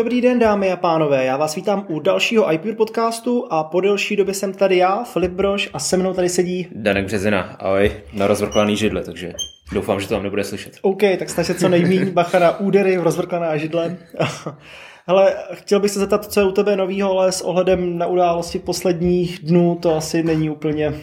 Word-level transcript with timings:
Dobrý 0.00 0.20
den, 0.20 0.38
dámy 0.38 0.72
a 0.72 0.76
pánové, 0.76 1.24
já 1.24 1.36
vás 1.36 1.54
vítám 1.54 1.86
u 1.88 2.00
dalšího 2.00 2.52
iPure 2.52 2.74
podcastu 2.74 3.46
a 3.50 3.64
po 3.64 3.80
delší 3.80 4.16
době 4.16 4.34
jsem 4.34 4.52
tady 4.52 4.76
já, 4.76 5.04
Filip 5.04 5.32
Brož 5.32 5.70
a 5.72 5.78
se 5.78 5.96
mnou 5.96 6.14
tady 6.14 6.28
sedí... 6.28 6.68
Danek 6.72 7.04
Březina, 7.04 7.40
ahoj, 7.40 7.92
na 8.12 8.26
rozvrklaný 8.26 8.76
židle, 8.76 9.02
takže 9.02 9.32
doufám, 9.72 10.00
že 10.00 10.08
to 10.08 10.14
tam 10.14 10.22
nebude 10.22 10.44
slyšet. 10.44 10.72
OK, 10.82 11.00
tak 11.18 11.30
snaž 11.30 11.46
se 11.46 11.54
co 11.54 11.68
nejméně 11.68 12.04
bacha 12.04 12.38
na 12.38 12.60
údery 12.60 12.98
v 12.98 13.02
rozvrklaná 13.02 13.56
židle. 13.56 13.96
Hele, 15.06 15.34
chtěl 15.52 15.80
bych 15.80 15.90
se 15.90 15.98
zeptat, 15.98 16.32
co 16.32 16.40
je 16.40 16.46
u 16.46 16.52
tebe 16.52 16.76
novýho, 16.76 17.18
ale 17.18 17.32
s 17.32 17.42
ohledem 17.42 17.98
na 17.98 18.06
události 18.06 18.58
posledních 18.58 19.38
dnů 19.38 19.78
to 19.82 19.96
asi 19.96 20.22
není 20.22 20.50
úplně... 20.50 20.94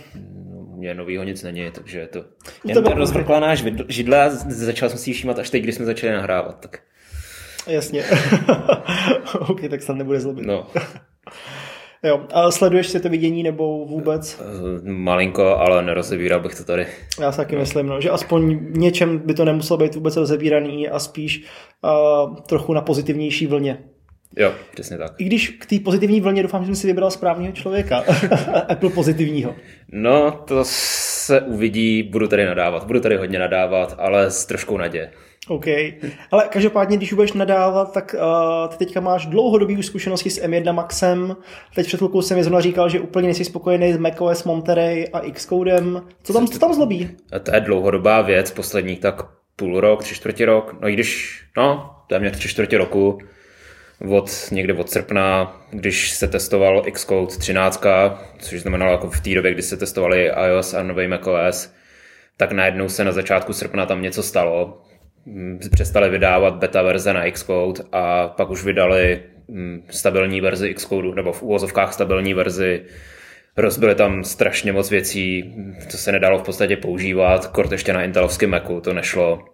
Mně 0.75 0.93
novýho 0.93 1.23
nic 1.23 1.43
není, 1.43 1.71
takže 1.71 1.99
je 1.99 2.07
to 2.07 2.25
jen 2.65 2.83
rozvrklaná 2.85 3.55
židle 3.87 4.23
a 4.23 4.29
začal 4.47 4.89
jsem 4.89 4.97
si 4.99 5.09
ji 5.09 5.13
všímat 5.13 5.39
až 5.39 5.49
teď, 5.49 5.63
když 5.63 5.75
jsme 5.75 5.85
začali 5.85 6.13
nahrávat. 6.13 6.59
Tak... 6.59 6.79
Jasně. 7.67 8.03
OK, 9.39 9.61
tak 9.69 9.81
snad 9.81 9.97
nebude 9.97 10.19
zlobit. 10.19 10.45
No. 10.45 10.67
Jo, 12.03 12.21
a 12.33 12.51
sleduješ 12.51 12.87
si 12.87 12.99
to 12.99 13.09
vidění 13.09 13.43
nebo 13.43 13.85
vůbec? 13.85 14.41
Malinko, 14.83 15.45
ale 15.45 15.83
nerozebíral 15.83 16.39
bych 16.39 16.55
to 16.55 16.63
tady. 16.63 16.87
Já 17.21 17.31
si 17.31 17.37
taky 17.37 17.55
myslím, 17.55 17.87
no, 17.87 18.01
že 18.01 18.09
aspoň 18.09 18.59
něčem 18.71 19.17
by 19.17 19.33
to 19.33 19.45
nemuselo 19.45 19.77
být 19.77 19.95
vůbec 19.95 20.17
rozebíraný 20.17 20.89
a 20.89 20.99
spíš 20.99 21.45
uh, 21.83 22.35
trochu 22.35 22.73
na 22.73 22.81
pozitivnější 22.81 23.47
vlně. 23.47 23.77
Jo, 24.37 24.53
přesně 24.73 24.97
tak. 24.97 25.11
I 25.17 25.23
když 25.23 25.49
k 25.49 25.65
té 25.65 25.79
pozitivní 25.79 26.21
vlně 26.21 26.43
doufám, 26.43 26.61
že 26.61 26.65
jsem 26.65 26.75
si 26.75 26.87
vybral 26.87 27.11
správného 27.11 27.53
člověka. 27.53 28.03
Apple 28.69 28.89
pozitivního. 28.89 29.55
No, 29.91 30.31
to 30.31 30.59
se 30.65 31.41
uvidí, 31.41 32.03
budu 32.03 32.27
tady 32.27 32.45
nadávat. 32.45 32.87
Budu 32.87 32.99
tady 32.99 33.17
hodně 33.17 33.39
nadávat, 33.39 33.95
ale 33.97 34.31
s 34.31 34.45
troškou 34.45 34.77
naděje. 34.77 35.11
OK. 35.47 35.65
Ale 36.31 36.47
každopádně, 36.49 36.97
když 36.97 37.13
budeš 37.13 37.33
nadávat, 37.33 37.93
tak 37.93 38.15
uh, 38.19 38.67
ty 38.67 38.77
teďka 38.77 38.99
máš 38.99 39.25
dlouhodobý 39.25 39.83
zkušenosti 39.83 40.29
s 40.29 40.43
M1 40.43 40.73
Maxem. 40.73 41.35
Teď 41.75 41.87
před 41.87 41.97
chvilkou 41.97 42.21
jsem 42.21 42.37
mi 42.37 42.43
zrovna 42.43 42.61
říkal, 42.61 42.89
že 42.89 42.99
úplně 42.99 43.25
nejsi 43.25 43.45
spokojený 43.45 43.93
s 43.93 43.97
macOS 43.97 44.43
Monterey 44.43 45.07
a 45.13 45.19
Xcodem. 45.31 46.01
Co 46.23 46.33
tam, 46.33 46.47
co 46.47 46.59
tam 46.59 46.73
zlobí? 46.73 47.09
A 47.31 47.39
to 47.39 47.55
je 47.55 47.61
dlouhodobá 47.61 48.21
věc, 48.21 48.51
poslední 48.51 48.95
tak 48.95 49.25
půl 49.55 49.79
rok, 49.79 50.03
tři 50.03 50.15
čtvrtě 50.15 50.45
rok. 50.45 50.75
No 50.81 50.87
i 50.87 50.93
když, 50.93 51.41
no, 51.57 51.95
téměř 52.07 52.37
tři 52.37 52.47
čtvrtě 52.47 52.77
roku 52.77 53.19
od 54.09 54.31
někde 54.51 54.73
od 54.73 54.89
srpna, 54.89 55.57
když 55.71 56.11
se 56.11 56.27
testoval 56.27 56.83
Xcode 56.91 57.37
13, 57.37 57.83
což 58.39 58.61
znamenalo 58.61 58.91
jako 58.91 59.09
v 59.09 59.19
té 59.19 59.29
době, 59.29 59.53
kdy 59.53 59.61
se 59.61 59.77
testovali 59.77 60.31
iOS 60.47 60.73
a 60.73 60.83
nový 60.83 61.07
macOS, 61.07 61.73
tak 62.37 62.51
najednou 62.51 62.89
se 62.89 63.03
na 63.03 63.11
začátku 63.11 63.53
srpna 63.53 63.85
tam 63.85 64.01
něco 64.01 64.23
stalo. 64.23 64.81
Mm, 65.27 65.59
přestali 65.71 66.09
vydávat 66.09 66.55
beta 66.55 66.81
verze 66.81 67.13
na 67.13 67.31
Xcode 67.31 67.83
a 67.91 68.27
pak 68.27 68.49
už 68.49 68.63
vydali 68.63 69.21
mm, 69.47 69.83
stabilní 69.89 70.41
verzi 70.41 70.73
Xcode, 70.73 71.15
nebo 71.15 71.33
v 71.33 71.43
úvozovkách 71.43 71.93
stabilní 71.93 72.33
verzi 72.33 72.81
rozbili 73.57 73.95
tam 73.95 74.23
strašně 74.23 74.71
moc 74.71 74.91
věcí, 74.91 75.55
co 75.87 75.97
se 75.97 76.11
nedalo 76.11 76.39
v 76.39 76.43
podstatě 76.43 76.77
používat, 76.77 77.47
kort 77.47 77.71
ještě 77.71 77.93
na 77.93 78.03
Intelovském 78.03 78.49
Macu, 78.49 78.81
to 78.81 78.93
nešlo. 78.93 79.45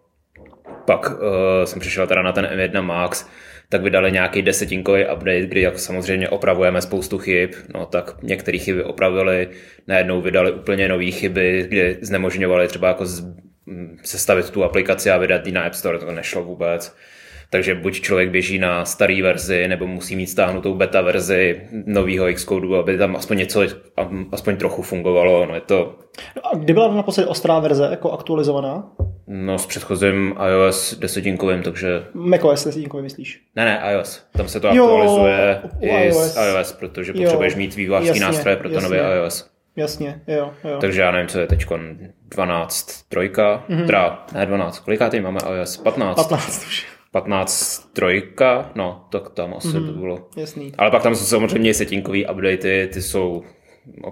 Pak 0.86 1.10
uh, 1.10 1.18
jsem 1.64 1.80
přišel 1.80 2.08
teda 2.08 2.22
na 2.22 2.32
ten 2.32 2.46
M1 2.46 2.82
Max, 2.82 3.28
tak 3.70 3.82
vydali 3.82 4.12
nějaký 4.12 4.42
desetinkový 4.42 5.04
update, 5.04 5.46
kdy 5.46 5.62
jako 5.62 5.78
samozřejmě 5.78 6.30
opravujeme 6.30 6.82
spoustu 6.82 7.18
chyb, 7.18 7.50
no 7.74 7.86
tak 7.86 8.16
některé 8.24 8.58
chyby 8.58 8.84
opravili, 8.84 9.48
najednou 9.88 10.22
vydali 10.22 10.52
úplně 10.52 10.88
nové 10.88 11.12
chyby, 11.12 11.66
kde 11.70 11.98
znemožňovali 12.02 12.68
třeba 12.68 12.88
jako 12.88 13.06
sestavit 14.04 14.50
tu 14.50 14.64
aplikaci 14.64 15.12
a 15.12 15.18
vydat 15.18 15.48
ji 15.48 15.54
na 15.54 15.64
App 15.64 15.76
Store, 15.76 16.00
to 16.00 16.12
nešlo 16.12 16.44
vůbec. 16.44 16.96
Takže 17.50 17.76
buď 17.76 18.02
člověk 18.02 18.30
běží 18.30 18.60
na 18.60 18.86
starý 18.86 19.22
verzi, 19.22 19.68
nebo 19.68 19.88
musí 19.88 20.16
mít 20.16 20.28
stáhnutou 20.28 20.74
beta 20.74 21.02
verzi 21.02 21.62
nového 21.86 22.34
Xcode, 22.34 22.78
aby 22.80 22.98
tam 22.98 23.16
aspoň 23.16 23.38
něco, 23.38 23.62
aspoň 24.32 24.58
trochu 24.58 24.82
fungovalo. 24.82 25.46
No 25.46 25.56
je 25.56 25.62
to... 25.62 25.96
No 26.36 26.48
a 26.48 26.56
kdy 26.56 26.74
byla 26.74 26.94
naposledy 26.94 27.30
ostrá 27.30 27.60
verze, 27.60 27.88
jako 27.92 28.12
aktualizovaná? 28.12 28.92
No 29.28 29.60
s 29.60 29.66
předchozím 29.66 30.36
iOS 30.50 30.98
desetinkovým, 31.00 31.62
takže... 31.64 32.04
macOS 32.14 32.66
desetinkovým 32.66 33.04
myslíš? 33.04 33.42
Ne, 33.56 33.66
ne, 33.66 33.82
iOS. 33.92 34.24
Tam 34.38 34.48
se 34.48 34.60
to 34.60 34.68
jo, 34.68 34.84
aktualizuje 34.84 35.62
i 35.82 36.06
iOS. 36.06 36.38
iOS, 36.38 36.72
protože 36.72 37.14
potřebuješ 37.14 37.54
jo, 37.54 37.58
mít 37.58 37.76
vývojářský 37.76 38.20
nástroje 38.20 38.56
pro 38.56 38.70
to 38.70 38.82
nový 38.82 38.98
iOS. 38.98 39.53
Jasně, 39.76 40.22
jo, 40.28 40.54
jo. 40.64 40.78
Takže 40.82 41.02
já 41.02 41.12
nevím, 41.12 41.28
co 41.28 41.40
je 41.40 41.48
teď 41.48 41.66
12 42.30 43.10
trojka, 43.10 43.66
mm-hmm. 43.70 43.86
teda 43.86 44.26
ne 44.34 44.46
12, 44.46 44.80
koliká 44.80 45.10
tady 45.10 45.22
máme 45.22 45.40
iOS? 45.60 45.78
15. 45.78 46.16
15 46.16 46.66
už. 46.68 46.88
15 47.12 47.94
trojka, 47.94 48.72
no, 48.76 49.06
tak 49.10 49.30
tam 49.30 49.54
asi 49.54 49.68
mm-hmm. 49.68 49.86
to 49.86 50.00
bylo. 50.00 50.28
Jasný. 50.38 50.72
Ale 50.78 50.92
pak 50.92 51.04
tam 51.04 51.16
jsou 51.16 51.26
samozřejmě 51.26 51.74
settingový 51.74 52.26
updaty, 52.26 52.90
ty 52.94 53.02
jsou 53.02 53.44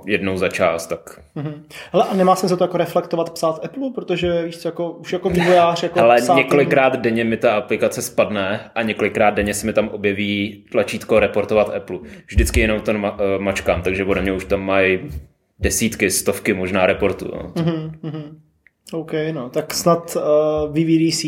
jednou 0.05 0.37
za 0.37 0.49
čas, 0.49 0.87
tak... 0.87 1.19
Mm-hmm. 1.35 1.61
Hele, 1.91 2.05
a 2.09 2.13
nemá 2.15 2.35
se 2.35 2.57
to 2.57 2.63
jako 2.63 2.77
reflektovat 2.77 3.33
psát 3.33 3.65
Apple, 3.65 3.89
protože 3.95 4.43
víš 4.43 4.57
co, 4.57 4.67
jako, 4.67 4.91
už 4.91 5.13
jako 5.13 5.29
vývojář 5.29 5.83
jako 5.83 5.99
Ale 5.99 6.21
několikrát 6.35 6.93
jim... 6.93 7.01
denně 7.01 7.23
mi 7.23 7.37
ta 7.37 7.55
aplikace 7.55 8.01
spadne 8.01 8.71
a 8.75 8.81
několikrát 8.81 9.29
denně 9.29 9.53
se 9.53 9.65
mi 9.65 9.73
tam 9.73 9.87
objeví 9.87 10.65
tlačítko 10.71 11.19
reportovat 11.19 11.69
Apple. 11.75 11.99
Vždycky 12.27 12.59
jenom 12.59 12.81
to 12.81 12.93
ma- 12.93 13.15
eh, 13.19 13.39
mačkám, 13.39 13.81
takže 13.81 14.05
ode 14.05 14.21
mě 14.21 14.31
už 14.31 14.45
tam 14.45 14.61
mají 14.61 14.99
desítky, 15.61 16.11
stovky 16.11 16.53
možná 16.53 16.85
reportů. 16.85 17.31
No. 17.33 17.53
Mm-hmm. 17.55 18.35
OK, 18.93 19.11
no, 19.31 19.49
tak 19.49 19.73
snad 19.73 20.15
uh, 20.15 20.21
VVDC 20.73 21.25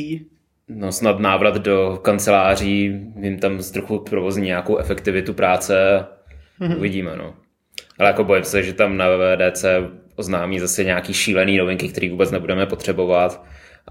No 0.67 0.91
snad 0.91 1.19
návrat 1.19 1.57
do 1.57 1.99
kanceláří, 2.01 3.01
jim 3.21 3.39
tam 3.39 3.61
z 3.61 3.71
trochu 3.71 3.99
provozní 3.99 4.45
nějakou 4.45 4.77
efektivitu 4.77 5.33
práce, 5.33 6.05
mm-hmm. 6.61 6.77
uvidíme, 6.77 7.15
no. 7.17 7.33
Ale 7.99 8.07
jako 8.09 8.23
bojím 8.23 8.43
se, 8.43 8.63
že 8.63 8.73
tam 8.73 8.97
na 8.97 9.05
VVDC 9.09 9.65
oznámí 10.15 10.59
zase 10.59 10.83
nějaký 10.83 11.13
šílený 11.13 11.57
novinky, 11.57 11.89
které 11.89 12.09
vůbec 12.09 12.31
nebudeme 12.31 12.65
potřebovat 12.65 13.45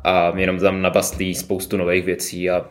a 0.05 0.33
jenom 0.37 0.59
tam 0.59 0.83
nabastlí 0.83 1.35
spoustu 1.35 1.77
nových 1.77 2.05
věcí 2.05 2.51
a 2.51 2.69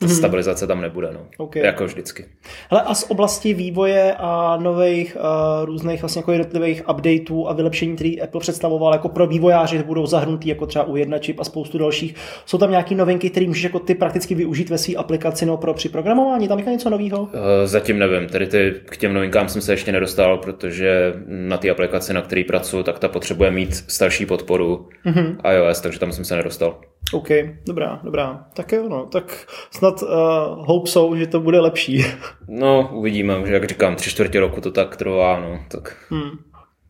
ta 0.00 0.06
mm-hmm. 0.06 0.16
stabilizace 0.16 0.66
tam 0.66 0.80
nebude, 0.80 1.10
no. 1.12 1.20
Okay. 1.38 1.62
Jako 1.62 1.84
vždycky. 1.84 2.24
Hele, 2.70 2.82
a 2.82 2.94
z 2.94 3.10
oblasti 3.10 3.54
vývoje 3.54 4.14
a 4.18 4.56
nových 4.56 5.16
uh, 5.16 5.66
různých 5.66 6.02
vlastně 6.02 6.18
jako 6.18 6.32
jednotlivých 6.32 6.88
updateů 6.88 7.48
a 7.48 7.52
vylepšení, 7.52 7.96
které 7.96 8.10
Apple 8.22 8.40
představoval 8.40 8.92
jako 8.92 9.08
pro 9.08 9.26
vývojáře, 9.26 9.82
budou 9.82 10.06
zahrnutý 10.06 10.48
jako 10.48 10.66
třeba 10.66 10.84
u 10.84 10.96
jedna 10.96 11.18
čip 11.18 11.40
a 11.40 11.44
spoustu 11.44 11.78
dalších. 11.78 12.14
Jsou 12.46 12.58
tam 12.58 12.70
nějaké 12.70 12.94
novinky, 12.94 13.30
které 13.30 13.46
můžeš 13.46 13.62
jako 13.62 13.78
ty 13.78 13.94
prakticky 13.94 14.34
využít 14.34 14.70
ve 14.70 14.78
své 14.78 14.94
aplikaci 14.94 15.46
no, 15.46 15.56
pro 15.56 15.74
při 15.74 15.88
programování? 15.88 16.48
Tam 16.48 16.58
je 16.58 16.64
něco 16.64 16.90
nového? 16.90 17.22
Uh, 17.22 17.30
zatím 17.64 17.98
nevím. 17.98 18.28
Tady 18.28 18.46
ty, 18.46 18.74
k 18.84 18.96
těm 18.96 19.14
novinkám 19.14 19.48
jsem 19.48 19.62
se 19.62 19.72
ještě 19.72 19.92
nedostal, 19.92 20.38
protože 20.38 21.14
na 21.26 21.56
té 21.56 21.70
aplikaci, 21.70 22.12
na 22.12 22.22
který 22.22 22.44
pracuji, 22.44 22.82
tak 22.82 22.98
ta 22.98 23.08
potřebuje 23.08 23.50
mít 23.50 23.74
starší 23.74 24.26
podporu 24.26 24.88
mm-hmm. 25.06 25.36
iOS, 25.54 25.80
takže 25.80 25.98
tam 25.98 26.12
jsem 26.12 26.24
se 26.24 26.36
nedostal. 26.36 26.78
OK, 27.12 27.28
dobrá, 27.66 28.00
dobrá. 28.04 28.46
Tak 28.54 28.72
jo, 28.72 28.88
no, 28.88 29.06
tak 29.06 29.46
snad 29.70 30.02
uh, 30.02 30.08
hope 30.66 30.90
jsou, 30.90 31.16
že 31.16 31.26
to 31.26 31.40
bude 31.40 31.60
lepší. 31.60 32.04
no, 32.48 32.90
uvidíme, 32.92 33.46
že 33.46 33.54
jak 33.54 33.64
říkám, 33.64 33.96
tři 33.96 34.10
čtvrtě 34.10 34.40
roku 34.40 34.60
to 34.60 34.70
tak 34.70 34.96
trvá, 34.96 35.40
no, 35.40 35.60
tak... 35.68 35.96
Hmm. 36.10 36.30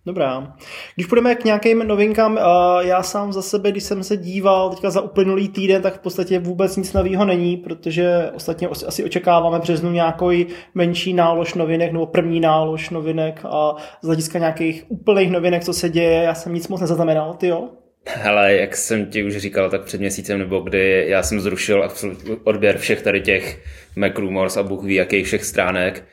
Dobrá. 0.07 0.55
Když 0.95 1.07
půjdeme 1.07 1.35
k 1.35 1.45
nějakým 1.45 1.79
novinkám, 1.79 2.33
uh, 2.33 2.41
já 2.81 3.03
sám 3.03 3.33
za 3.33 3.43
sebe, 3.43 3.71
když 3.71 3.85
jsem 3.85 4.05
se 4.05 4.17
díval 4.17 4.71
teďka 4.71 4.91
za 4.91 5.01
uplynulý 5.01 5.49
týden, 5.49 5.83
tak 5.83 5.95
v 5.95 5.99
podstatě 5.99 6.39
vůbec 6.39 6.77
nic 6.77 6.93
nového 6.93 7.25
není, 7.25 7.57
protože 7.57 8.31
ostatně 8.35 8.69
asi 8.69 9.05
očekáváme 9.05 9.59
březnu 9.59 9.91
nějaký 9.91 10.47
menší 10.75 11.15
nálož 11.15 11.55
novinek 11.55 11.93
nebo 11.93 12.07
první 12.07 12.41
nálož 12.41 12.91
novinek 12.91 13.41
a 13.45 13.77
z 14.03 14.07
hlediska 14.07 14.39
nějakých 14.39 14.85
úplných 14.89 15.31
novinek, 15.31 15.65
co 15.65 15.73
se 15.73 15.89
děje, 15.89 16.23
já 16.23 16.35
jsem 16.35 16.55
nic 16.55 16.69
moc 16.69 16.81
nezaznamenal, 16.81 17.35
ty 17.35 17.47
jo? 17.47 17.69
Hele, 18.07 18.55
jak 18.55 18.77
jsem 18.77 19.07
ti 19.07 19.25
už 19.25 19.37
říkal, 19.37 19.71
tak 19.71 19.85
před 19.85 20.01
měsícem 20.01 20.39
nebo 20.39 20.61
kdy 20.61 21.05
já 21.09 21.23
jsem 21.23 21.41
zrušil 21.41 21.89
odběr 22.45 22.79
všech 22.79 23.03
tady 23.03 23.21
těch 23.21 23.63
Mac 23.97 24.13
Rumors 24.17 24.57
a 24.57 24.63
Bůh 24.63 24.85
ví 24.85 24.95
jakých 24.95 25.27
všech 25.27 25.45
stránek. 25.45 26.05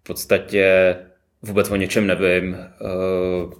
V 0.00 0.02
podstatě 0.02 0.96
vůbec 1.42 1.70
o 1.70 1.76
něčem 1.76 2.06
nevím. 2.06 2.56
Uh, 2.80 3.52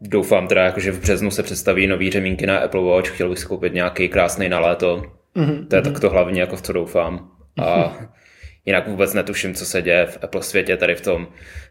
doufám 0.00 0.48
teda, 0.48 0.64
jako, 0.64 0.80
že 0.80 0.92
v 0.92 1.00
březnu 1.00 1.30
se 1.30 1.42
představí 1.42 1.86
nový 1.86 2.10
řemínky 2.10 2.46
na 2.46 2.58
Apple 2.58 2.82
Watch. 2.82 3.10
Chtěl 3.10 3.28
bych 3.28 3.38
si 3.38 3.46
koupit 3.46 3.74
nějaký 3.74 4.08
krásný 4.08 4.48
na 4.48 4.60
léto. 4.60 5.02
Mm-hmm. 5.36 5.66
To 5.66 5.76
je 5.76 5.82
tak 5.82 6.00
to 6.00 6.10
hlavně, 6.10 6.40
jako 6.40 6.56
v 6.56 6.62
co 6.62 6.72
doufám. 6.72 7.30
A. 7.62 7.96
Jinak 8.66 8.88
vůbec 8.88 9.14
netuším, 9.14 9.54
co 9.54 9.64
se 9.66 9.82
děje 9.82 10.06
v 10.06 10.18
Apple 10.22 10.42
světě 10.42 10.76
tady 10.76 10.94
v 10.94 11.00
tom. 11.00 11.26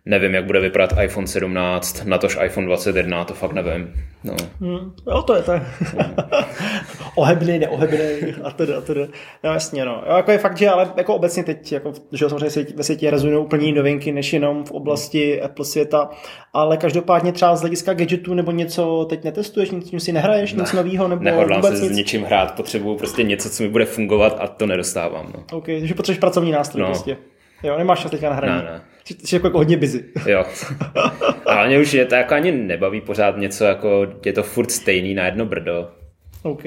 Nevím, 0.05 0.33
jak 0.33 0.45
bude 0.45 0.59
vypadat 0.59 0.93
iPhone 1.03 1.27
17, 1.27 2.05
natož 2.05 2.37
iPhone 2.45 2.67
21, 2.67 3.25
to 3.25 3.33
fakt 3.33 3.53
nevím. 3.53 3.93
No. 4.23 4.35
Hmm, 4.59 4.93
jo, 5.07 5.21
to 5.21 5.35
je 5.35 5.43
to. 5.43 5.51
ohebný, 7.15 7.59
neohebný 7.59 8.33
a 8.43 8.51
tedy, 8.51 8.73
a 8.73 8.81
tedy. 8.81 9.07
No 9.43 9.53
jasně, 9.53 9.85
no. 9.85 10.03
Jo, 10.09 10.15
jako 10.15 10.31
je 10.31 10.37
fakt, 10.37 10.57
že 10.57 10.69
ale 10.69 10.91
jako 10.97 11.15
obecně 11.15 11.43
teď, 11.43 11.71
jako, 11.71 11.93
že 12.11 12.29
samozřejmě 12.29 12.65
ve 12.75 12.83
světě 12.83 13.11
rezonují 13.11 13.45
úplně 13.45 13.73
novinky, 13.73 14.11
než 14.11 14.33
jenom 14.33 14.63
v 14.63 14.71
oblasti 14.71 15.41
Apple 15.41 15.65
světa, 15.65 16.09
ale 16.53 16.77
každopádně 16.77 17.31
třeba 17.31 17.55
z 17.55 17.61
hlediska 17.61 17.93
gadgetů 17.93 18.33
nebo 18.33 18.51
něco 18.51 19.05
teď 19.09 19.23
netestuješ, 19.23 19.71
nic 19.71 20.03
si 20.03 20.11
nehraješ, 20.11 20.53
ne, 20.53 20.61
nic 20.61 20.73
nového 20.73 21.07
nebo 21.07 21.23
Nehodlám 21.23 21.61
vůbec 21.61 21.77
se 21.77 21.83
nic? 21.83 21.93
s 21.93 21.97
něčím 21.97 22.23
hrát, 22.23 22.55
potřebuju 22.55 22.97
prostě 22.97 23.23
něco, 23.23 23.49
co 23.49 23.63
mi 23.63 23.69
bude 23.69 23.85
fungovat 23.85 24.37
a 24.39 24.47
to 24.47 24.65
nedostávám. 24.65 25.33
No. 25.35 25.57
OK, 25.57 25.65
takže 25.65 25.93
potřebuješ 25.93 26.19
pracovní 26.19 26.51
nástroj 26.51 26.78
no. 26.79 26.85
prostě. 26.85 27.17
Jo, 27.63 27.77
nemáš 27.77 28.01
čas 28.01 28.11
teďka 28.11 28.29
na 28.29 28.35
hraní. 28.35 28.55
Ne, 28.55 28.63
ne. 28.63 28.81
Jsi 29.25 29.35
jako, 29.35 29.47
jako 29.47 29.57
hodně 29.57 29.77
busy. 29.77 30.05
Jo. 30.27 30.45
A 31.45 31.65
mě 31.67 31.79
už 31.79 31.93
je 31.93 32.05
to 32.05 32.15
jako 32.15 32.33
ani 32.33 32.51
nebaví 32.51 33.01
pořád 33.01 33.37
něco 33.37 33.65
jako, 33.65 34.07
je 34.25 34.33
to 34.33 34.43
furt 34.43 34.71
stejný 34.71 35.13
na 35.13 35.25
jedno 35.25 35.45
brdo. 35.45 35.89
OK. 36.43 36.63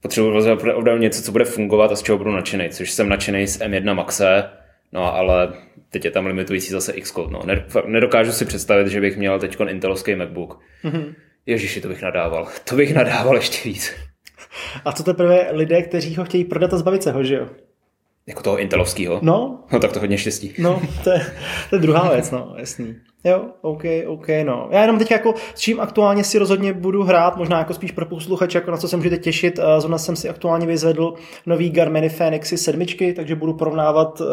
Potřebuji 0.00 0.52
opravdu 0.52 1.02
něco, 1.02 1.22
co 1.22 1.32
bude 1.32 1.44
fungovat 1.44 1.92
a 1.92 1.96
z 1.96 2.02
čeho 2.02 2.18
budu 2.18 2.30
nadšený, 2.32 2.68
což 2.68 2.90
jsem 2.90 3.08
nadšený 3.08 3.46
z 3.46 3.60
M1 3.60 3.94
Maxe, 3.94 4.44
no 4.92 5.14
ale 5.14 5.52
teď 5.90 6.04
je 6.04 6.10
tam 6.10 6.26
limitující 6.26 6.70
zase 6.70 6.92
Xcode. 6.92 7.32
No. 7.32 7.42
Nedokážu 7.86 8.32
si 8.32 8.44
představit, 8.44 8.88
že 8.88 9.00
bych 9.00 9.16
měl 9.16 9.38
teď 9.38 9.56
intelovský 9.68 10.14
MacBook. 10.14 10.60
Mm-hmm. 10.84 11.14
Ježiši, 11.46 11.80
to 11.80 11.88
bych 11.88 12.02
nadával. 12.02 12.48
To 12.64 12.76
bych 12.76 12.94
nadával 12.94 13.36
ještě 13.36 13.68
víc. 13.68 13.94
A 14.84 14.92
co 14.92 15.02
teprve 15.02 15.48
lidé, 15.50 15.82
kteří 15.82 16.16
ho 16.16 16.24
chtějí 16.24 16.44
prodat 16.44 16.72
a 16.72 16.76
zbavit 16.76 17.02
se 17.02 17.12
ho, 17.12 17.24
že 17.24 17.34
jo? 17.34 17.48
Jako 18.28 18.42
toho 18.42 18.58
intelovského? 18.58 19.18
No. 19.22 19.58
No 19.72 19.80
tak 19.80 19.92
to 19.92 20.00
hodně 20.00 20.18
štěstí. 20.18 20.52
No, 20.58 20.82
to 21.04 21.10
je, 21.10 21.26
to 21.70 21.76
je 21.76 21.82
druhá 21.82 22.12
věc, 22.12 22.30
no, 22.30 22.54
jasný. 22.56 22.94
Jo, 23.24 23.44
OK, 23.60 23.82
OK, 24.06 24.26
no. 24.42 24.68
Já 24.70 24.80
jenom 24.80 24.98
teď 24.98 25.10
jako 25.10 25.34
s 25.54 25.60
čím 25.60 25.80
aktuálně 25.80 26.24
si 26.24 26.38
rozhodně 26.38 26.72
budu 26.72 27.02
hrát, 27.02 27.36
možná 27.36 27.58
jako 27.58 27.74
spíš 27.74 27.92
pro 27.92 28.06
posluchače, 28.06 28.58
jako 28.58 28.70
na 28.70 28.76
co 28.76 28.88
se 28.88 28.96
můžete 28.96 29.16
těšit. 29.18 29.58
Eh, 29.58 29.80
zrovna 29.80 29.98
jsem 29.98 30.16
si 30.16 30.28
aktuálně 30.28 30.66
vyzvedl 30.66 31.14
nový 31.46 31.70
Garmin 31.70 32.08
Fenixy 32.08 32.58
sedmičky, 32.58 33.12
takže 33.12 33.34
budu 33.34 33.52
porovnávat 33.52 34.20
uh, 34.20 34.26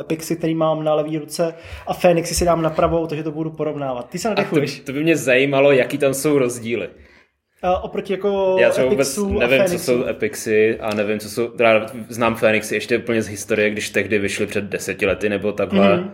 Epixy, 0.00 0.36
který 0.36 0.54
mám 0.54 0.84
na 0.84 0.94
levé 0.94 1.18
ruce 1.18 1.54
a 1.86 1.94
Fenixy 1.94 2.34
si 2.34 2.44
dám 2.44 2.62
na 2.62 2.70
pravou, 2.70 3.06
takže 3.06 3.22
to 3.22 3.32
budu 3.32 3.50
porovnávat. 3.50 4.08
Ty 4.08 4.18
se 4.18 4.28
nadechuješ. 4.28 4.78
To, 4.78 4.86
to, 4.86 4.92
by 4.92 5.02
mě 5.02 5.16
zajímalo, 5.16 5.72
jaký 5.72 5.98
tam 5.98 6.14
jsou 6.14 6.38
rozdíly. 6.38 6.88
Uh, 7.64 7.84
oproti 7.84 8.12
jako 8.12 8.56
Já 8.60 8.70
třeba 8.70 8.88
vůbec 8.88 9.18
nevím, 9.38 9.64
co 9.64 9.78
jsou 9.78 10.04
Epixy 10.04 10.78
a 10.80 10.94
nevím, 10.94 11.18
co 11.18 11.30
jsou, 11.30 11.48
teda 11.48 11.86
znám 12.08 12.34
Fenixy 12.34 12.74
ještě 12.74 12.98
úplně 12.98 13.22
z 13.22 13.28
historie, 13.28 13.70
když 13.70 13.90
tehdy 13.90 14.18
vyšly 14.18 14.46
před 14.46 14.64
deseti 14.64 15.06
lety 15.06 15.28
nebo 15.28 15.52
takhle. 15.52 15.96
Mm-hmm 15.96 16.10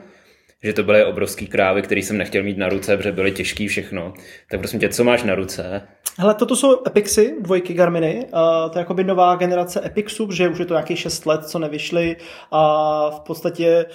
že 0.62 0.72
to 0.72 0.82
byly 0.82 1.04
obrovský 1.04 1.46
krávy, 1.46 1.82
který 1.82 2.02
jsem 2.02 2.18
nechtěl 2.18 2.42
mít 2.42 2.58
na 2.58 2.68
ruce, 2.68 2.96
protože 2.96 3.12
byly 3.12 3.32
těžký 3.32 3.68
všechno. 3.68 4.12
Tak 4.50 4.60
prosím 4.60 4.80
tě, 4.80 4.88
co 4.88 5.04
máš 5.04 5.22
na 5.22 5.34
ruce? 5.34 5.82
Hele, 6.18 6.34
toto 6.34 6.56
jsou 6.56 6.86
Epixy, 6.86 7.34
dvojky 7.40 7.74
Garminy. 7.74 8.14
Uh, 8.16 8.70
to 8.70 8.78
je 8.78 8.80
jakoby 8.80 9.04
nová 9.04 9.36
generace 9.36 9.86
Epixů, 9.86 10.30
že 10.30 10.48
už 10.48 10.58
je 10.58 10.64
to 10.64 10.74
nějakých 10.74 10.98
6 10.98 11.26
let, 11.26 11.44
co 11.44 11.58
nevyšly. 11.58 12.16
A 12.50 13.10
v 13.10 13.20
podstatě 13.20 13.86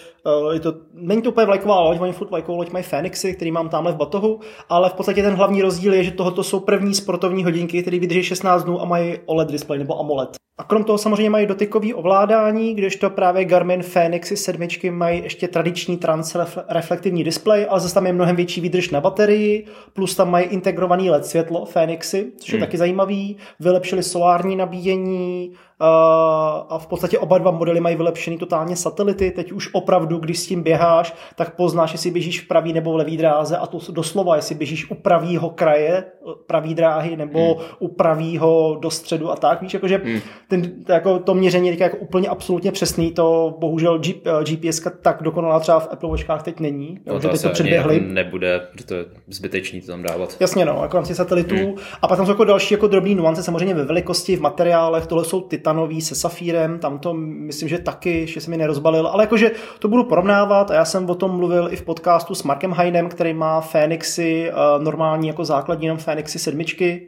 uh, 0.46 0.54
je 0.54 0.60
to, 0.60 0.74
není 0.94 1.22
to 1.22 1.30
úplně 1.30 1.46
vlajková 1.46 1.82
loď, 1.82 2.00
oni 2.00 2.14
furt 2.14 2.30
vlajkovou 2.30 2.58
loď 2.58 2.72
mají 2.72 2.84
Fenixy, 2.84 3.34
který 3.34 3.52
mám 3.52 3.70
tamhle 3.70 3.94
v 3.94 3.96
batohu, 3.96 4.40
ale 4.70 4.90
v 4.90 4.94
podstatě 4.94 5.24
ten 5.24 5.34
hlavní 5.34 5.62
rozdíl 5.62 5.94
je, 5.94 6.04
že 6.04 6.12
tohoto 6.12 6.44
jsou 6.44 6.60
první 6.60 6.94
sportovní 6.94 7.44
hodinky, 7.44 7.82
které 7.82 8.00
vydrží 8.00 8.24
16 8.24 8.64
dnů 8.64 8.82
a 8.82 8.86
mají 8.86 9.18
OLED 9.26 9.52
display 9.52 9.80
nebo 9.80 10.00
AMOLED. 10.00 10.47
A 10.60 10.64
krom 10.64 10.84
toho 10.84 10.98
samozřejmě 10.98 11.30
mají 11.30 11.48
dotykové 11.48 11.94
ovládání, 11.94 12.74
kdežto 12.74 13.10
právě 13.10 13.46
Garmin 13.46 13.84
Fenixy 13.84 14.38
sedmičky 14.38 14.92
mají 14.92 15.24
ještě 15.24 15.48
tradiční 15.48 15.98
transreflektivní 15.98 17.24
displej, 17.24 17.68
ale 17.70 17.80
zase 17.80 17.94
tam 17.94 18.06
je 18.06 18.14
mnohem 18.14 18.36
větší 18.36 18.62
výdrž 18.62 18.90
na 18.90 19.02
baterii, 19.02 19.66
plus 19.94 20.16
tam 20.16 20.32
mají 20.32 20.46
integrovaný 20.46 21.10
LED 21.10 21.26
světlo 21.26 21.66
Fenixy, 21.66 22.32
což 22.38 22.50
je 22.50 22.58
hmm. 22.58 22.66
taky 22.66 22.78
zajímavý. 22.78 23.38
Vylepšili 23.60 24.04
solární 24.04 24.56
nabíjení, 24.56 25.52
a 25.80 26.78
v 26.78 26.88
podstatě 26.88 27.20
oba 27.20 27.38
dva 27.38 27.52
modely 27.52 27.80
mají 27.80 27.96
vylepšený 27.96 28.38
totálně 28.38 28.76
satelity. 28.76 29.32
Teď 29.32 29.52
už 29.52 29.70
opravdu, 29.74 30.18
když 30.18 30.40
s 30.40 30.48
tím 30.48 30.64
běháš, 30.64 31.16
tak 31.36 31.56
poznáš, 31.56 31.92
jestli 31.92 32.12
běžíš 32.12 32.42
v 32.42 32.48
pravý 32.48 32.74
nebo 32.74 32.92
v 32.92 32.96
levý 32.96 33.18
dráze 33.18 33.58
a 33.58 33.66
to 33.68 33.80
doslova, 33.92 34.36
jestli 34.36 34.56
běžíš 34.56 34.92
u 34.92 34.96
pravýho 34.96 35.50
kraje, 35.50 36.04
pravý 36.48 36.76
dráhy 36.76 37.18
nebo 37.18 37.54
hmm. 37.54 37.66
u 37.80 37.88
pravýho 37.88 38.78
do 38.82 38.90
středu 38.90 39.32
a 39.32 39.36
tak. 39.36 39.62
Víš, 39.62 39.74
jakože 39.74 40.02
hmm. 40.04 40.20
ten, 40.48 40.72
jako 40.88 41.20
to 41.20 41.34
měření 41.34 41.68
je 41.68 41.78
jako 41.80 41.98
úplně 41.98 42.28
absolutně 42.28 42.72
přesný. 42.72 43.12
To 43.12 43.56
bohužel 43.60 44.00
GPS 44.44 44.88
tak 45.02 45.24
dokonalá 45.24 45.60
třeba 45.60 45.80
v 45.80 45.88
Apple 45.92 46.10
Watchkách 46.10 46.44
teď 46.44 46.60
není. 46.60 47.00
No, 47.06 47.20
to, 47.20 47.38
to 47.38 47.50
předběhli. 47.50 47.96
Jako 47.96 48.08
nebude, 48.08 48.68
protože 48.72 48.86
to 48.86 48.94
je 48.94 49.06
zbytečný 49.28 49.82
to 49.82 49.88
tam 49.88 50.04
dávat. 50.04 50.38
Jasně, 50.40 50.66
no, 50.66 50.80
jako 50.82 51.06
satelitů. 51.06 51.56
Hmm. 51.56 51.76
A 52.02 52.08
pak 52.08 52.18
tam 52.18 52.26
jsou 52.26 52.32
jako 52.32 52.44
další 52.44 52.74
jako 52.74 52.88
drobný 52.88 53.16
nuance, 53.16 53.44
samozřejmě 53.44 53.74
ve 53.74 53.86
velikosti, 53.86 54.36
v 54.36 54.42
materiálech. 54.42 55.08
Tohle 55.08 55.26
jsou 55.26 55.42
ty 55.42 55.58
titanový 55.68 56.02
se 56.02 56.16
safírem, 56.16 56.80
tam 56.80 57.00
to 57.00 57.14
myslím, 57.14 57.70
že 57.70 57.78
taky, 57.78 58.20
ještě 58.20 58.42
se 58.42 58.50
mi 58.50 58.58
nerozbalil, 58.58 59.08
ale 59.08 59.24
jakože 59.24 59.52
to 59.80 59.88
budu 59.88 60.04
porovnávat 60.04 60.72
a 60.72 60.74
já 60.74 60.86
jsem 60.86 61.10
o 61.10 61.16
tom 61.16 61.32
mluvil 61.32 61.68
i 61.72 61.76
v 61.76 61.82
podcastu 61.82 62.36
s 62.36 62.44
Markem 62.44 62.74
Heinem, 62.74 63.10
který 63.10 63.34
má 63.34 63.62
Fénixy, 63.62 64.52
uh, 64.52 64.84
normální 64.84 65.28
jako 65.28 65.46
základní 65.46 65.86
jenom 65.86 65.98
Fénixy 65.98 66.40
sedmičky, 66.40 67.08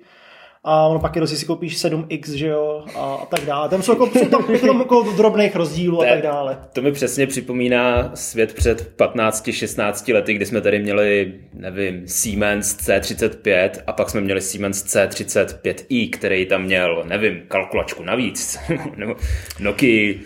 a 0.64 0.88
ono 0.88 1.00
pak 1.00 1.16
je 1.16 1.28
si 1.28 1.46
koupíš 1.46 1.78
7X, 1.78 2.34
že 2.34 2.48
jo, 2.48 2.84
a, 2.96 3.16
a 3.16 3.26
tak 3.26 3.46
dále. 3.46 3.70
Tam 3.70 3.84
jsou, 3.84 3.92
jako, 3.92 4.10
jsou 4.20 4.30
tam, 4.30 4.44
tam 4.44 4.80
jako 4.80 5.14
drobných 5.18 5.56
rozdílů 5.56 6.02
a 6.02 6.06
tak 6.06 6.22
dále. 6.22 6.58
To 6.74 6.82
mi 6.82 6.92
přesně 6.92 7.28
připomíná 7.28 8.12
svět 8.16 8.54
před 8.54 8.94
15-16 8.98 10.14
lety, 10.14 10.34
kdy 10.34 10.46
jsme 10.46 10.62
tady 10.62 10.80
měli, 10.80 11.34
nevím, 11.54 12.08
Siemens 12.08 12.78
C35 12.78 13.70
a 13.88 13.94
pak 13.94 14.10
jsme 14.10 14.22
měli 14.22 14.42
Siemens 14.42 14.84
C35i, 14.84 16.10
který 16.10 16.46
tam 16.46 16.64
měl, 16.64 17.04
nevím, 17.08 17.42
kalkulačku 17.48 18.04
navíc, 18.04 18.60
nebo 18.96 19.16
Nokia 19.60 20.20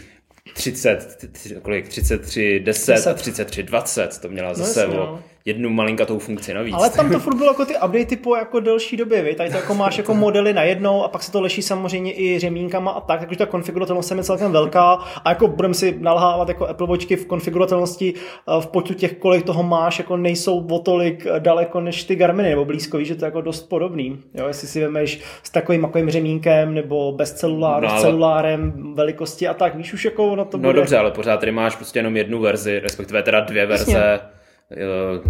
30, 0.54 1.18
kolik, 1.62 1.88
33, 1.88 2.60
10, 2.60 2.92
10. 2.92 3.10
a 3.10 3.14
33, 3.14 3.64
20, 3.64 4.22
to 4.22 4.30
měla 4.30 4.50
no 4.50 4.56
zase 4.56 4.88
no, 4.88 5.24
jednu 5.46 5.70
malinkatou 5.70 6.20
funkci 6.20 6.54
navíc. 6.54 6.76
Ale 6.78 6.90
tam 6.90 7.12
to 7.12 7.20
furt 7.26 7.36
bylo 7.36 7.50
jako 7.50 7.66
ty 7.66 7.74
updaty 7.86 8.16
po 8.16 8.36
jako 8.36 8.60
delší 8.60 8.98
době, 8.98 9.22
vy? 9.22 9.36
tady 9.36 9.50
to 9.50 9.58
jako 9.58 9.74
máš 9.74 9.98
jako 9.98 10.14
modely 10.14 10.54
na 10.54 10.64
jednou 10.64 11.04
a 11.04 11.08
pak 11.08 11.24
se 11.24 11.32
to 11.32 11.42
leší 11.42 11.62
samozřejmě 11.62 12.14
i 12.20 12.40
řemínkama 12.40 12.92
a 12.92 13.02
tak, 13.02 13.20
takže 13.20 13.38
ta 13.38 13.46
konfigurovatelnost 13.46 14.12
je 14.12 14.24
celkem 14.24 14.52
velká 14.52 14.94
a 15.26 15.30
jako 15.30 15.48
budeme 15.48 15.74
si 15.74 15.98
nalhávat 16.00 16.50
jako 16.50 16.68
Apple 16.68 16.88
Watchky 16.88 17.16
v 17.16 17.26
konfigurovatelnosti 17.26 18.14
eh, 18.14 18.62
v 18.62 18.68
počtu 18.68 18.94
těch, 18.94 19.14
kolik 19.14 19.46
toho 19.46 19.64
máš, 19.64 20.00
jako 20.00 20.18
nejsou 20.18 20.68
o 20.68 20.80
tolik 20.80 21.28
daleko 21.40 21.82
než 21.82 22.04
ty 22.04 22.16
Garminy, 22.16 22.50
nebo 22.50 22.66
blízko, 22.66 22.98
víš, 22.98 23.08
že 23.08 23.16
to 23.16 23.26
je 23.26 23.28
jako 23.28 23.42
dost 23.42 23.64
podobný. 23.64 24.20
Jo, 24.34 24.48
jestli 24.48 24.68
si 24.68 24.82
vemeš 24.82 25.22
s 25.44 25.50
takovým 25.50 25.82
takovým 25.82 26.10
řemínkem 26.10 26.74
nebo 26.74 27.12
bez 27.12 27.34
celuláru, 27.34 27.86
no, 27.86 27.92
ale... 27.92 28.00
s 28.00 28.04
celulárem 28.04 28.94
velikosti 28.96 29.48
a 29.48 29.54
tak, 29.54 29.76
víš 29.76 29.94
už 29.94 30.06
jako 30.06 30.36
na 30.36 30.46
to 30.46 30.58
no 30.58 30.62
bude... 30.62 30.74
No 30.74 30.80
dobře, 30.80 30.98
ale 30.98 31.12
pořád 31.12 31.40
tady 31.40 31.52
máš 31.52 31.76
prostě 31.76 32.00
jenom 32.00 32.18
jednu 32.18 32.40
verzi, 32.40 32.80
respektive 32.80 33.24
teda 33.24 33.40
dvě 33.40 33.66
verze. 33.66 33.92
Jasně 33.92 34.14
Eh, 34.14 34.20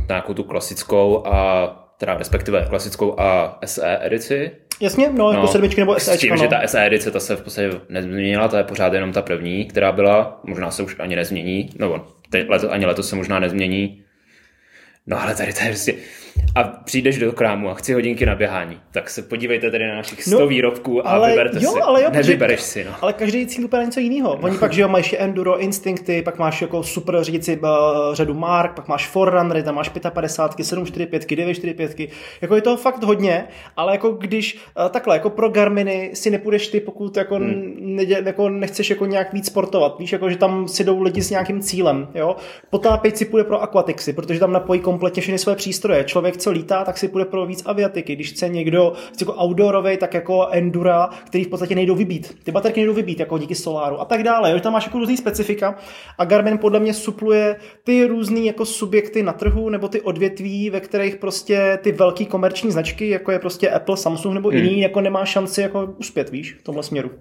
nějakou 0.10 0.34
tu 0.34 0.44
klasickou 0.44 1.28
a 1.28 1.66
teda 1.98 2.18
respektive 2.18 2.66
klasickou 2.70 3.20
a 3.20 3.60
SE 3.66 4.00
edici. 4.02 4.52
Jasně, 4.82 5.10
no, 5.14 5.32
jako 5.32 5.42
no 5.42 5.48
sedmičky 5.48 5.82
nebo 5.82 6.00
SE. 6.00 6.18
S 6.18 6.20
tím, 6.20 6.30
no. 6.30 6.38
že 6.38 6.48
ta 6.48 6.68
SE 6.68 6.86
edice 6.86 7.12
ta 7.12 7.20
se 7.20 7.36
v 7.36 7.42
podstatě 7.42 7.72
nezměnila, 7.90 8.48
ta 8.48 8.58
je 8.58 8.64
pořád 8.64 8.94
jenom 8.94 9.12
ta 9.12 9.22
první, 9.22 9.66
která 9.66 9.92
byla, 9.92 10.40
možná 10.44 10.72
se 10.72 10.84
už 10.84 10.96
ani 11.00 11.16
nezmění, 11.16 11.70
nebo 11.80 12.02
teď, 12.30 12.50
leto, 12.50 12.72
ani 12.72 12.86
letos 12.86 13.10
se 13.10 13.16
možná 13.16 13.40
nezmění. 13.40 14.03
No 15.08 15.22
ale 15.22 15.36
tady 15.36 15.54
to 15.54 15.64
je 15.64 15.70
prostě, 15.70 15.94
a 16.56 16.64
přijdeš 16.64 17.18
do 17.18 17.32
krámu 17.32 17.70
a 17.70 17.74
chci 17.74 17.94
hodinky 17.94 18.26
na 18.26 18.36
běhání, 18.36 18.80
tak 18.92 19.10
se 19.10 19.22
podívejte 19.22 19.72
tady 19.72 19.88
na 19.88 19.96
našich 19.96 20.24
100 20.24 20.40
no, 20.40 20.48
výrobků 20.48 21.08
a 21.08 21.12
ale 21.12 21.30
vyberte 21.30 21.60
jo, 21.62 21.72
si. 21.72 21.82
Ale 21.82 22.04
jo, 22.04 22.10
Nevybereš 22.14 22.62
si, 22.62 22.84
no. 22.84 22.92
Ale 23.02 23.14
každý 23.14 23.48
cíl 23.48 23.66
úplně 23.66 23.86
něco 23.86 24.00
jiného. 24.00 24.34
Oni 24.42 24.54
no. 24.54 24.60
pak, 24.60 24.74
že 24.74 24.82
jo, 24.82 24.88
mají 24.88 25.04
enduro 25.18 25.60
instinkty, 25.60 26.22
pak 26.22 26.40
máš 26.40 26.62
jako 26.62 26.84
super 26.84 27.24
řídící 27.24 27.58
uh, 27.58 27.68
řadu 28.14 28.34
mark, 28.34 28.76
pak 28.76 28.88
máš 28.88 29.08
forerunnery, 29.08 29.64
tam 29.64 29.76
máš 29.76 29.90
55, 29.90 30.66
745, 30.66 31.30
945, 31.30 32.10
jako 32.42 32.56
je 32.56 32.62
toho 32.62 32.78
fakt 32.78 33.04
hodně, 33.04 33.48
ale 33.78 33.92
jako 33.92 34.12
když 34.12 34.56
uh, 34.56 34.90
takhle, 34.90 35.16
jako 35.16 35.30
pro 35.30 35.50
Garminy 35.50 36.12
si 36.14 36.30
nepůjdeš 36.30 36.68
ty, 36.68 36.80
pokud 36.80 37.18
jako, 37.18 37.36
hmm. 37.36 37.76
nedě, 37.80 38.22
jako 38.26 38.50
nechceš 38.50 38.90
jako 38.90 39.06
nějak 39.06 39.34
víc 39.34 39.48
sportovat, 39.48 40.00
víš, 40.00 40.12
jako 40.12 40.30
že 40.30 40.38
tam 40.38 40.68
si 40.68 40.84
jdou 40.84 41.02
lidi 41.02 41.22
s 41.22 41.30
nějakým 41.30 41.62
cílem, 41.62 42.08
jo. 42.16 42.36
Potápěč 42.70 43.16
si 43.16 43.26
půjde 43.26 43.44
pro 43.44 43.62
Aquatixy, 43.62 44.14
protože 44.14 44.40
tam 44.40 44.52
napojí 44.52 44.80
kompletně 44.94 45.22
všechny 45.22 45.38
své 45.38 45.56
přístroje. 45.56 46.04
Člověk, 46.04 46.38
co 46.38 46.52
lítá, 46.52 46.86
tak 46.86 46.98
si 46.98 47.08
půjde 47.08 47.26
pro 47.26 47.46
víc 47.46 47.64
aviatiky. 47.66 48.16
Když 48.16 48.30
chce 48.30 48.50
někdo 48.50 48.94
jako 49.20 49.34
outdoorový, 49.44 49.98
tak 49.98 50.14
jako 50.14 50.48
endura, 50.52 51.10
který 51.26 51.44
v 51.44 51.48
podstatě 51.48 51.76
nejdou 51.76 51.96
vybít. 51.96 52.38
Ty 52.44 52.52
baterky 52.52 52.80
nejdou 52.80 52.94
vybít, 52.94 53.20
jako 53.20 53.38
díky 53.38 53.56
soláru 53.56 54.02
a 54.02 54.06
tak 54.06 54.24
dále. 54.24 54.52
Jo, 54.52 54.60
tam 54.60 54.74
máš 54.74 54.86
jako 54.86 55.00
různý 55.00 55.18
specifika 55.18 55.76
a 56.18 56.26
Garmin 56.26 56.58
podle 56.58 56.80
mě 56.80 56.94
supluje 56.94 57.56
ty 57.84 58.06
různý 58.06 58.46
jako 58.46 58.66
subjekty 58.66 59.24
na 59.24 59.34
trhu 59.34 59.70
nebo 59.70 59.88
ty 59.88 60.02
odvětví, 60.02 60.70
ve 60.70 60.80
kterých 60.80 61.16
prostě 61.16 61.80
ty 61.82 61.92
velký 61.92 62.26
komerční 62.26 62.72
značky, 62.72 63.10
jako 63.10 63.32
je 63.32 63.40
prostě 63.40 63.70
Apple, 63.70 63.98
Samsung 63.98 64.34
nebo 64.34 64.50
hmm. 64.50 64.58
jiný, 64.58 64.82
jako 64.82 65.02
nemá 65.02 65.26
šanci 65.26 65.62
jako 65.62 65.94
uspět, 66.00 66.30
víš, 66.30 66.54
v 66.54 66.64
tomhle 66.64 66.84
směru. 66.84 67.12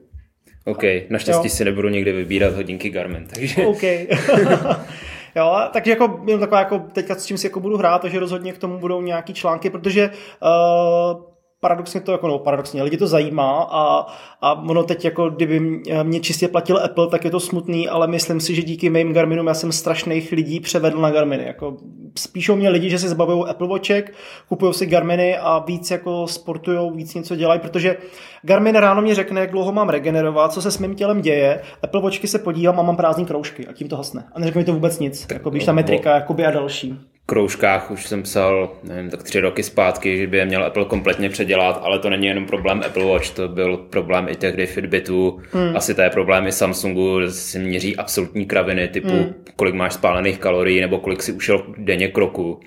OK, 0.65 0.83
naštěstí 1.11 1.47
jo. 1.47 1.51
si 1.51 1.65
nebudu 1.65 1.89
někdy 1.89 2.13
vybírat 2.13 2.55
hodinky 2.55 2.91
Garmin, 2.91 3.27
takže... 3.27 3.67
OK. 3.67 3.83
Jo, 5.37 5.57
takže 5.73 5.91
jako 5.91 6.21
jenom 6.27 6.41
taková 6.41 6.59
jako 6.59 6.79
teďka 6.79 7.15
s 7.15 7.27
čím 7.27 7.39
si 7.39 7.47
jako 7.47 7.61
budu 7.61 7.77
hrát, 7.77 8.03
takže 8.03 8.21
rozhodně 8.21 8.53
k 8.53 8.59
tomu 8.59 8.79
budou 8.79 9.03
nějaký 9.03 9.35
články, 9.35 9.71
protože 9.71 10.11
uh, 10.11 11.32
paradoxně 11.63 12.01
to 12.01 12.13
jako, 12.13 12.29
no 12.29 12.39
paradoxně, 12.39 12.83
lidi 12.83 12.97
to 12.97 13.07
zajímá 13.07 13.69
a, 13.71 14.07
a 14.41 14.53
ono 14.53 14.83
teď 14.83 15.05
jako 15.05 15.31
kdyby 15.31 15.61
mě 16.03 16.21
čistě 16.21 16.49
platil 16.49 16.79
Apple, 16.85 17.07
tak 17.07 17.25
je 17.25 17.31
to 17.31 17.41
smutný, 17.41 17.89
ale 17.89 18.07
myslím 18.07 18.41
si, 18.41 18.55
že 18.55 18.63
díky 18.63 18.91
mým 18.91 19.13
Garminům 19.13 19.47
já 19.47 19.55
jsem 19.55 19.73
strašných 19.73 20.33
lidí 20.33 20.61
převedl 20.61 21.01
na 21.01 21.11
Garminy. 21.11 21.45
Jako 21.47 21.77
spíšou 22.19 22.57
mě 22.57 22.69
lidi, 22.69 22.91
že 22.91 22.99
si 22.99 23.09
zbavují 23.09 23.45
Apple 23.49 23.69
Watchek, 23.69 24.15
kupují 24.49 24.75
si 24.75 24.87
Garminy 24.87 25.37
a 25.37 25.59
víc 25.59 25.91
jako 25.91 26.27
sportují, 26.27 26.91
víc 26.95 27.15
něco 27.15 27.37
dělají, 27.37 27.61
protože 27.61 27.97
Garmin 28.43 28.75
ráno 28.75 29.03
mi 29.03 29.15
řekne, 29.15 29.41
jak 29.41 29.51
dlouho 29.51 29.73
mám 29.73 29.89
regenerovat, 29.89 30.53
co 30.53 30.63
se 30.63 30.71
s 30.71 30.79
mým 30.79 30.95
tělem 30.95 31.21
děje, 31.21 31.63
Apple 31.83 32.01
Watchky 32.01 32.29
se 32.29 32.39
podívám 32.39 32.81
a 32.81 32.83
mám 32.83 32.97
prázdné 32.97 33.25
kroužky 33.25 33.67
a 33.67 33.73
tím 33.73 33.89
to 33.89 33.97
hasne. 33.97 34.25
A 34.33 34.39
neřekne 34.39 34.59
mi 34.59 34.65
to 34.65 34.73
vůbec 34.73 34.99
nic, 34.99 35.27
jako 35.33 35.51
když 35.51 35.65
ta 35.65 35.73
metrika 35.73 36.15
jakoby 36.15 36.47
a 36.47 36.51
další 36.51 37.12
kroužkách 37.27 37.91
už 37.91 38.07
jsem 38.07 38.23
psal, 38.23 38.73
nevím, 38.83 39.11
tak 39.11 39.23
tři 39.23 39.41
roky 39.41 39.63
zpátky, 39.63 40.19
že 40.19 40.27
by 40.27 40.37
je 40.37 40.45
měl 40.45 40.65
Apple 40.65 40.85
kompletně 40.85 41.31
předělat, 41.31 41.81
ale 41.85 41.99
to 41.99 42.11
není 42.11 42.27
jenom 42.27 42.47
problém 42.47 42.83
Apple 42.87 43.05
Watch, 43.05 43.31
to 43.31 43.49
byl 43.49 43.77
problém 43.77 44.29
i 44.29 44.37
tehdy 44.37 44.67
Fitbitu, 44.67 45.41
hmm. 45.53 45.77
asi 45.77 45.95
to 45.95 46.03
je 46.03 46.11
problém 46.11 46.47
i 46.47 46.53
Samsungu, 46.53 47.31
si 47.31 47.59
měří 47.59 47.97
absolutní 47.97 48.47
kraviny, 48.47 48.89
typu 48.89 49.09
hmm. 49.09 49.35
kolik 49.57 49.75
máš 49.75 49.95
spálených 49.95 50.39
kalorií 50.39 50.81
nebo 50.81 50.99
kolik 50.99 51.23
si 51.23 51.33
ušel 51.33 51.63
denně 51.79 52.09
kroku. 52.09 52.61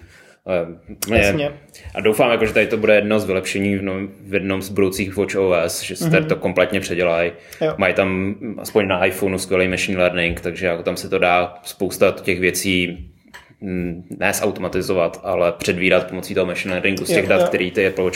Jasně. 1.09 1.51
A 1.95 2.01
doufám, 2.01 2.31
jako, 2.31 2.45
že 2.45 2.53
tady 2.53 2.67
to 2.67 2.77
bude 2.77 2.95
jedno 2.95 3.19
z 3.19 3.25
vylepšení 3.25 3.75
v, 3.75 3.81
no, 3.81 3.93
v 4.27 4.33
jednom 4.33 4.62
z 4.62 4.69
budoucích 4.69 5.17
Watch 5.17 5.35
OS, 5.35 5.81
že 5.81 5.95
se 5.95 6.09
mm-hmm. 6.09 6.25
to 6.25 6.35
kompletně 6.35 6.79
předělají. 6.79 7.31
Mají 7.77 7.93
tam 7.93 8.35
aspoň 8.57 8.88
na 8.88 9.05
iPhoneu 9.05 9.38
skvělý 9.38 9.67
machine 9.67 9.97
learning, 9.97 10.41
takže 10.41 10.65
jako 10.65 10.83
tam 10.83 10.97
se 10.97 11.09
to 11.09 11.19
dá 11.19 11.53
spousta 11.63 12.12
těch 12.12 12.39
věcí 12.39 13.09
ne 13.62 14.33
zautomatizovat, 14.33 15.21
ale 15.24 15.51
předvídat 15.51 16.07
pomocí 16.07 16.33
toho 16.33 16.45
machine 16.45 16.74
learningu 16.74 17.05
z 17.05 17.07
těch 17.07 17.27
dat, 17.27 17.50
který 17.50 17.71
ty 17.71 17.88
Apple 17.88 18.12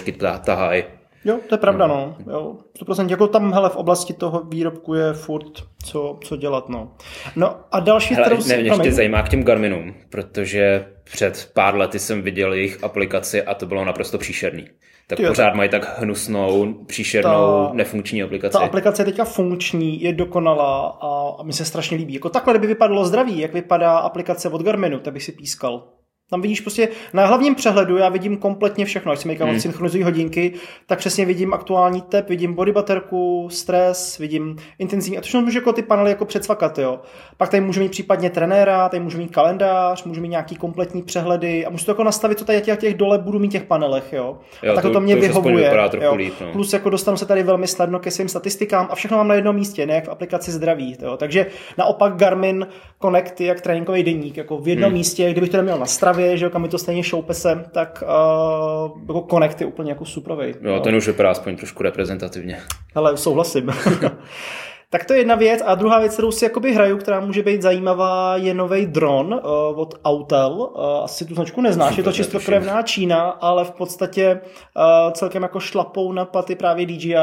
tahají. 0.45 0.83
Jo, 1.25 1.39
to 1.49 1.55
je 1.55 1.59
pravda, 1.59 1.87
no. 1.87 2.15
Jo, 2.31 2.55
100%. 2.81 3.09
Jako 3.09 3.27
tam, 3.27 3.53
hele, 3.53 3.69
v 3.69 3.75
oblasti 3.75 4.13
toho 4.13 4.43
výrobku 4.43 4.93
je 4.93 5.13
furt 5.13 5.51
co, 5.83 6.19
co 6.23 6.35
dělat, 6.35 6.69
no. 6.69 6.91
No 7.35 7.55
a 7.71 7.79
další, 7.79 8.13
hele, 8.13 8.25
kterou 8.25 8.41
si... 8.41 8.49
Ne, 8.49 8.57
mě 8.57 8.69
ještě 8.69 8.91
zajímá 8.91 9.21
k 9.21 9.29
těm 9.29 9.43
Garminům, 9.43 9.93
protože 10.09 10.85
před 11.03 11.51
pár 11.53 11.75
lety 11.75 11.99
jsem 11.99 12.21
viděl 12.21 12.53
jejich 12.53 12.83
aplikaci 12.83 13.43
a 13.43 13.53
to 13.53 13.65
bylo 13.65 13.85
naprosto 13.85 14.17
příšerný 14.17 14.65
tak 15.09 15.17
Tyjo, 15.17 15.29
pořád 15.29 15.55
mají 15.55 15.69
tak 15.69 15.99
hnusnou, 15.99 16.73
příšernou, 16.73 17.67
ta, 17.67 17.73
nefunkční 17.73 18.23
aplikaci. 18.23 18.53
Ta 18.53 18.59
aplikace 18.59 19.01
je 19.01 19.05
teďka 19.05 19.25
funkční, 19.25 20.01
je 20.01 20.13
dokonalá 20.13 20.87
a, 21.01 21.35
a 21.39 21.43
mi 21.43 21.53
se 21.53 21.65
strašně 21.65 21.97
líbí. 21.97 22.13
Jako 22.13 22.29
takhle, 22.29 22.53
kdyby 22.53 22.67
vypadalo 22.67 23.05
zdraví, 23.05 23.39
jak 23.39 23.53
vypadá 23.53 23.97
aplikace 23.97 24.49
od 24.49 24.63
Garminu, 24.63 24.99
tak 24.99 25.13
bych 25.13 25.23
si 25.23 25.31
pískal. 25.31 25.87
Tam 26.29 26.41
vidíš 26.41 26.61
prostě, 26.61 26.89
na 27.13 27.25
hlavním 27.25 27.55
přehledu 27.55 27.97
já 27.97 28.09
vidím 28.09 28.37
kompletně 28.37 28.85
všechno. 28.85 29.11
Až 29.11 29.19
si 29.19 29.27
mi 29.27 29.35
hmm. 29.35 29.59
synchronizují 29.59 30.03
hodinky, 30.03 30.53
tak 30.85 30.99
přesně 30.99 31.25
vidím 31.25 31.53
aktuální 31.53 32.01
tep, 32.01 32.29
vidím 32.29 32.53
body 32.53 32.71
baterku, 32.71 33.47
stres, 33.51 34.17
vidím 34.17 34.55
intenzivní. 34.79 35.17
A 35.17 35.21
to 35.21 35.25
všechno 35.25 35.41
můžu 35.41 35.57
jako 35.57 35.73
ty 35.73 35.81
panely 35.81 36.09
jako 36.09 36.25
předsvakat, 36.25 36.77
jo. 36.77 36.99
Pak 37.37 37.49
tady 37.49 37.61
můžu 37.61 37.79
mít 37.79 37.91
případně 37.91 38.29
trenéra, 38.29 38.89
tady 38.89 39.03
můžu 39.03 39.17
mít 39.17 39.31
kalendář, 39.31 40.03
můžu 40.03 40.21
mít 40.21 40.29
nějaký 40.29 40.55
kompletní 40.55 41.03
přehledy 41.03 41.65
a 41.65 41.69
můžu 41.69 41.85
to 41.85 41.91
jako 41.91 42.03
nastavit, 42.03 42.39
co 42.39 42.45
tady 42.45 42.61
těch, 42.61 42.79
těch 42.79 42.93
dole 42.93 43.17
budu 43.17 43.39
mít 43.39 43.51
těch 43.51 43.63
panelech, 43.63 44.13
jo. 44.13 44.37
jo 44.63 44.71
a 44.71 44.75
tak 44.75 44.83
to, 44.83 44.91
to 44.91 44.99
mě 44.99 45.15
to 45.15 45.21
vyhovuje. 45.21 45.71
Jo. 46.01 46.15
Líp, 46.15 46.33
no. 46.41 46.51
Plus 46.51 46.73
jako 46.73 46.89
dostanu 46.89 47.17
se 47.17 47.25
tady 47.25 47.43
velmi 47.43 47.67
snadno 47.67 47.99
ke 47.99 48.11
svým 48.11 48.29
statistikám 48.29 48.87
a 48.91 48.95
všechno 48.95 49.17
mám 49.17 49.27
na 49.27 49.35
jednom 49.35 49.55
místě, 49.55 49.85
ne 49.85 49.93
jak 49.93 50.05
v 50.05 50.09
aplikaci 50.09 50.51
zdraví. 50.51 50.97
Jo. 51.01 51.17
Takže 51.17 51.45
naopak 51.77 52.15
Garmin 52.15 52.67
Connect 53.01 53.41
je 53.41 53.47
jak 53.47 53.61
tréninkový 53.61 54.03
deník, 54.03 54.37
jako 54.37 54.57
v 54.57 54.67
jednom 54.67 54.89
hmm. 54.89 54.97
místě, 54.97 55.31
kdybych 55.31 55.49
to 55.49 55.57
neměl 55.57 55.77
na 55.77 55.85
stravě, 55.85 56.18
Skandinávie, 56.19 56.37
že 56.37 56.49
kam 56.49 56.61
mi 56.61 56.67
to 56.67 56.77
stejně 56.77 57.03
šoupe 57.03 57.33
se, 57.33 57.65
tak 57.71 58.03
uh, 58.03 59.01
jako 59.07 59.27
Connect 59.29 59.61
je 59.61 59.67
úplně 59.67 59.91
jako 59.91 60.05
suprovej. 60.05 60.55
Jo, 60.61 60.75
no. 60.75 60.79
ten 60.79 60.95
už 60.95 61.07
vypadá 61.07 61.31
aspoň 61.31 61.55
trošku 61.55 61.83
reprezentativně. 61.83 62.59
Ale 62.95 63.17
souhlasím. 63.17 63.69
Tak 64.91 65.05
to 65.05 65.13
je 65.13 65.19
jedna 65.19 65.35
věc. 65.35 65.61
A 65.65 65.75
druhá 65.75 65.99
věc, 65.99 66.13
kterou 66.13 66.31
si 66.31 66.45
jakoby 66.45 66.73
hraju, 66.73 66.97
která 66.97 67.19
může 67.19 67.43
být 67.43 67.61
zajímavá, 67.61 68.37
je 68.37 68.53
nový 68.53 68.85
dron 68.85 69.33
uh, 69.33 69.79
od 69.79 69.93
Autel. 70.03 70.51
Uh, 70.51 71.03
asi 71.03 71.25
tu 71.25 71.35
značku 71.35 71.61
neznáš, 71.61 71.97
je 71.97 72.03
to 72.03 72.11
čistokrevná 72.11 72.81
Čína, 72.81 73.29
ale 73.29 73.65
v 73.65 73.71
podstatě 73.71 74.41
uh, 74.41 75.11
celkem 75.11 75.43
jako 75.43 75.59
šlapou 75.59 76.11
na 76.11 76.25
paty 76.25 76.55
právě 76.55 76.85
DJI. 76.85 77.15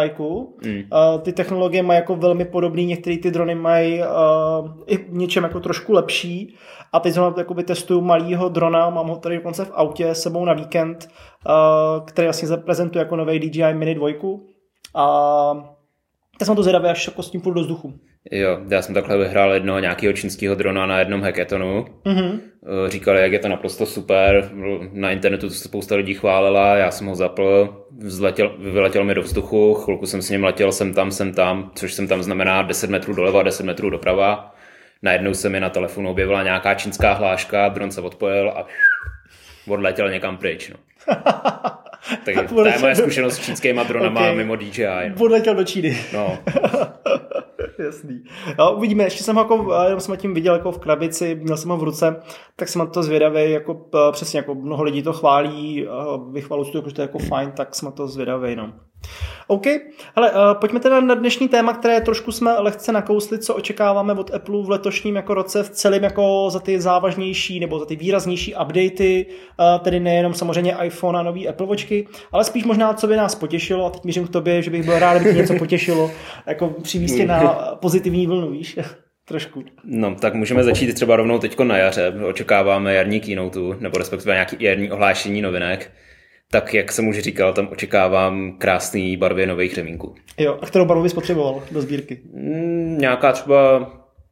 Mm. 0.65 0.83
Uh, 0.93 1.21
ty 1.23 1.33
technologie 1.33 1.83
mají 1.83 1.97
jako 1.97 2.17
velmi 2.17 2.45
podobný, 2.45 2.87
některé 2.87 3.19
ty 3.19 3.31
drony 3.31 3.55
mají 3.55 4.01
uh, 4.01 4.07
i 4.87 5.07
něčem 5.09 5.45
jako 5.45 5.61
trošku 5.61 5.93
lepší. 5.93 6.55
A 6.93 7.01
teď 7.01 7.13
zrovna 7.13 7.35
jakoby 7.39 7.65
testuju 7.65 8.01
malýho 8.01 8.49
drona, 8.49 8.91
mám 8.91 9.09
ho 9.09 9.17
tady 9.17 9.37
dokonce 9.37 9.65
v 9.65 9.73
autě 9.75 10.15
sebou 10.15 10.45
na 10.45 10.53
víkend, 10.53 11.09
uh, 11.49 12.07
který 12.07 12.27
vlastně 12.27 12.49
zaprezentuje 12.49 13.01
jako 13.01 13.17
nový 13.17 13.39
DJI 13.39 13.75
Mini 13.75 13.95
2. 13.95 14.09
A 14.95 15.76
tak 16.39 16.47
jsem 16.47 16.57
to 16.57 16.63
zvědavý, 16.63 16.89
až 16.89 17.07
jako 17.07 17.23
s 17.23 17.31
tím 17.31 17.41
půjdu 17.41 17.55
do 17.55 17.61
vzduchu. 17.61 18.01
Jo, 18.31 18.59
já 18.69 18.83
jsem 18.83 18.95
takhle 18.95 19.19
vyhrál 19.19 19.55
jednoho 19.55 19.79
nějakého 19.79 20.13
čínského 20.13 20.55
drona 20.55 20.87
na 20.87 20.99
jednom 20.99 21.23
hackathonu. 21.23 21.85
Mm-hmm. 22.05 22.41
Říkali, 22.87 23.21
jak 23.21 23.33
je 23.33 23.39
to 23.39 23.49
naprosto 23.49 23.87
super, 23.87 24.51
na 24.93 25.11
internetu 25.11 25.49
to 25.49 25.55
spousta 25.55 25.95
lidí 25.95 26.15
chválila, 26.15 26.77
já 26.77 26.91
jsem 26.91 27.07
ho 27.07 27.15
zapl, 27.15 27.77
vzletěl, 27.99 28.57
vyletěl 28.59 29.05
mi 29.05 29.15
do 29.15 29.23
vzduchu, 29.23 29.75
chvilku 29.75 30.07
jsem 30.07 30.23
s 30.23 30.31
ním 30.31 30.45
letěl 30.45 30.73
sem 30.73 30.95
tam, 30.95 31.11
sem 31.11 31.33
tam, 31.33 31.71
což 31.75 31.93
jsem 31.93 32.09
tam 32.09 32.23
znamená 32.23 32.63
10 32.63 32.91
metrů 32.91 33.15
doleva, 33.15 33.43
10 33.43 33.67
metrů 33.67 33.91
doprava. 33.91 34.55
Najednou 35.03 35.35
se 35.35 35.49
mi 35.49 35.61
na 35.61 35.71
telefonu 35.71 36.11
objevila 36.11 36.43
nějaká 36.43 36.75
čínská 36.75 37.13
hláška, 37.13 37.69
dron 37.69 37.91
se 37.91 38.01
odpojil 38.01 38.51
a 38.51 38.67
odletěl 39.69 40.11
někam 40.11 40.37
pryč. 40.37 40.71
No. 40.71 40.77
Takže 42.25 42.43
to 42.43 42.67
je 42.67 42.79
moje 42.79 42.97
zkušenost 42.97 43.35
s 43.35 43.39
čínskými 43.39 43.81
dronama 43.89 44.21
okay. 44.21 44.37
mimo 44.37 44.57
DJI. 44.57 45.09
No. 45.09 45.15
Podletěl 45.17 45.55
do 45.55 45.65
Číny. 45.65 45.99
No. 46.13 46.39
Jasný. 47.85 48.23
No, 48.59 48.73
uvidíme, 48.73 49.05
ještě 49.05 49.25
jsem 49.25 49.37
ho 49.37 49.43
jako, 49.43 49.75
jenom 49.85 50.01
jsem 50.01 50.17
tím 50.17 50.35
viděl 50.35 50.55
jako 50.55 50.73
v 50.73 50.79
krabici, 50.79 51.35
měl 51.35 51.57
jsem 51.57 51.71
ho 51.71 51.77
v 51.77 51.83
ruce, 51.83 52.17
tak 52.57 52.69
jsem 52.69 52.79
na 52.79 52.87
to 52.87 53.03
zvědavý, 53.03 53.51
jako 53.51 53.89
přesně 54.13 54.39
jako 54.39 54.55
mnoho 54.55 54.83
lidí 54.83 55.03
to 55.03 55.13
chválí, 55.13 55.87
vychvaluji 56.33 56.73
to, 56.73 56.79
jako, 56.79 56.89
že 56.89 56.95
to 56.95 57.01
je 57.01 57.05
jako 57.05 57.19
fajn, 57.19 57.51
tak 57.51 57.75
jsem 57.75 57.87
na 57.87 57.93
to 57.93 58.09
zvědavý, 58.09 58.57
no. 58.57 58.73
OK, 59.49 59.67
hele, 60.17 60.33
uh, 60.33 60.39
pojďme 60.61 60.81
teda 60.81 61.01
na 61.01 61.15
dnešní 61.15 61.49
téma, 61.49 61.73
které 61.73 62.01
trošku 62.01 62.33
jsme 62.33 62.59
lehce 62.59 62.93
nakousli, 62.93 63.39
co 63.39 63.55
očekáváme 63.55 64.13
od 64.13 64.35
Apple 64.35 64.63
v 64.63 64.71
letošním 64.71 65.17
jako 65.17 65.35
roce, 65.35 65.63
v 65.63 65.71
celém 65.71 66.05
jako 66.05 66.51
za 66.51 66.61
ty 66.61 66.81
závažnější 66.81 67.61
nebo 67.61 67.79
za 67.79 67.87
ty 67.87 67.97
výraznější 67.97 68.55
updaty, 68.55 69.27
uh, 69.27 69.85
tedy 69.85 70.01
nejenom 70.01 70.35
samozřejmě 70.35 70.77
iPhone 70.83 71.19
a 71.19 71.23
nový 71.23 71.49
Apple 71.49 71.67
Watchky, 71.67 72.09
ale 72.33 72.45
spíš 72.45 72.65
možná, 72.65 72.95
co 72.95 73.07
by 73.07 73.17
nás 73.17 73.35
potěšilo, 73.35 73.87
a 73.87 73.91
teď 73.91 74.05
mířím 74.05 74.27
k 74.27 74.31
tobě, 74.31 74.63
že 74.63 74.71
bych 74.71 74.85
byl 74.85 74.99
rád, 74.99 75.19
kdyby 75.19 75.39
něco 75.39 75.55
potěšilo, 75.55 76.11
jako 76.47 76.69
přivést 76.83 77.19
na 77.27 77.39
pozitivní 77.81 78.27
vlnu, 78.27 78.51
víš? 78.51 78.79
Trošku. 79.29 79.65
No, 79.85 80.15
tak 80.15 80.35
můžeme 80.35 80.65
začít 80.65 80.95
třeba 80.95 81.17
rovnou 81.17 81.39
teď 81.39 81.59
na 81.59 81.77
jaře. 81.77 82.15
Očekáváme 82.29 82.95
jarní 82.95 83.21
keynote, 83.21 83.61
nebo 83.81 83.99
respektive 83.99 84.35
nějaký 84.35 84.57
jarní 84.61 84.91
ohlášení 84.91 85.43
novinek 85.43 85.91
tak 86.51 86.75
jak 86.75 86.93
jsem 86.93 87.09
už 87.09 87.19
říkal, 87.19 87.53
tam 87.53 87.69
očekávám 87.73 88.53
krásný 88.59 89.17
barvy 89.17 89.47
nových 89.47 89.75
řemínků. 89.75 90.15
Jo, 90.39 90.59
a 90.63 90.67
kterou 90.67 90.85
barvu 90.85 91.03
bys 91.03 91.15
potřeboval 91.15 91.63
do 91.71 91.81
sbírky? 91.81 92.21
Mm, 92.33 92.99
nějaká 92.99 93.33
třeba 93.33 93.91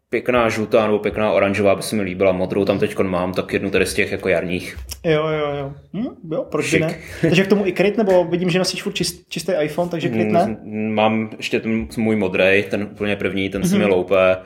pěkná 0.08 0.48
žlutá 0.48 0.86
nebo 0.86 0.98
pěkná 0.98 1.32
oranžová 1.32 1.74
by 1.74 1.82
se 1.82 1.96
mi 1.96 2.02
líbila. 2.02 2.32
Modrou 2.32 2.64
tam 2.64 2.78
teď 2.78 2.98
mám, 2.98 3.32
tak 3.32 3.52
jednu 3.52 3.70
tady 3.70 3.86
z 3.86 3.94
těch 3.94 4.12
jako 4.12 4.28
jarních. 4.28 4.76
Jo, 5.04 5.28
jo, 5.28 5.56
jo. 5.58 5.72
Hm, 5.92 6.32
jo, 6.32 6.46
proč 6.50 6.72
ne? 6.72 6.98
Takže 7.20 7.44
k 7.44 7.48
tomu 7.48 7.66
i 7.66 7.72
kryt, 7.72 7.96
nebo 7.96 8.24
vidím, 8.24 8.50
že 8.50 8.58
nosíš 8.58 8.82
furt 8.82 8.92
čist, 8.92 9.24
čistý 9.28 9.52
iPhone, 9.60 9.90
takže 9.90 10.08
kryt 10.08 10.28
ne? 10.28 10.56
Mm, 10.62 10.94
mám 10.94 11.30
ještě 11.36 11.60
ten 11.60 11.86
můj 11.96 12.16
modrý, 12.16 12.64
ten 12.70 12.82
úplně 12.82 13.16
první, 13.16 13.48
ten 13.50 13.68
se 13.68 13.78
mi 13.78 13.84
mhm. 13.84 13.92
loupe. 13.92 14.36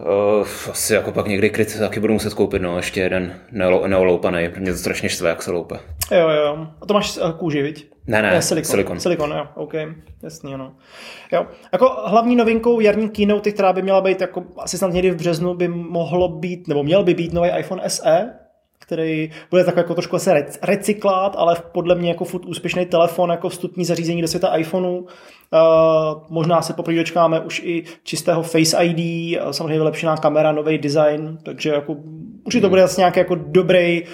Uh, 0.00 0.46
asi 0.70 0.94
jako 0.94 1.12
pak 1.12 1.26
někdy 1.26 1.50
kryt 1.50 1.78
taky 1.78 2.00
budu 2.00 2.12
muset 2.12 2.34
koupit, 2.34 2.62
no, 2.62 2.76
ještě 2.76 3.00
jeden 3.00 3.34
neoloupaný, 3.86 4.48
mě 4.58 4.72
to 4.72 4.78
strašně 4.78 5.08
štve, 5.08 5.28
jak 5.28 5.42
se 5.42 5.50
loupe. 5.50 5.78
Jo, 6.10 6.28
jo, 6.28 6.66
a 6.82 6.86
to 6.86 6.94
máš 6.94 7.16
uh, 7.16 7.32
kůži, 7.32 7.62
viď? 7.62 7.90
Ne, 8.06 8.22
ne, 8.22 8.30
ne 8.30 8.42
silikon. 8.42 8.70
silikon. 8.70 9.00
Silikon, 9.00 9.30
jo, 9.30 9.46
OK, 9.54 9.72
jasný, 10.22 10.52
no. 10.56 10.72
Jo, 11.32 11.46
jako 11.72 11.96
hlavní 12.06 12.36
novinkou 12.36 12.80
jarní 12.80 13.08
keynote, 13.08 13.52
která 13.52 13.72
by 13.72 13.82
měla 13.82 14.00
být 14.00 14.20
jako 14.20 14.44
asi 14.58 14.78
snad 14.78 14.92
někdy 14.92 15.10
v 15.10 15.16
březnu, 15.16 15.54
by 15.54 15.68
mohlo 15.68 16.28
být, 16.28 16.68
nebo 16.68 16.82
měl 16.82 17.04
by 17.04 17.14
být 17.14 17.32
nový 17.32 17.48
iPhone 17.58 17.90
SE, 17.90 18.30
který 18.90 19.30
bude 19.50 19.64
tak 19.64 19.76
jako 19.76 19.94
trošku 19.94 20.16
asi 20.16 20.30
recyklát, 20.62 21.34
ale 21.38 21.56
podle 21.72 21.94
mě 21.94 22.08
jako 22.08 22.24
furt 22.24 22.44
úspěšný 22.44 22.86
telefon, 22.86 23.30
jako 23.30 23.48
vstupní 23.48 23.84
zařízení 23.84 24.22
do 24.22 24.28
světa 24.28 24.56
iPhoneu. 24.56 24.98
Uh, 24.98 25.08
možná 26.28 26.62
se 26.62 26.72
poprvé 26.72 26.96
dočkáme 26.96 27.40
už 27.40 27.62
i 27.64 27.84
čistého 28.02 28.42
Face 28.42 28.84
ID, 28.84 29.38
samozřejmě 29.50 29.78
vylepšená 29.78 30.16
kamera, 30.16 30.52
nový 30.52 30.78
design, 30.78 31.38
takže 31.42 31.70
jako 31.70 31.96
určitě 32.46 32.62
to 32.62 32.68
bude 32.68 32.82
asi 32.82 33.00
nějaký 33.00 33.18
jako 33.18 33.34
dobrý 33.34 34.02
uh, 34.02 34.08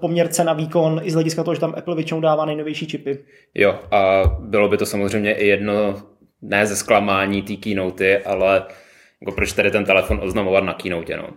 poměr 0.00 0.28
cena 0.28 0.52
výkon 0.52 1.00
i 1.04 1.10
z 1.10 1.14
hlediska 1.14 1.44
toho, 1.44 1.54
že 1.54 1.60
tam 1.60 1.74
Apple 1.76 1.94
většinou 1.94 2.20
dává 2.20 2.44
nejnovější 2.44 2.86
čipy. 2.86 3.18
Jo, 3.54 3.74
a 3.90 4.22
bylo 4.38 4.68
by 4.68 4.76
to 4.76 4.86
samozřejmě 4.86 5.34
i 5.34 5.46
jedno, 5.46 5.94
ne 6.42 6.66
ze 6.66 6.76
zklamání 6.76 7.42
té 7.42 7.56
keynote, 7.56 8.18
ale 8.18 8.62
jako 9.20 9.32
proč 9.32 9.52
tady 9.52 9.70
ten 9.70 9.84
telefon 9.84 10.20
oznamovat 10.22 10.64
na 10.64 10.74
keynote, 10.74 11.16
no. 11.16 11.28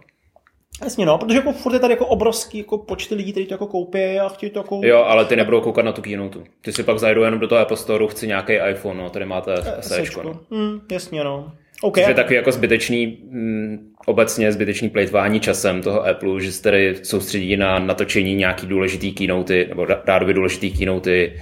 Jasně, 0.81 1.05
no, 1.05 1.17
protože 1.17 1.37
jako 1.37 1.51
furt 1.51 1.73
je 1.73 1.79
tady 1.79 1.93
jako 1.93 2.05
obrovský 2.05 2.57
jako 2.57 2.77
počty 2.77 3.15
lidí, 3.15 3.31
kteří 3.31 3.45
to 3.45 3.53
jako 3.53 3.67
koupí 3.67 4.19
a 4.19 4.29
chtějí 4.29 4.49
to 4.49 4.59
jako... 4.59 4.81
Jo, 4.83 5.03
ale 5.03 5.25
ty 5.25 5.35
nebudou 5.35 5.61
koukat 5.61 5.85
na 5.85 5.91
tu 5.91 6.01
keynote. 6.01 6.39
Ty 6.61 6.73
si 6.73 6.83
pak 6.83 6.99
zajdou 6.99 7.21
jenom 7.21 7.39
do 7.39 7.47
toho 7.47 7.61
Apple 7.61 7.77
Store, 7.77 8.07
chci 8.07 8.27
nějaký 8.27 8.53
iPhone, 8.53 9.03
no, 9.03 9.09
tady 9.09 9.25
máte 9.25 9.55
SEčko. 9.79 10.23
No. 10.23 10.39
Hmm, 10.51 10.79
jasně, 10.91 11.23
no. 11.23 11.51
Okay. 11.81 12.03
Což 12.03 12.09
je 12.09 12.15
takový 12.15 12.35
jako 12.35 12.51
zbytečný, 12.51 13.17
mm, 13.23 13.93
obecně 14.05 14.51
zbytečný 14.51 14.89
plejtvání 14.89 15.39
časem 15.39 15.81
toho 15.81 16.07
Apple, 16.07 16.41
že 16.41 16.51
se 16.51 16.63
tady 16.63 16.95
soustředí 17.03 17.57
na 17.57 17.79
natočení 17.79 18.35
nějaký 18.35 18.67
důležitý 18.67 19.11
keynoty, 19.11 19.65
nebo 19.69 19.85
rádově 19.85 20.33
důležitý 20.33 20.71
keynoty, 20.71 21.41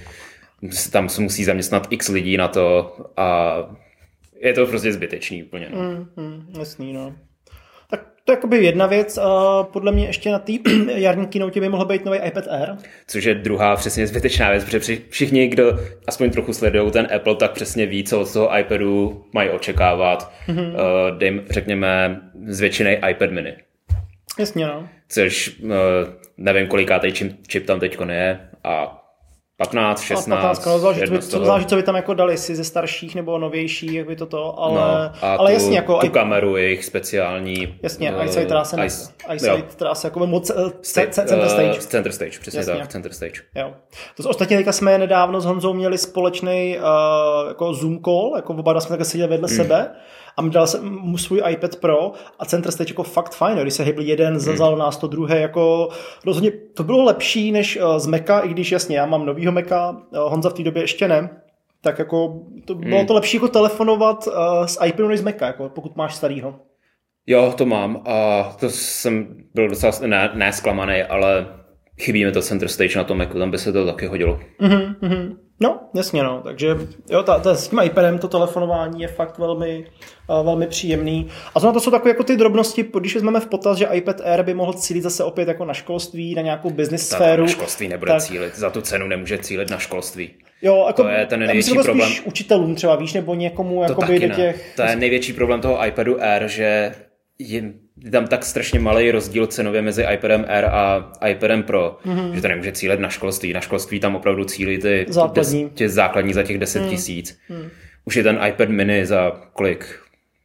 tam 0.92 1.08
se 1.08 1.22
musí 1.22 1.44
zaměstnat 1.44 1.86
x 1.90 2.08
lidí 2.08 2.36
na 2.36 2.48
to 2.48 2.96
a 3.16 3.56
je 4.40 4.52
to 4.52 4.66
prostě 4.66 4.92
zbytečný 4.92 5.42
úplně. 5.42 5.68
No. 5.74 5.78
Mm, 5.78 6.06
mm, 6.16 6.46
jasný, 6.58 6.92
no. 6.92 7.14
To 8.24 8.32
je 8.32 8.36
jakoby 8.36 8.64
jedna 8.64 8.86
věc. 8.86 9.18
A 9.18 9.62
podle 9.62 9.92
mě 9.92 10.06
ještě 10.06 10.30
na 10.30 10.38
té 10.38 10.52
jarní 10.94 11.26
keynote 11.26 11.60
by 11.60 11.68
mohl 11.68 11.84
být 11.84 12.04
nový 12.04 12.18
iPad 12.18 12.44
Air. 12.48 12.68
Což 13.06 13.24
je 13.24 13.34
druhá 13.34 13.76
přesně 13.76 14.06
zbytečná 14.06 14.50
věc, 14.50 14.64
protože 14.64 14.98
všichni, 15.08 15.48
kdo 15.48 15.78
aspoň 16.06 16.30
trochu 16.30 16.52
sledují 16.52 16.90
ten 16.90 17.08
Apple, 17.14 17.36
tak 17.36 17.52
přesně 17.52 17.86
ví, 17.86 18.04
co 18.04 18.20
od 18.20 18.32
toho 18.32 18.58
iPadu 18.58 19.24
mají 19.32 19.50
očekávat. 19.50 20.32
Mm-hmm. 20.48 20.74
Dejme, 21.18 21.42
řekněme, 21.50 22.20
zvětšený 22.46 22.96
iPad 23.10 23.30
mini. 23.30 23.54
Jasně, 24.38 24.66
no. 24.66 24.88
Což 25.08 25.58
uh, 25.62 25.70
nevím, 26.36 26.66
kolikátej 26.66 27.12
čip, 27.12 27.46
čip 27.46 27.66
tam 27.66 27.80
teď 27.80 27.98
je 28.08 28.40
a 28.64 29.01
15, 29.62 30.02
16. 30.02 30.40
15, 30.40 30.66
no, 30.66 30.78
záleží, 30.78 31.00
co, 31.00 31.18
co, 31.18 31.44
záleží, 31.44 31.66
co 31.66 31.76
by 31.76 31.82
tam 31.82 31.96
jako 31.96 32.14
dali, 32.14 32.38
si 32.38 32.56
ze 32.56 32.64
starších 32.64 33.14
nebo 33.14 33.38
novějších, 33.38 33.92
jak 33.92 34.06
by 34.06 34.16
to 34.16 34.26
to, 34.26 34.60
ale, 34.60 34.74
no, 35.22 35.28
ale 35.28 35.50
tu, 35.50 35.54
jasně 35.54 35.76
jako... 35.76 35.98
Tu 35.98 36.10
kameru 36.10 36.56
jejich 36.56 36.84
speciální... 36.84 37.74
Jasně, 37.82 38.12
uh, 38.12 38.20
eyesight 38.20 38.48
teda 38.48 38.64
se, 38.64 38.76
eyesight 39.28 39.82
se 39.92 40.06
jako 40.06 40.26
moc, 40.26 40.50
uh, 40.50 40.70
center 40.80 41.48
stage. 41.48 41.70
Uh, 41.70 41.78
center 41.78 42.12
stage, 42.12 42.38
přesně 42.40 42.58
jasně. 42.58 42.74
tak, 42.74 42.88
center 42.88 43.12
stage. 43.12 43.42
Jo. 43.54 43.74
To 44.16 44.28
ostatně 44.28 44.56
teďka 44.56 44.72
jsme 44.72 44.98
nedávno 44.98 45.40
s 45.40 45.44
Honzou 45.44 45.74
měli 45.74 45.98
společný 45.98 46.78
uh, 46.78 47.48
jako 47.48 47.74
Zoom 47.74 47.98
call, 48.04 48.32
jako 48.36 48.52
oba 48.52 48.80
jsme 48.80 48.88
takhle 48.88 49.04
seděli 49.04 49.30
vedle 49.30 49.48
mm. 49.50 49.56
sebe 49.56 49.90
a 50.36 50.42
dal 50.42 50.66
jsem 50.66 50.88
mu 50.88 51.18
svůj 51.18 51.42
iPad 51.50 51.76
Pro 51.76 52.12
a 52.38 52.44
center 52.44 52.72
stage 52.72 52.90
jako 52.90 53.02
fakt 53.02 53.34
fajn, 53.34 53.58
když 53.58 53.74
se 53.74 53.84
hybl 53.84 54.02
jeden, 54.02 54.38
zazal 54.38 54.70
hmm. 54.70 54.78
nás 54.78 54.96
to 54.96 55.06
druhé, 55.06 55.40
jako 55.40 55.88
rozhodně 56.26 56.50
to 56.50 56.84
bylo 56.84 57.04
lepší 57.04 57.52
než 57.52 57.76
eh, 57.76 58.00
z 58.00 58.06
Maca, 58.06 58.40
i 58.40 58.48
když 58.48 58.72
jasně, 58.72 58.96
já 58.96 59.06
mám 59.06 59.26
novýho 59.26 59.52
Maca, 59.52 60.02
eh, 60.12 60.18
Honza 60.18 60.50
v 60.50 60.54
té 60.54 60.62
době 60.62 60.82
ještě 60.82 61.08
ne, 61.08 61.30
tak 61.80 61.98
jako 61.98 62.40
to 62.64 62.74
bylo 62.74 62.98
hmm. 62.98 63.06
to 63.06 63.14
lepší 63.14 63.36
jako 63.36 63.48
telefonovat 63.48 64.26
uh, 64.26 64.66
s 64.66 64.84
iPadu 64.84 65.08
než 65.08 65.20
z 65.20 65.22
Maca, 65.22 65.46
jako 65.46 65.68
pokud 65.68 65.96
máš 65.96 66.14
starýho. 66.14 66.54
Jo, 67.26 67.54
to 67.56 67.66
mám 67.66 68.02
a 68.04 68.42
to 68.60 68.70
jsem 68.70 69.26
byl 69.54 69.68
docela 69.68 69.92
ne, 70.06 70.30
ne 70.34 70.52
zklamaný, 70.52 71.02
ale 71.02 71.46
chybí 72.00 72.24
mi 72.24 72.32
to 72.32 72.42
center 72.42 72.68
stage 72.68 72.98
na 72.98 73.04
tom 73.04 73.18
Macu, 73.18 73.38
tam 73.38 73.50
by 73.50 73.58
se 73.58 73.72
to 73.72 73.86
taky 73.86 74.06
hodilo. 74.06 74.40
Mm-hmm. 74.60 75.36
No, 75.62 75.80
jasně 75.94 76.22
no, 76.22 76.40
takže 76.44 76.76
jo, 77.10 77.22
ta, 77.22 77.38
ta, 77.38 77.54
s 77.54 77.68
tím 77.68 77.80
iPadem 77.82 78.18
to 78.18 78.28
telefonování 78.28 79.02
je 79.02 79.08
fakt 79.08 79.38
velmi, 79.38 79.84
uh, 80.28 80.44
velmi 80.44 80.66
příjemný. 80.66 81.28
A 81.54 81.60
znovu 81.60 81.74
to 81.74 81.80
jsou 81.80 81.90
takové 81.90 82.10
jako 82.10 82.24
ty 82.24 82.36
drobnosti, 82.36 82.84
když 83.00 83.14
vezmeme 83.14 83.40
v 83.40 83.46
potaz, 83.46 83.78
že 83.78 83.88
iPad 83.92 84.20
Air 84.20 84.42
by 84.42 84.54
mohl 84.54 84.72
cílit 84.72 85.02
zase 85.02 85.24
opět 85.24 85.48
jako 85.48 85.64
na 85.64 85.74
školství, 85.74 86.34
na 86.34 86.42
nějakou 86.42 86.70
business 86.70 87.08
sféru. 87.08 87.42
Na 87.42 87.48
školství 87.48 87.88
nebude 87.88 88.12
tak... 88.12 88.22
cílit, 88.22 88.58
za 88.58 88.70
tu 88.70 88.80
cenu 88.80 89.06
nemůže 89.06 89.38
cílit 89.38 89.70
na 89.70 89.78
školství. 89.78 90.30
Jo, 90.62 90.84
jako, 90.86 91.02
to 91.02 91.08
je 91.08 91.26
ten 91.26 91.40
největší 91.40 91.78
problém. 91.84 92.10
učitelům 92.24 92.74
třeba, 92.74 92.96
víš, 92.96 93.12
nebo 93.12 93.34
někomu 93.34 93.76
to 93.76 93.82
jakoby 93.82 94.20
do 94.20 94.34
těch... 94.34 94.72
To 94.76 94.82
je 94.82 94.96
největší 94.96 95.32
problém 95.32 95.60
toho 95.60 95.86
iPadu 95.86 96.22
Air, 96.22 96.48
že 96.48 96.94
je 98.04 98.10
tam 98.10 98.26
tak 98.26 98.44
strašně 98.44 98.80
malý 98.80 99.10
rozdíl 99.10 99.46
cenově 99.46 99.82
mezi 99.82 100.02
iPadem 100.14 100.44
Air 100.48 100.64
a 100.64 101.12
iPadem 101.28 101.62
Pro, 101.62 101.98
mm-hmm. 102.06 102.32
že 102.32 102.42
to 102.42 102.48
nemůže 102.48 102.72
cílit 102.72 103.00
na 103.00 103.08
školství. 103.08 103.52
Na 103.52 103.60
školství 103.60 104.00
tam 104.00 104.16
opravdu 104.16 104.44
cílí 104.44 104.78
ty 104.78 105.06
základní, 105.08 105.64
des, 105.64 105.72
tě 105.74 105.88
základní 105.88 106.32
za 106.32 106.42
těch 106.42 106.58
10 106.58 106.82
mm. 106.82 106.88
tisíc. 106.88 107.38
Mm. 107.48 107.68
Už 108.04 108.16
je 108.16 108.22
ten 108.22 108.40
iPad 108.48 108.68
mini 108.68 109.06
za 109.06 109.32
kolik? 109.52 109.98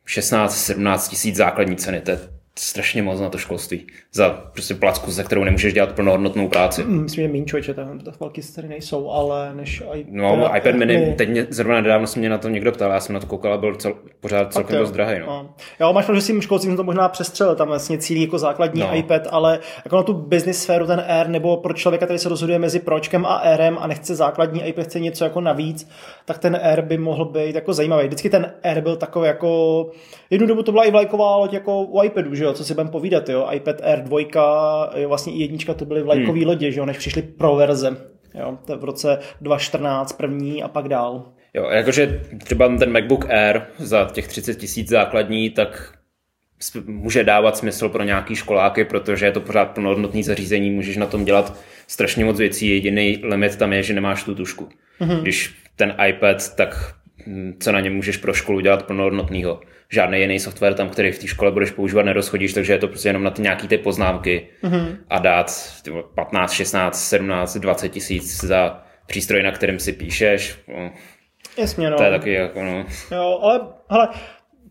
16-17 0.08 1.10
tisíc 1.10 1.36
základní 1.36 1.76
ceny. 1.76 2.02
To 2.02 2.12
je 2.12 2.20
strašně 2.60 3.04
moc 3.04 3.20
na 3.20 3.30
to 3.30 3.38
školství. 3.38 3.88
Za 4.14 4.30
prostě 4.30 4.76
placku, 4.76 5.12
za 5.12 5.24
kterou 5.24 5.44
nemůžeš 5.44 5.74
dělat 5.74 5.92
plnohodnotnou 5.92 6.48
práci. 6.48 6.84
Mm, 6.84 7.04
myslím, 7.04 7.28
že 7.28 7.32
méně 7.32 7.46
člověče, 7.46 7.74
tam 7.74 8.00
to 8.00 8.12
velký 8.20 8.42
tady 8.56 8.68
nejsou, 8.68 9.10
ale 9.10 9.56
než 9.56 9.84
I, 9.94 10.06
No, 10.10 10.36
teda, 10.36 10.58
iPad 10.58 10.76
mini, 10.76 10.98
mini, 10.98 11.16
teď 11.16 11.30
mě, 11.30 11.48
zrovna 11.50 11.82
nedávno 11.82 12.08
se 12.08 12.20
mě 12.20 12.30
na 12.30 12.38
to 12.38 12.50
někdo 12.50 12.72
ptal, 12.72 12.92
já 12.92 13.00
jsem 13.00 13.14
na 13.14 13.20
to 13.20 13.28
koukal 13.28 13.54
a 13.54 13.58
byl 13.58 13.76
cel, 13.76 13.94
pořád 14.20 14.54
celkem 14.54 14.80
dost 14.80 14.92
drahý. 14.92 15.20
No. 15.20 15.50
Já 15.80 15.92
máš 15.92 16.06
pravdu, 16.06 16.20
že 16.20 16.26
s 16.26 16.62
tím 16.62 16.78
to 16.78 16.84
možná 16.84 17.10
přestřelil, 17.10 17.56
tam 17.56 17.68
vlastně 17.68 17.98
cílí 17.98 18.22
jako 18.22 18.40
základní 18.40 18.82
no. 18.82 18.98
iPad, 18.98 19.22
ale 19.30 19.60
jako 19.86 19.96
na 19.96 20.04
tu 20.04 20.14
business 20.14 20.64
sféru 20.64 20.88
ten 20.88 21.04
Air, 21.08 21.28
nebo 21.28 21.58
pro 21.58 21.74
člověka, 21.74 22.06
který 22.06 22.20
se 22.20 22.30
rozhoduje 22.30 22.60
mezi 22.60 22.80
Pročkem 22.80 23.26
a 23.26 23.36
Airem 23.36 23.78
a 23.80 23.88
nechce 23.88 24.16
základní 24.16 24.68
iPad, 24.68 24.86
chce 24.86 25.00
něco 25.00 25.24
jako 25.24 25.42
navíc, 25.42 25.90
tak 26.26 26.38
ten 26.38 26.60
Air 26.64 26.82
by 26.82 26.98
mohl 26.98 27.26
být 27.26 27.56
jako 27.56 27.74
zajímavý. 27.74 28.08
Vždycky 28.08 28.30
ten 28.30 28.54
Air 28.64 28.82
byl 28.82 28.96
takový 28.96 29.28
jako, 29.28 29.92
jednu 30.30 30.48
dobu 30.48 30.64
to 30.64 30.72
byla 30.72 30.84
i 30.84 30.92
vlajková 30.92 31.36
loď 31.36 31.54
jako 31.54 31.82
u 31.82 32.04
iPadu, 32.04 32.36
že 32.36 32.47
jo, 32.48 32.54
co 32.54 32.66
si 32.66 32.74
budeme 32.74 32.92
povídat, 32.92 33.30
jo, 33.30 33.48
iPad 33.52 33.82
Air 33.82 34.04
2, 34.04 34.90
vlastně 35.08 35.34
i 35.34 35.42
jednička 35.42 35.74
to 35.74 35.86
byly 35.86 36.04
vlajkový 36.04 36.40
hmm. 36.40 36.50
lodě, 36.50 36.72
že 36.72 36.80
jo, 36.80 36.86
než 36.86 36.98
přišly 36.98 37.22
pro 37.22 37.56
verze. 37.56 37.98
Jo, 38.40 38.58
to 38.66 38.78
v 38.78 38.84
roce 38.84 39.20
2014 39.42 40.14
první 40.14 40.64
a 40.64 40.68
pak 40.68 40.88
dál. 40.88 41.26
Jo, 41.54 41.70
jakože 41.70 42.22
třeba 42.44 42.78
ten 42.78 42.92
MacBook 42.92 43.30
Air 43.30 43.62
za 43.78 44.10
těch 44.12 44.28
30 44.28 44.56
tisíc 44.56 44.90
základní, 44.90 45.50
tak 45.50 45.94
může 46.86 47.24
dávat 47.24 47.58
smysl 47.58 47.90
pro 47.90 48.04
nějaký 48.04 48.36
školáky, 48.36 48.86
protože 48.86 49.26
je 49.26 49.32
to 49.32 49.42
pořád 49.42 49.66
plnohodnotný 49.66 50.24
zařízení, 50.24 50.72
můžeš 50.72 50.98
na 50.98 51.06
tom 51.06 51.26
dělat 51.26 51.58
strašně 51.88 52.26
moc 52.26 52.38
věcí, 52.38 52.70
jediný 52.70 53.20
limit 53.24 53.56
tam 53.56 53.74
je, 53.74 53.84
že 53.84 53.94
nemáš 53.94 54.24
tu 54.24 54.36
tušku. 54.36 54.70
Mm-hmm. 55.02 55.22
Když 55.22 55.56
ten 55.76 55.96
iPad, 56.08 56.56
tak 56.56 56.94
co 57.60 57.72
na 57.72 57.80
něm 57.80 57.96
můžeš 57.96 58.18
pro 58.18 58.34
školu 58.34 58.60
dělat 58.60 58.86
plnohodnotného 58.86 59.60
žádný 59.90 60.20
jiný 60.20 60.40
software 60.40 60.74
tam, 60.74 60.90
který 60.90 61.12
v 61.12 61.20
té 61.20 61.28
škole 61.28 61.52
budeš 61.52 61.72
používat, 61.72 62.04
nerozchodíš, 62.04 62.54
takže 62.54 62.74
je 62.74 62.80
to 62.80 62.88
prostě 62.88 63.10
jenom 63.10 63.24
na 63.24 63.32
ty 63.32 63.42
nějaký 63.42 63.68
ty 63.68 63.78
poznámky 63.78 64.48
mm-hmm. 64.64 64.98
a 65.10 65.20
dát 65.20 65.74
15, 66.16 66.52
16, 66.52 67.08
17, 67.08 67.58
20 67.58 67.90
tisíc 67.90 68.44
za 68.44 68.84
přístroj, 69.08 69.44
na 69.44 69.52
kterém 69.52 69.80
si 69.80 69.94
píšeš. 69.94 70.60
No, 70.68 70.92
Jasně, 71.58 71.90
no. 71.90 71.98
To 71.98 72.04
je 72.04 72.12
taky 72.12 72.34
jako, 72.34 72.64
no. 72.64 72.86
Jo, 73.12 73.40
ale 73.42 73.60
hele, 73.90 74.10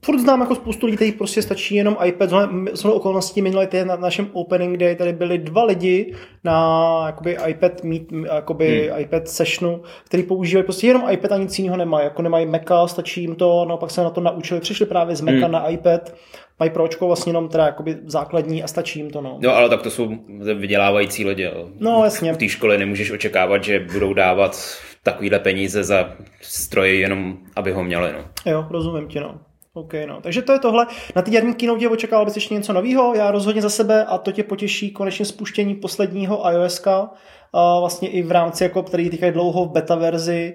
furt 0.06 0.18
znám 0.18 0.40
jako 0.40 0.54
spoustu 0.54 0.86
lidí, 0.86 0.96
kterých 0.96 1.14
prostě 1.14 1.42
stačí 1.42 1.74
jenom 1.74 1.96
iPad. 2.04 2.30
Jsou 2.74 2.92
okolností 2.92 3.42
minulý 3.42 3.66
týden 3.66 3.88
na 3.88 3.96
našem 3.96 4.28
opening 4.32 4.76
day 4.76 4.96
tady 4.96 5.12
byli 5.12 5.38
dva 5.38 5.64
lidi 5.64 6.14
na 6.44 7.02
jakoby 7.06 7.36
iPad 7.46 7.84
meet, 7.84 8.02
jakoby 8.34 8.88
hmm. 8.90 9.00
iPad 9.00 9.28
sessionu, 9.28 9.82
který 10.04 10.22
používají 10.22 10.64
prostě 10.64 10.86
jenom 10.86 11.02
iPad 11.10 11.32
a 11.32 11.36
nic 11.36 11.58
jiného 11.58 11.76
nemají. 11.76 12.04
Jako 12.04 12.22
nemají 12.22 12.46
Maca, 12.46 12.86
stačí 12.86 13.20
jim 13.20 13.34
to, 13.34 13.64
no 13.68 13.76
pak 13.76 13.90
se 13.90 14.02
na 14.02 14.10
to 14.10 14.20
naučili, 14.20 14.60
přišli 14.60 14.86
právě 14.86 15.16
z 15.16 15.20
Maca 15.20 15.36
hmm. 15.36 15.52
na 15.52 15.68
iPad, 15.68 16.14
mají 16.58 16.70
pročko 16.70 17.06
vlastně 17.06 17.30
jenom 17.30 17.48
teda 17.48 17.66
jakoby 17.66 17.96
základní 18.04 18.62
a 18.62 18.66
stačí 18.66 18.98
jim 18.98 19.10
to, 19.10 19.20
no. 19.20 19.38
No, 19.40 19.56
ale 19.56 19.68
tak 19.68 19.82
to 19.82 19.90
jsou 19.90 20.08
vydělávající 20.54 21.24
lidi. 21.24 21.50
No, 21.78 22.04
jasně. 22.04 22.32
V 22.32 22.36
té 22.36 22.48
škole 22.48 22.78
nemůžeš 22.78 23.10
očekávat, 23.10 23.64
že 23.64 23.86
budou 23.92 24.14
dávat 24.14 24.78
takovýhle 25.02 25.38
peníze 25.38 25.84
za 25.84 26.10
stroje 26.40 26.94
jenom, 26.94 27.36
aby 27.56 27.72
ho 27.72 27.84
měli, 27.84 28.12
no. 28.12 28.52
Jo, 28.52 28.66
rozumím 28.70 29.08
ti, 29.08 29.20
no. 29.20 29.40
OK, 29.76 29.92
no. 30.06 30.20
Takže 30.20 30.42
to 30.42 30.52
je 30.52 30.58
tohle. 30.58 30.86
Na 31.16 31.22
té 31.22 31.30
jarní 31.30 31.54
keynote 31.54 31.88
očekával 31.88 32.24
bys 32.24 32.34
ještě 32.34 32.54
něco 32.54 32.72
nového? 32.72 33.14
Já 33.14 33.30
rozhodně 33.30 33.62
za 33.62 33.70
sebe 33.70 34.04
a 34.04 34.18
to 34.18 34.32
tě 34.32 34.42
potěší 34.42 34.90
konečně 34.90 35.24
spuštění 35.24 35.74
posledního 35.74 36.50
iOSka, 36.50 37.00
uh, 37.00 37.80
vlastně 37.80 38.08
i 38.08 38.22
v 38.22 38.30
rámci, 38.30 38.64
jako, 38.64 38.82
který 38.82 39.10
teďka 39.10 39.26
je 39.26 39.32
dlouho 39.32 39.64
v 39.64 39.70
beta 39.70 39.94
verzi, 39.94 40.54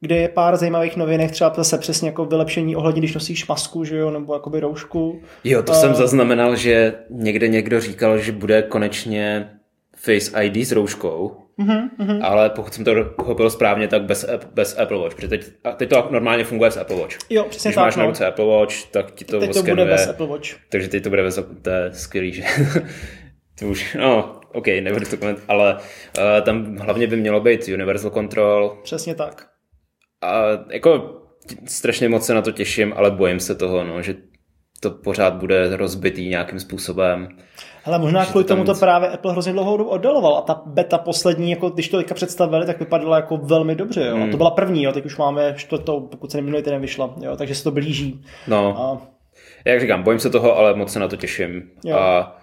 kde 0.00 0.16
je 0.16 0.28
pár 0.28 0.56
zajímavých 0.56 0.96
novinek, 0.96 1.30
třeba 1.30 1.52
zase 1.56 1.78
přesně 1.78 2.08
jako 2.08 2.24
vylepšení 2.24 2.76
ohledně, 2.76 3.00
když 3.00 3.14
nosíš 3.14 3.48
masku, 3.48 3.84
že 3.84 3.96
jo, 3.96 4.10
nebo 4.10 4.34
jakoby 4.34 4.60
roušku. 4.60 5.20
Jo, 5.44 5.62
to 5.62 5.72
uh, 5.72 5.78
jsem 5.78 5.94
zaznamenal, 5.94 6.56
že 6.56 6.94
někde 7.10 7.48
někdo 7.48 7.80
říkal, 7.80 8.18
že 8.18 8.32
bude 8.32 8.62
konečně 8.62 9.50
Face 9.96 10.44
ID 10.44 10.56
s 10.56 10.72
rouškou, 10.72 11.36
Mm-hmm, 11.58 12.20
Ale 12.22 12.50
pokud 12.50 12.74
jsem 12.74 12.84
to 12.84 13.04
pochopil 13.04 13.50
správně, 13.50 13.88
tak 13.88 14.02
bez, 14.02 14.26
bez 14.54 14.78
Apple 14.78 14.98
Watch. 14.98 15.14
Protože 15.14 15.28
teď, 15.28 15.46
teď 15.76 15.90
to 15.90 16.08
normálně 16.10 16.44
funguje 16.44 16.70
s 16.70 16.76
Apple 16.76 16.96
Watch. 16.96 17.16
Jo, 17.30 17.44
přesně 17.44 17.68
Když 17.68 17.74
tak, 17.74 17.84
máš 17.84 17.96
no. 17.96 18.02
na 18.02 18.08
ruce 18.08 18.26
Apple 18.26 18.44
Watch, 18.44 18.86
tak 18.90 19.10
ti 19.10 19.24
to 19.24 19.40
teď 19.40 19.54
to 19.54 19.62
bude 19.62 19.84
bez 19.84 20.08
Apple 20.08 20.26
Watch. 20.26 20.48
Takže 20.68 20.88
teď 20.88 21.02
to 21.02 21.08
bude 21.08 21.22
bez 21.22 21.40
To 21.62 21.70
je 21.70 21.90
skvělý, 21.92 22.32
že... 22.32 22.42
to 23.58 23.66
už, 23.66 23.94
no, 24.00 24.40
OK, 24.52 24.66
nebudu 24.66 25.06
to 25.06 25.16
koment, 25.16 25.38
ale 25.48 25.74
uh, 25.74 26.44
tam 26.44 26.76
hlavně 26.76 27.06
by 27.06 27.16
mělo 27.16 27.40
být 27.40 27.68
Universal 27.68 28.10
Control. 28.10 28.78
Přesně 28.82 29.14
tak. 29.14 29.46
A 30.22 30.42
jako 30.70 31.22
strašně 31.64 32.08
moc 32.08 32.26
se 32.26 32.34
na 32.34 32.42
to 32.42 32.52
těším, 32.52 32.92
ale 32.96 33.10
bojím 33.10 33.40
se 33.40 33.54
toho, 33.54 33.84
no, 33.84 34.02
že 34.02 34.14
to 34.80 34.90
pořád 34.90 35.34
bude 35.34 35.76
rozbitý 35.76 36.28
nějakým 36.28 36.60
způsobem. 36.60 37.28
Ale 37.88 37.98
možná 37.98 38.26
kvůli 38.26 38.44
tomu 38.44 38.64
to 38.64 38.74
právě 38.74 39.08
Apple 39.08 39.32
hrozně 39.32 39.52
dlouho 39.52 39.74
oddaloval 39.74 40.36
a 40.36 40.40
ta 40.40 40.62
beta 40.66 40.98
poslední, 40.98 41.50
jako 41.50 41.70
když 41.70 41.88
to 41.88 41.96
teďka 41.96 42.14
představili, 42.14 42.66
tak 42.66 42.78
vypadala 42.78 43.16
jako 43.16 43.36
velmi 43.36 43.74
dobře. 43.74 44.06
Jo? 44.06 44.14
Hmm. 44.14 44.22
A 44.22 44.24
to 44.24 44.28
hmm. 44.28 44.36
byla 44.36 44.50
první, 44.50 44.82
jo? 44.82 44.92
teď 44.92 45.06
už 45.06 45.16
máme 45.16 45.54
čtvrtou, 45.56 46.00
pokud 46.00 46.30
se 46.30 46.38
neminulý 46.38 46.62
týden 46.62 46.80
vyšla, 46.80 47.14
jo? 47.20 47.36
takže 47.36 47.54
se 47.54 47.64
to 47.64 47.70
blíží. 47.70 48.24
No. 48.48 48.78
A... 48.78 48.98
Jak 49.64 49.80
říkám, 49.80 50.02
bojím 50.02 50.20
se 50.20 50.30
toho, 50.30 50.56
ale 50.56 50.74
moc 50.74 50.92
se 50.92 51.00
na 51.00 51.08
to 51.08 51.16
těším. 51.16 51.70
Jo. 51.84 51.96
A 51.96 52.36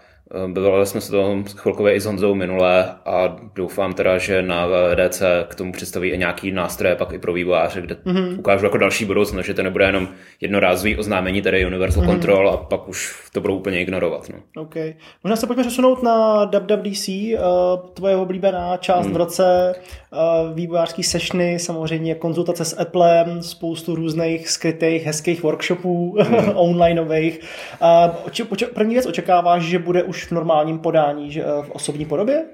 bavili 0.47 0.85
jsme 0.85 1.01
se 1.01 1.11
toho 1.11 1.43
chvilkově 1.55 1.93
i 1.93 1.99
s 1.99 2.05
Honzou 2.05 2.35
minule 2.35 2.85
a 3.05 3.35
doufám 3.55 3.93
teda, 3.93 4.17
že 4.17 4.41
na 4.41 4.67
VDC 4.67 5.21
k 5.47 5.55
tomu 5.55 5.71
představí 5.71 6.09
i 6.09 6.17
nějaký 6.17 6.51
nástroje 6.51 6.95
pak 6.95 7.13
i 7.13 7.19
pro 7.19 7.33
vývojáře, 7.33 7.81
kde 7.81 7.95
Mhm. 8.05 8.15
mm-hmm. 8.17 8.39
ukážu 8.39 8.65
jako 8.65 8.77
další 8.77 9.05
budoucnost, 9.05 9.45
že 9.45 9.53
to 9.53 9.63
nebude 9.63 9.85
jenom 9.85 10.07
jednorázový 10.41 10.97
oznámení, 10.97 11.41
tady 11.41 11.65
Universal 11.65 12.03
Mhm. 12.03 12.11
mm-hmm. 12.11 12.15
Control 12.15 12.49
a 12.49 12.57
pak 12.57 12.87
už 12.89 13.15
to 13.33 13.41
budou 13.41 13.55
úplně 13.57 13.81
ignorovat. 13.81 14.29
No. 14.29 14.61
OK. 14.61 14.75
Možná 15.23 15.35
se 15.35 15.47
pojďme 15.47 15.63
přesunout 15.63 16.03
na 16.03 16.45
WWDC, 16.45 17.07
uh, 17.09 17.89
tvoje 17.93 18.15
oblíbená 18.15 18.77
část 18.77 19.07
v 19.07 19.15
roce, 19.17 19.75
uh, 20.11 20.55
vývojářský 20.55 21.03
sešny, 21.03 21.59
samozřejmě 21.59 22.15
konzultace 22.15 22.65
s 22.65 22.79
Applem, 22.79 23.41
spoustu 23.43 23.95
různých 23.95 24.49
skrytých, 24.49 25.03
hezkých 25.05 25.43
workshopů 25.43 26.17
onlineových. 26.53 27.39
Uh, 27.81 28.15
oče, 28.25 28.43
oče, 28.43 28.65
první 28.65 28.93
věc 28.93 29.05
očekáváš, 29.05 29.63
že 29.63 29.79
bude 29.79 30.03
už 30.03 30.14
v 30.23 30.31
normálním 30.31 30.79
podání, 30.79 31.31
že, 31.31 31.45
uh, 31.45 31.65
v 31.65 31.71
osobní 31.71 32.05
podobě? 32.05 32.45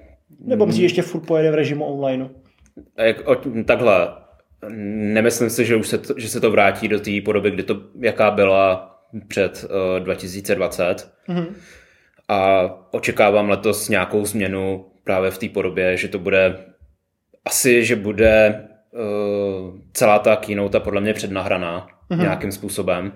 Nebo 0.45 0.65
myslíš, 0.65 0.79
že 0.79 0.85
ještě 0.85 1.01
furt 1.01 1.21
pojede 1.21 1.51
v 1.51 1.55
režimu 1.55 1.85
online? 1.85 2.29
Jak, 2.97 3.27
o, 3.27 3.35
takhle, 3.65 4.09
nemyslím 4.69 5.49
si, 5.49 5.65
že, 5.65 5.75
už 5.75 5.87
se 5.87 5.97
to, 5.97 6.13
že 6.17 6.29
se 6.29 6.39
to 6.39 6.51
vrátí 6.51 6.87
do 6.87 6.99
té 6.99 7.11
podoby, 7.25 7.51
kdy 7.51 7.63
to, 7.63 7.81
jaká 7.99 8.31
byla 8.31 8.91
před 9.27 9.65
uh, 9.95 10.03
2020. 10.03 11.11
Mhm. 11.27 11.55
A 12.27 12.63
očekávám 12.91 13.49
letos 13.49 13.89
nějakou 13.89 14.25
změnu 14.25 14.85
právě 15.03 15.31
v 15.31 15.37
té 15.37 15.49
podobě, 15.49 15.97
že 15.97 16.07
to 16.07 16.19
bude 16.19 16.65
asi, 17.45 17.85
že 17.85 17.95
bude 17.95 18.63
uh, 18.91 19.79
celá 19.93 20.19
ta 20.19 20.35
keynote 20.35 20.79
podle 20.79 21.01
mě 21.01 21.13
přednahraná 21.13 21.87
mm-hmm. 22.11 22.21
nějakým 22.21 22.51
způsobem 22.51 23.13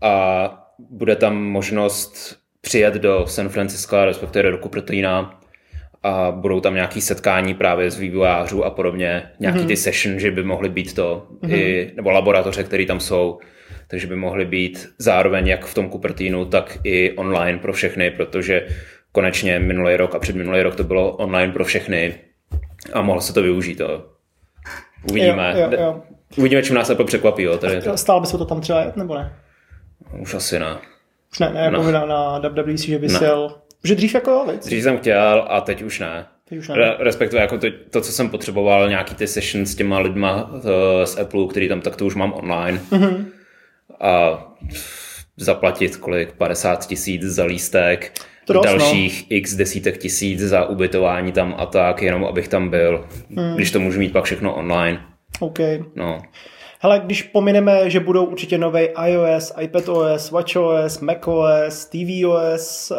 a 0.00 0.66
bude 0.78 1.16
tam 1.16 1.44
možnost 1.44 2.39
přijet 2.60 2.94
do 2.94 3.26
San 3.26 3.48
Francisca, 3.48 4.04
respektive 4.04 4.50
do 4.50 4.58
Cupertina 4.58 5.40
a 6.02 6.30
budou 6.30 6.60
tam 6.60 6.74
nějaké 6.74 7.00
setkání 7.00 7.54
právě 7.54 7.90
z 7.90 7.98
vývojářů 7.98 8.64
a 8.64 8.70
podobně, 8.70 9.30
nějaký 9.40 9.58
mm-hmm. 9.58 9.66
ty 9.66 9.76
session, 9.76 10.18
že 10.18 10.30
by 10.30 10.42
mohly 10.42 10.68
být 10.68 10.94
to, 10.94 11.26
mm-hmm. 11.42 11.54
i, 11.54 11.92
nebo 11.96 12.10
laboratoře, 12.10 12.64
které 12.64 12.86
tam 12.86 13.00
jsou, 13.00 13.38
takže 13.88 14.06
by 14.06 14.16
mohly 14.16 14.44
být 14.44 14.88
zároveň 14.98 15.46
jak 15.46 15.64
v 15.64 15.74
tom 15.74 15.90
Cupertinu, 15.90 16.44
tak 16.44 16.78
i 16.84 17.12
online 17.12 17.58
pro 17.58 17.72
všechny, 17.72 18.10
protože 18.10 18.66
konečně 19.12 19.58
minulý 19.58 19.96
rok 19.96 20.14
a 20.14 20.18
předminulý 20.18 20.62
rok 20.62 20.74
to 20.74 20.84
bylo 20.84 21.16
online 21.16 21.52
pro 21.52 21.64
všechny 21.64 22.14
a 22.92 23.02
mohlo 23.02 23.20
se 23.20 23.34
to 23.34 23.42
využít. 23.42 23.78
To. 23.78 24.06
Uvidíme. 25.10 25.54
Jo, 25.56 25.68
jo, 25.70 25.80
jo. 25.80 26.02
Uvidíme, 26.36 26.62
čím 26.62 26.74
nás 26.74 26.90
Apple 26.90 27.04
překvapí. 27.04 27.42
Jo. 27.42 27.58
Tady, 27.58 27.82
Stál 27.94 28.20
by 28.20 28.26
se 28.26 28.38
to 28.38 28.44
tam 28.44 28.60
třeba 28.60 28.80
jet, 28.80 28.96
nebo 28.96 29.14
ne? 29.14 29.32
už 30.18 30.34
asi 30.34 30.58
ne. 30.58 30.78
Už 31.32 31.38
ne, 31.38 31.50
ne, 31.54 31.60
jako 31.60 31.82
No. 31.82 31.90
na, 31.92 32.06
na 32.06 32.38
WWDC, 32.38 32.80
že 32.80 32.98
by 32.98 33.06
Ne. 33.08 33.18
jel... 33.22 33.54
Že 33.84 33.94
dřív 33.94 34.14
jako 34.14 34.30
jo, 34.30 34.46
viď? 34.50 34.64
Dřív 34.64 34.82
jsem 34.82 34.98
chtěl 34.98 35.44
a 35.48 35.60
teď 35.60 35.82
už 35.82 35.98
ne. 36.00 36.26
Teď 36.48 36.58
už 36.58 36.68
ne. 36.68 36.74
Re- 36.74 36.96
respektive 36.98 37.42
jako 37.42 37.58
to, 37.58 37.66
to, 37.90 38.00
co 38.00 38.12
jsem 38.12 38.30
potřeboval, 38.30 38.88
nějaký 38.88 39.14
ty 39.14 39.26
session 39.26 39.66
s 39.66 39.74
těma 39.74 39.98
lidma 39.98 40.50
uh, 40.52 40.60
z 41.04 41.18
Apple, 41.18 41.46
který 41.50 41.68
tam 41.68 41.80
tak 41.80 41.96
to 41.96 42.06
už 42.06 42.14
mám 42.14 42.32
online. 42.32 42.80
Mm-hmm. 42.90 43.24
A 44.00 44.42
zaplatit 45.36 45.96
kolik? 45.96 46.32
50 46.32 46.86
tisíc 46.86 47.22
za 47.22 47.44
lístek, 47.44 48.12
To 48.44 48.52
dost, 48.52 48.66
no. 48.66 48.70
dalších 48.78 49.26
x 49.30 49.54
desítek 49.54 49.98
tisíc 49.98 50.40
za 50.40 50.64
ubytování 50.64 51.32
tam 51.32 51.54
a 51.58 51.66
tak, 51.66 52.02
jenom 52.02 52.24
abych 52.24 52.48
tam 52.48 52.68
byl, 52.68 53.04
mm. 53.28 53.54
když 53.54 53.70
to 53.70 53.80
můžu 53.80 53.98
mít 53.98 54.12
pak 54.12 54.24
všechno 54.24 54.54
online. 54.54 55.00
OK. 55.40 55.58
No. 55.96 56.22
Hele, 56.82 57.00
když 57.04 57.22
pomineme, 57.22 57.90
že 57.90 58.00
budou 58.00 58.24
určitě 58.24 58.58
nový 58.58 58.88
iOS, 59.06 59.52
iPadOS, 59.60 60.30
WatchOS, 60.30 61.00
macOS, 61.00 61.84
tvOS, 61.84 62.90
uh, 62.90 62.96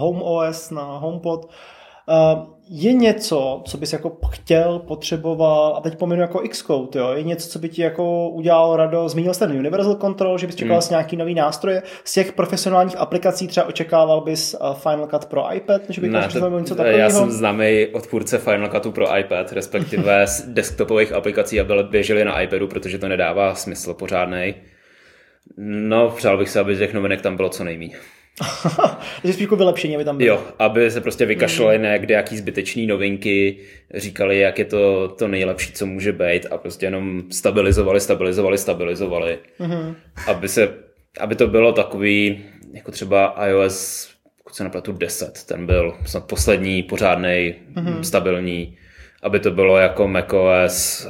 HomeOS 0.00 0.70
na 0.70 0.82
HomePod, 0.82 1.44
uh, 1.44 2.44
je 2.74 2.92
něco, 2.92 3.62
co 3.64 3.78
bys 3.78 3.92
jako 3.92 4.16
chtěl, 4.30 4.78
potřeboval, 4.78 5.76
a 5.76 5.80
teď 5.80 5.98
pominu 5.98 6.22
jako 6.22 6.42
Xcode, 6.48 7.00
jo, 7.00 7.12
je 7.12 7.22
něco, 7.22 7.48
co 7.48 7.58
by 7.58 7.68
ti 7.68 7.82
jako 7.82 8.28
udělalo 8.28 8.76
rado, 8.76 9.08
zmínil 9.08 9.34
jsi 9.34 9.40
ten 9.40 9.52
Universal 9.52 9.94
Control, 9.94 10.38
že 10.38 10.46
bys 10.46 10.56
čekal 10.56 10.80
hmm. 10.80 10.86
nějaký 10.90 11.16
nový 11.16 11.34
nástroje, 11.34 11.82
z 12.04 12.12
těch 12.12 12.32
profesionálních 12.32 12.96
aplikací 12.96 13.48
třeba 13.48 13.66
očekával 13.66 14.20
bys 14.20 14.54
uh, 14.60 14.74
Final 14.74 15.06
Cut 15.06 15.24
pro 15.24 15.54
iPad, 15.54 15.82
že 15.88 16.00
bych 16.00 16.10
Ne, 16.10 16.20
představil 16.20 16.60
něco 16.60 16.74
to, 16.74 16.78
takového? 16.78 16.98
já 16.98 17.10
jsem 17.10 17.30
známý 17.30 17.86
odpůrce 17.86 18.38
Final 18.38 18.68
Cutu 18.68 18.92
pro 18.92 19.18
iPad, 19.18 19.52
respektive 19.52 20.26
z 20.26 20.42
desktopových 20.42 21.12
aplikací 21.12 21.60
a 21.60 21.64
byly 21.64 21.84
běžely 21.84 22.24
na 22.24 22.40
iPadu, 22.40 22.68
protože 22.68 22.98
to 22.98 23.08
nedává 23.08 23.54
smysl 23.54 23.94
pořádnej. 23.94 24.54
No, 25.58 26.10
přál 26.10 26.38
bych 26.38 26.48
se, 26.48 26.60
aby 26.60 26.76
z 26.76 26.78
těch 26.78 26.94
novinek 26.94 27.20
tam 27.20 27.36
bylo 27.36 27.48
co 27.48 27.64
nejméně. 27.64 27.96
Takže 29.22 29.32
spíš 29.32 29.40
jako 29.40 29.56
vylepšení, 29.56 29.94
aby 29.94 30.04
tam 30.04 30.18
bylo. 30.18 30.28
Jo, 30.28 30.42
aby 30.58 30.90
se 30.90 31.00
prostě 31.00 31.26
vykašlali 31.26 31.78
na 31.78 31.98
kde 31.98 32.14
jaký 32.14 32.36
zbytečný 32.36 32.86
novinky, 32.86 33.58
říkali, 33.94 34.38
jak 34.38 34.58
je 34.58 34.64
to 34.64 35.08
to 35.08 35.28
nejlepší, 35.28 35.72
co 35.72 35.86
může 35.86 36.12
být 36.12 36.46
a 36.50 36.58
prostě 36.58 36.86
jenom 36.86 37.22
stabilizovali, 37.30 38.00
stabilizovali, 38.00 38.58
stabilizovali. 38.58 39.38
Mm-hmm. 39.60 39.94
Aby, 40.26 40.48
se, 40.48 40.74
aby 41.20 41.34
to 41.34 41.46
bylo 41.46 41.72
takový, 41.72 42.44
jako 42.72 42.90
třeba 42.90 43.46
iOS, 43.46 44.08
pokud 44.38 44.54
se 44.54 44.64
nepletu 44.64 44.92
10, 44.92 45.44
ten 45.46 45.66
byl 45.66 45.96
snad 46.06 46.24
poslední, 46.24 46.82
pořádnej, 46.82 47.54
mm-hmm. 47.74 48.00
stabilní, 48.00 48.76
aby 49.22 49.40
to 49.40 49.50
bylo 49.50 49.78
jako 49.78 50.08
macOS 50.08 51.08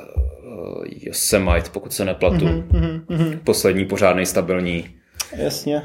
Yosemite, 1.01 1.71
pokud 1.73 1.93
se 1.93 2.05
nepletu, 2.05 2.45
mm-hmm. 2.47 3.39
poslední, 3.45 3.85
pořádnej, 3.85 4.27
stabilní. 4.27 4.91
Jasně. 5.37 5.83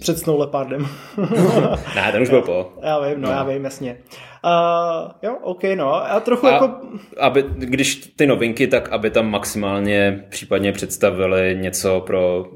Před 0.00 0.18
Snow 0.18 0.38
Leopardem. 0.38 0.88
Ne, 1.94 2.12
ten 2.12 2.22
už 2.22 2.30
byl 2.30 2.42
po. 2.42 2.72
Já 2.82 3.00
vím, 3.00 3.20
no, 3.20 3.28
no. 3.28 3.34
já 3.34 3.42
vím, 3.44 3.64
jasně. 3.64 3.98
Uh, 4.44 5.10
jo, 5.22 5.36
OK, 5.42 5.62
no. 5.74 5.94
A 5.94 6.20
trochu 6.20 6.46
A 6.46 6.52
jako... 6.52 6.80
aby, 7.20 7.44
když 7.48 7.96
ty 8.16 8.26
novinky, 8.26 8.66
tak 8.66 8.88
aby 8.92 9.10
tam 9.10 9.30
maximálně 9.30 10.24
případně 10.28 10.72
představili 10.72 11.58
něco 11.60 12.00
pro 12.00 12.46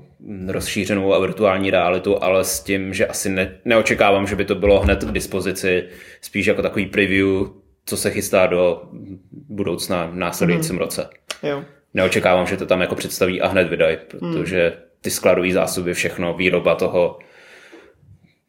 rozšířenou 0.48 1.14
a 1.14 1.18
virtuální 1.18 1.70
realitu, 1.70 2.22
ale 2.22 2.44
s 2.44 2.60
tím, 2.60 2.94
že 2.94 3.06
asi 3.06 3.28
ne, 3.28 3.58
neočekávám, 3.64 4.26
že 4.26 4.36
by 4.36 4.44
to 4.44 4.54
bylo 4.54 4.80
hned 4.80 5.04
k 5.04 5.12
dispozici, 5.12 5.84
spíš 6.20 6.46
jako 6.46 6.62
takový 6.62 6.86
preview, 6.86 7.28
co 7.86 7.96
se 7.96 8.10
chystá 8.10 8.46
do 8.46 8.82
budoucna 9.32 10.06
v 10.06 10.16
následujícím 10.16 10.76
mm-hmm. 10.76 10.78
roce. 10.78 11.10
Jo. 11.42 11.64
Neočekávám, 11.94 12.46
že 12.46 12.56
to 12.56 12.66
tam 12.66 12.80
jako 12.80 12.94
představí 12.94 13.40
a 13.40 13.48
hned 13.48 13.68
vydají, 13.68 13.96
protože 14.10 14.72
ty 15.00 15.10
skladové 15.10 15.52
zásoby, 15.52 15.94
všechno, 15.94 16.34
výroba 16.34 16.74
toho, 16.74 17.18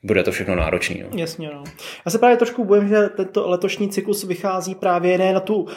bude 0.03 0.23
to 0.23 0.31
všechno 0.31 0.55
náročný. 0.55 1.03
No. 1.03 1.19
Jasně, 1.19 1.49
no. 1.53 1.63
Já 2.05 2.11
se 2.11 2.19
právě 2.19 2.37
trošku 2.37 2.65
bojím, 2.65 2.87
že 2.87 3.09
tento 3.09 3.49
letošní 3.49 3.89
cyklus 3.89 4.23
vychází 4.23 4.75
právě 4.75 5.17
ne 5.17 5.33
na 5.33 5.39
tu 5.39 5.55
uh, 5.55 5.67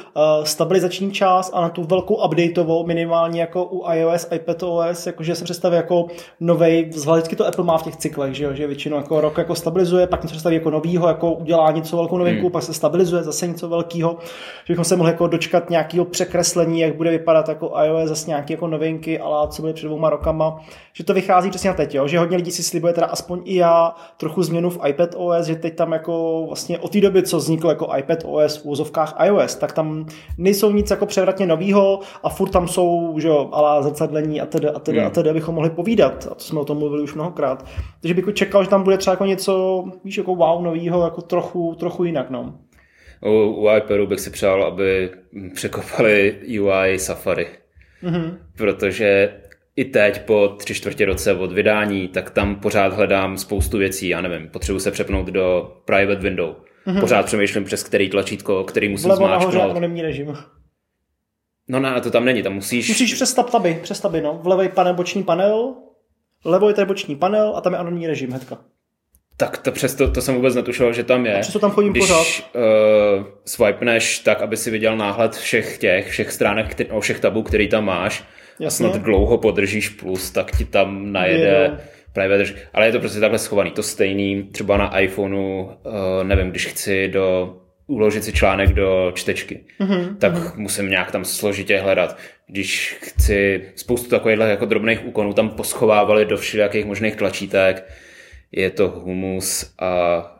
stabilizační 0.44 1.12
část, 1.12 1.50
a 1.54 1.60
na 1.60 1.68
tu 1.68 1.82
velkou 1.82 2.14
updateovou, 2.24 2.86
minimálně 2.86 3.40
jako 3.40 3.64
u 3.64 3.92
iOS, 3.92 4.28
iPadOS, 4.34 5.06
jakože 5.06 5.34
se 5.34 5.44
představí 5.44 5.76
jako 5.76 6.06
novej, 6.40 6.84
vždycky 6.84 7.36
to 7.36 7.46
Apple 7.46 7.64
má 7.64 7.78
v 7.78 7.82
těch 7.82 7.96
cyklech, 7.96 8.34
že, 8.34 8.44
jo, 8.44 8.54
že 8.54 8.66
většinou 8.66 8.96
jako 8.96 9.20
rok 9.20 9.38
jako 9.38 9.54
stabilizuje, 9.54 10.06
pak 10.06 10.22
něco 10.22 10.32
představí 10.32 10.56
jako 10.56 10.70
novýho, 10.70 11.08
jako 11.08 11.32
udělá 11.32 11.70
něco 11.70 11.96
velkou 11.96 12.18
novinku, 12.18 12.42
hmm. 12.42 12.52
pak 12.52 12.62
se 12.62 12.74
stabilizuje 12.74 13.22
zase 13.22 13.46
něco 13.46 13.68
velkého, 13.68 14.18
že 14.64 14.72
bychom 14.72 14.84
se 14.84 14.96
mohli 14.96 15.12
jako 15.12 15.26
dočkat 15.26 15.70
nějakého 15.70 16.04
překreslení, 16.04 16.80
jak 16.80 16.96
bude 16.96 17.10
vypadat 17.10 17.48
jako 17.48 17.72
iOS, 17.84 18.08
zase 18.08 18.30
nějaké 18.30 18.52
jako 18.52 18.66
novinky, 18.66 19.18
ale 19.18 19.48
co 19.48 19.62
bude 19.62 19.74
před 19.74 19.86
dvouma 19.86 20.10
rokama, 20.10 20.60
že 20.92 21.04
to 21.04 21.14
vychází 21.14 21.50
přesně 21.50 21.70
na 21.70 21.76
teď, 21.76 21.94
jo, 21.94 22.08
že 22.08 22.18
hodně 22.18 22.36
lidí 22.36 22.50
si 22.50 22.62
slibuje, 22.62 22.92
teda 22.92 23.06
aspoň 23.06 23.42
i 23.44 23.56
já, 23.56 23.94
trochu 24.16 24.42
změnu 24.42 24.70
v 24.70 24.78
iPad 24.88 25.14
OS, 25.16 25.46
že 25.46 25.56
teď 25.56 25.76
tam 25.76 25.92
jako 25.92 26.44
vlastně 26.46 26.78
od 26.78 26.92
té 26.92 27.00
doby, 27.00 27.22
co 27.22 27.36
vznikl 27.36 27.68
jako 27.68 27.96
iPad 27.96 28.18
OS 28.24 28.56
v 28.56 28.66
úzovkách 28.66 29.16
iOS, 29.26 29.54
tak 29.54 29.72
tam 29.72 30.06
nejsou 30.38 30.72
nic 30.72 30.90
jako 30.90 31.06
převratně 31.06 31.46
novýho 31.46 32.00
a 32.22 32.28
furt 32.28 32.50
tam 32.50 32.68
jsou, 32.68 33.14
že 33.18 33.28
jo, 33.28 33.48
alá 33.52 33.82
zrcadlení 33.82 34.40
a 34.40 34.46
tedy 34.46 34.68
a 34.68 34.78
tedy 34.78 34.98
hmm. 34.98 35.06
a 35.06 35.10
tedy, 35.10 35.30
abychom 35.30 35.54
mohli 35.54 35.70
povídat. 35.70 36.28
A 36.30 36.34
to 36.34 36.44
jsme 36.44 36.60
o 36.60 36.64
tom 36.64 36.78
mluvili 36.78 37.02
už 37.02 37.14
mnohokrát. 37.14 37.66
Takže 38.00 38.14
bych 38.14 38.34
čekal, 38.34 38.64
že 38.64 38.70
tam 38.70 38.82
bude 38.82 38.98
třeba 38.98 39.12
jako 39.12 39.24
něco, 39.24 39.84
víš, 40.04 40.18
jako 40.18 40.34
wow 40.34 40.62
novýho, 40.62 41.04
jako 41.04 41.22
trochu, 41.22 41.74
trochu 41.74 42.04
jinak, 42.04 42.30
no. 42.30 42.54
U, 43.24 43.30
u 43.30 43.76
iPadu 43.76 44.06
bych 44.06 44.20
si 44.20 44.30
přál, 44.30 44.64
aby 44.64 45.10
překopali 45.54 46.36
UI 46.60 46.98
Safari. 46.98 47.46
Mm-hmm. 48.04 48.36
Protože 48.56 49.34
i 49.76 49.84
teď 49.84 50.22
po 50.22 50.48
tři 50.48 50.74
čtvrtě 50.74 51.04
roce 51.04 51.34
od 51.34 51.52
vydání, 51.52 52.08
tak 52.08 52.30
tam 52.30 52.56
pořád 52.56 52.92
hledám 52.92 53.38
spoustu 53.38 53.78
věcí, 53.78 54.08
já 54.08 54.20
nevím, 54.20 54.48
potřebuji 54.48 54.78
se 54.78 54.90
přepnout 54.90 55.26
do 55.26 55.76
private 55.84 56.20
window. 56.20 56.54
Mm-hmm. 56.86 57.00
Pořád 57.00 57.26
přemýšlím 57.26 57.64
přes 57.64 57.82
který 57.82 58.10
tlačítko, 58.10 58.64
který 58.64 58.88
musím 58.88 59.08
Vlevo 59.08 59.28
nahoře 59.28 59.50
zmáčknout. 59.50 59.70
anonymní 59.70 60.02
režim. 60.02 60.36
No 61.68 61.80
ne, 61.80 62.00
to 62.00 62.10
tam 62.10 62.24
není, 62.24 62.42
tam 62.42 62.52
musíš... 62.54 62.88
Musíš 62.88 63.14
přes 63.14 63.34
tab 63.34 63.50
taby, 63.50 63.80
přes 63.82 64.00
taby, 64.00 64.20
no. 64.20 64.40
Vlevo 64.42 64.62
je 64.62 64.68
panel, 64.68 64.94
boční 64.94 65.22
panel, 65.22 65.74
levo 66.44 66.68
je 66.68 66.74
tady 66.74 66.86
boční 66.86 67.16
panel 67.16 67.52
a 67.56 67.60
tam 67.60 67.72
je 67.72 67.78
anonymní 67.78 68.06
režim, 68.06 68.30
hnedka. 68.30 68.58
Tak 69.36 69.58
to 69.58 69.72
přesto, 69.72 70.10
to 70.10 70.22
jsem 70.22 70.34
vůbec 70.34 70.54
netušil, 70.54 70.92
že 70.92 71.04
tam 71.04 71.26
je. 71.26 71.36
A 71.36 71.40
přesto 71.40 71.58
tam 71.58 71.70
chodím 71.70 71.92
Když 71.92 72.02
pořád. 72.02 72.26
uh, 72.26 73.24
swipeneš 73.44 74.18
tak, 74.18 74.42
aby 74.42 74.56
si 74.56 74.70
viděl 74.70 74.96
náhled 74.96 75.36
všech 75.36 75.78
těch, 75.78 76.08
všech 76.08 76.32
stránek, 76.32 76.70
který, 76.70 76.88
no, 76.92 77.00
všech 77.00 77.20
tabů, 77.20 77.42
který 77.42 77.68
tam 77.68 77.84
máš, 77.84 78.24
Jasně. 78.60 78.86
a 78.86 78.90
snad 78.90 79.02
dlouho 79.02 79.38
podržíš 79.38 79.88
plus, 79.88 80.30
tak 80.30 80.56
ti 80.58 80.64
tam 80.64 81.12
najede 81.12 81.44
Jedou. 81.44 81.76
private, 82.12 82.42
drž- 82.42 82.56
ale 82.74 82.86
je 82.86 82.92
to 82.92 83.00
prostě 83.00 83.20
takhle 83.20 83.38
schovaný. 83.38 83.70
To 83.70 83.82
stejný 83.82 84.42
třeba 84.42 84.76
na 84.76 84.98
iPhoneu, 84.98 85.62
uh, 85.62 85.72
nevím, 86.22 86.50
když 86.50 86.66
chci 86.66 87.08
do 87.08 87.56
uložit 87.86 88.24
si 88.24 88.32
článek 88.32 88.72
do 88.72 89.12
čtečky, 89.14 89.60
mm-hmm. 89.80 90.16
tak 90.16 90.32
mm-hmm. 90.34 90.56
musím 90.56 90.90
nějak 90.90 91.10
tam 91.10 91.24
složitě 91.24 91.78
hledat. 91.78 92.18
Když 92.46 92.96
chci 93.00 93.62
spoustu 93.74 94.10
takových 94.10 94.38
jako 94.38 94.64
drobných 94.64 95.06
úkonů 95.06 95.32
tam 95.32 95.48
poschovávali 95.48 96.24
do 96.24 96.36
všelijakých 96.36 96.84
možných 96.84 97.16
tlačítek, 97.16 97.90
je 98.52 98.70
to 98.70 98.88
humus 98.88 99.74
a 99.78 100.33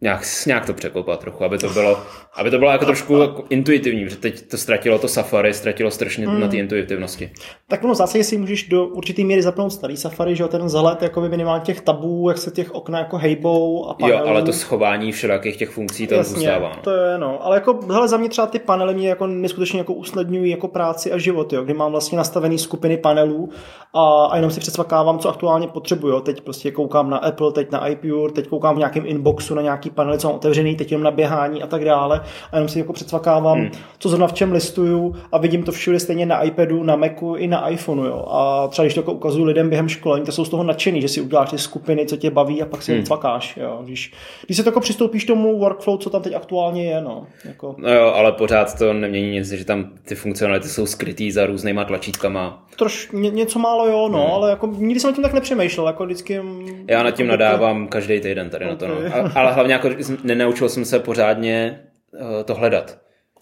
nějak, 0.00 0.22
nějak 0.46 0.66
to 0.66 0.74
překopat 0.74 1.20
trochu, 1.20 1.44
aby 1.44 1.58
to 1.58 1.68
bylo, 1.68 1.98
aby 2.36 2.50
to 2.50 2.58
bylo 2.58 2.70
jako 2.70 2.84
trošku 2.84 3.16
jako 3.16 3.44
intuitivní, 3.48 4.04
protože 4.04 4.16
teď 4.16 4.48
to 4.48 4.56
ztratilo 4.56 4.98
to 4.98 5.08
Safari, 5.08 5.54
ztratilo 5.54 5.90
strašně 5.90 6.28
mm. 6.28 6.40
na 6.40 6.48
té 6.48 6.56
intuitivnosti. 6.56 7.30
Tak 7.68 7.84
ono 7.84 7.94
zase 7.94 8.24
si 8.24 8.38
můžeš 8.38 8.68
do 8.68 8.86
určitý 8.86 9.24
míry 9.24 9.42
zapnout 9.42 9.72
starý 9.72 9.96
Safari, 9.96 10.36
že 10.36 10.44
ten 10.44 10.68
zalet 10.68 11.02
jako 11.02 11.20
minimálně 11.20 11.64
těch 11.64 11.80
tabů, 11.80 12.28
jak 12.28 12.38
se 12.38 12.50
těch 12.50 12.74
okna 12.74 12.98
jako 12.98 13.18
hejbou 13.18 13.88
a 13.88 13.94
panelů. 13.94 14.18
Jo, 14.18 14.26
ale 14.26 14.42
to 14.42 14.52
schování 14.52 15.12
všelijakých 15.12 15.56
těch 15.56 15.70
funkcí 15.70 16.06
to 16.06 16.14
Jasně, 16.14 16.34
zůstává. 16.34 16.72
No. 16.76 16.82
To 16.82 16.90
je 16.90 17.18
no, 17.18 17.44
ale 17.44 17.56
jako 17.56 17.80
hele, 17.92 18.08
za 18.08 18.16
mě 18.16 18.28
třeba 18.28 18.46
ty 18.46 18.58
panely 18.58 18.94
mě 18.94 19.08
jako 19.08 19.26
neskutečně 19.26 19.78
jako 19.78 19.92
usnadňují 19.92 20.50
jako 20.50 20.68
práci 20.68 21.12
a 21.12 21.18
život, 21.18 21.52
jo, 21.52 21.64
kdy 21.64 21.74
mám 21.74 21.92
vlastně 21.92 22.18
nastavený 22.18 22.58
skupiny 22.58 22.96
panelů 22.96 23.48
a, 23.94 24.24
a 24.24 24.36
jenom 24.36 24.50
si 24.50 24.60
přesvakávám, 24.60 25.18
co 25.18 25.28
aktuálně 25.28 25.68
potřebuju. 25.68 26.20
Teď 26.20 26.40
prostě 26.40 26.70
koukám 26.70 27.10
na 27.10 27.18
Apple, 27.18 27.52
teď 27.52 27.70
na 27.70 27.88
iPure, 27.88 28.32
teď 28.32 28.48
koukám 28.48 28.74
v 28.74 28.78
nějakém 28.78 29.06
inboxu 29.06 29.54
na 29.54 29.62
nějaký 29.62 29.89
panely, 29.94 30.18
co 30.18 30.28
mám 30.28 30.36
otevřený, 30.36 30.76
teď 30.76 30.92
jenom 30.92 31.04
na 31.04 31.10
běhání 31.10 31.62
a 31.62 31.66
tak 31.66 31.84
dále. 31.84 32.20
A 32.52 32.56
jenom 32.56 32.68
si 32.68 32.78
jako 32.78 32.92
předsvakávám, 32.92 33.58
hmm. 33.58 33.70
co 33.98 34.08
zrovna 34.08 34.26
v 34.26 34.32
čem 34.32 34.52
listuju 34.52 35.14
a 35.32 35.38
vidím 35.38 35.62
to 35.62 35.72
všude 35.72 36.00
stejně 36.00 36.26
na 36.26 36.42
iPadu, 36.42 36.82
na 36.82 36.96
Macu 36.96 37.34
i 37.34 37.46
na 37.46 37.68
iPhoneu. 37.68 38.04
Jo. 38.04 38.26
A 38.30 38.68
třeba 38.68 38.84
když 38.84 38.94
to 38.94 39.00
jako 39.00 39.12
ukazuju 39.12 39.44
lidem 39.44 39.68
během 39.68 39.88
školení, 39.88 40.26
tak 40.26 40.34
jsou 40.34 40.44
z 40.44 40.48
toho 40.48 40.62
nadšený, 40.62 41.00
že 41.00 41.08
si 41.08 41.20
uděláš 41.20 41.50
ty 41.50 41.58
skupiny, 41.58 42.06
co 42.06 42.16
tě 42.16 42.30
baví 42.30 42.62
a 42.62 42.66
pak 42.66 42.82
si 42.82 42.94
hmm. 42.94 43.04
cvakáš. 43.04 43.56
Jo. 43.56 43.80
Když, 43.84 44.12
když 44.46 44.56
se 44.56 44.62
to 44.62 44.68
jako 44.68 44.80
přistoupíš 44.80 45.24
tomu 45.24 45.58
workflow, 45.58 45.98
co 45.98 46.10
tam 46.10 46.22
teď 46.22 46.34
aktuálně 46.34 46.84
je. 46.84 47.00
No, 47.00 47.26
jako... 47.44 47.74
no 47.78 47.92
jo, 47.92 48.12
ale 48.14 48.32
pořád 48.32 48.78
to 48.78 48.92
nemění 48.92 49.30
nic, 49.30 49.50
že 49.50 49.64
tam 49.64 49.90
ty 50.04 50.14
funkcionality 50.14 50.68
jsou 50.68 50.86
skrytý 50.86 51.32
za 51.32 51.46
různýma 51.46 51.84
tlačítkama. 51.84 52.62
Troš, 52.76 53.08
ně, 53.12 53.30
něco 53.30 53.58
málo 53.58 53.86
jo, 53.86 54.08
no, 54.08 54.22
hmm. 54.22 54.32
ale 54.32 54.50
jako 54.50 54.66
nikdy 54.66 55.00
jsem 55.00 55.10
nad 55.10 55.14
tím 55.14 55.22
tak 55.22 55.32
nepřemýšlel, 55.32 55.86
jako 55.86 56.04
vždycky... 56.04 56.40
Já 56.88 57.02
nad 57.02 57.10
tím 57.10 57.26
jako 57.26 57.42
nadávám 57.42 57.88
každý 57.88 58.20
týden 58.20 58.50
tady 58.50 58.64
okay. 58.64 58.74
na 58.74 58.78
to, 58.78 58.86
no. 58.88 58.94
A, 59.16 59.40
ale 59.40 59.52
hlavně 59.52 59.74
jako 59.84 60.14
nenaučil 60.24 60.68
jsem 60.68 60.84
se 60.84 60.98
pořádně 60.98 61.80
uh, 62.12 62.42
to 62.44 62.54
hledat. 62.54 62.98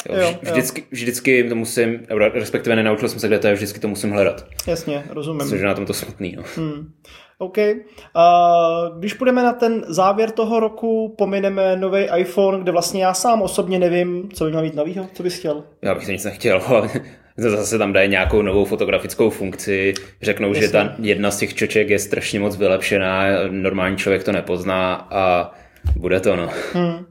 Jo, 0.08 0.16
jo, 0.16 0.34
vždycky, 0.42 0.80
jo. 0.80 0.86
vždycky 0.90 1.48
to 1.48 1.54
musím, 1.54 2.06
respektive 2.34 2.76
nenaučil 2.76 3.08
jsem 3.08 3.20
se, 3.20 3.26
kde 3.26 3.38
to 3.38 3.46
je, 3.46 3.54
vždycky 3.54 3.80
to 3.80 3.88
musím 3.88 4.10
hledat. 4.10 4.46
Jasně, 4.66 5.04
rozumím. 5.10 5.48
Což 5.48 5.60
je 5.60 5.66
na 5.66 5.74
tom 5.74 5.86
to 5.86 5.94
smutný. 5.94 6.34
No. 6.36 6.42
Hmm. 6.56 6.92
OK. 7.38 7.58
Uh, 7.58 8.98
když 8.98 9.14
půjdeme 9.14 9.42
na 9.42 9.52
ten 9.52 9.84
závěr 9.88 10.30
toho 10.30 10.60
roku, 10.60 11.14
pomineme 11.18 11.76
nový 11.76 12.06
iPhone, 12.16 12.62
kde 12.62 12.72
vlastně 12.72 13.04
já 13.04 13.14
sám 13.14 13.42
osobně 13.42 13.78
nevím, 13.78 14.28
co 14.32 14.44
by 14.44 14.50
měl 14.50 14.62
mít 14.62 14.74
novýho, 14.74 15.08
co 15.12 15.22
bys 15.22 15.38
chtěl. 15.38 15.64
Já 15.82 15.94
bych 15.94 16.04
se 16.04 16.12
nic 16.12 16.24
nechtěl, 16.24 16.62
ale 16.66 16.90
zase 17.36 17.78
tam 17.78 17.92
dají 17.92 18.08
nějakou 18.08 18.42
novou 18.42 18.64
fotografickou 18.64 19.30
funkci, 19.30 19.94
řeknou, 20.22 20.48
Jasně. 20.48 20.62
že 20.62 20.72
ta 20.72 20.94
jedna 20.98 21.30
z 21.30 21.38
těch 21.38 21.54
čoček 21.54 21.90
je 21.90 21.98
strašně 21.98 22.40
moc 22.40 22.56
vylepšená, 22.56 23.24
normální 23.50 23.96
člověk 23.96 24.24
to 24.24 24.32
nepozná 24.32 25.08
a 25.10 25.52
bude 25.96 26.20
to, 26.20 26.36
no. 26.36 26.48
Hmm. 26.72 27.06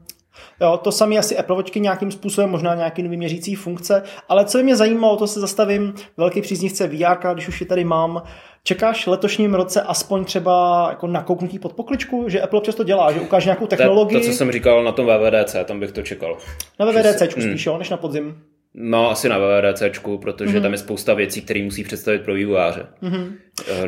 Jo, 0.60 0.80
to 0.82 0.92
samé 0.92 1.18
asi 1.18 1.36
Apple 1.36 1.56
Watchky 1.56 1.80
nějakým 1.80 2.10
způsobem, 2.10 2.50
možná 2.50 2.74
nějaký 2.74 3.02
nový 3.02 3.16
měřící 3.16 3.54
funkce, 3.54 4.02
ale 4.28 4.44
co 4.44 4.58
by 4.58 4.64
mě 4.64 4.76
zajímalo, 4.76 5.16
to 5.16 5.26
se 5.26 5.40
zastavím, 5.40 5.94
velký 6.16 6.42
příznivce 6.42 6.86
VR, 6.86 7.34
když 7.34 7.48
už 7.48 7.60
je 7.60 7.66
tady 7.66 7.84
mám, 7.84 8.22
Čekáš 8.68 9.06
letošním 9.06 9.54
roce 9.54 9.82
aspoň 9.82 10.24
třeba 10.24 10.86
jako 10.90 11.06
nakouknutí 11.06 11.58
pod 11.58 11.72
pokličku, 11.72 12.28
že 12.28 12.40
Apple 12.40 12.58
občas 12.58 12.74
to 12.74 12.84
dělá, 12.84 13.12
že 13.12 13.20
ukáže 13.20 13.46
nějakou 13.46 13.66
technologii? 13.66 14.18
To, 14.18 14.26
to, 14.26 14.30
co 14.30 14.36
jsem 14.36 14.52
říkal 14.52 14.84
na 14.84 14.92
tom 14.92 15.06
VVDC, 15.06 15.56
tam 15.64 15.80
bych 15.80 15.92
to 15.92 16.02
čekal. 16.02 16.38
Na 16.80 16.86
VVDC 16.86 17.22
spíš, 17.30 17.44
hmm. 17.44 17.56
jo, 17.66 17.78
než 17.78 17.90
na 17.90 17.96
podzim. 17.96 18.42
No, 18.80 19.10
asi 19.10 19.28
na 19.28 19.38
VVDC, 19.38 19.82
protože 20.20 20.58
mm-hmm. 20.58 20.62
tam 20.62 20.72
je 20.72 20.78
spousta 20.78 21.14
věcí, 21.14 21.42
které 21.42 21.62
musí 21.62 21.84
představit 21.84 22.22
pro 22.22 22.34
vývojáře. 22.34 22.86
Mm-hmm. 23.02 23.32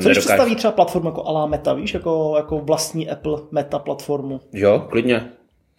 Co 0.00 0.09
když 0.09 0.18
představí 0.18 0.57
třeba 0.57 0.72
platformu 0.72 1.09
jako 1.09 1.24
Alá 1.24 1.46
Meta, 1.46 1.72
víš, 1.72 1.94
jako, 1.94 2.35
jako 2.37 2.59
vlastní 2.59 3.11
Apple 3.11 3.38
Meta 3.50 3.79
platformu? 3.79 4.40
Jo, 4.53 4.87
klidně. 4.90 5.31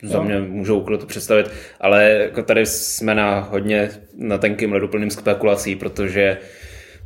Za 0.03 0.17
jo. 0.17 0.23
mě 0.23 0.39
můžou 0.39 0.81
to 0.81 1.05
představit, 1.05 1.51
ale 1.79 2.03
jako 2.03 2.43
tady 2.43 2.65
jsme 2.65 3.15
na 3.15 3.39
hodně 3.39 3.89
na 4.17 4.37
tenkým 4.37 4.73
ledu 4.73 4.87
plným 4.87 5.09
spekulací, 5.09 5.75
protože 5.75 6.37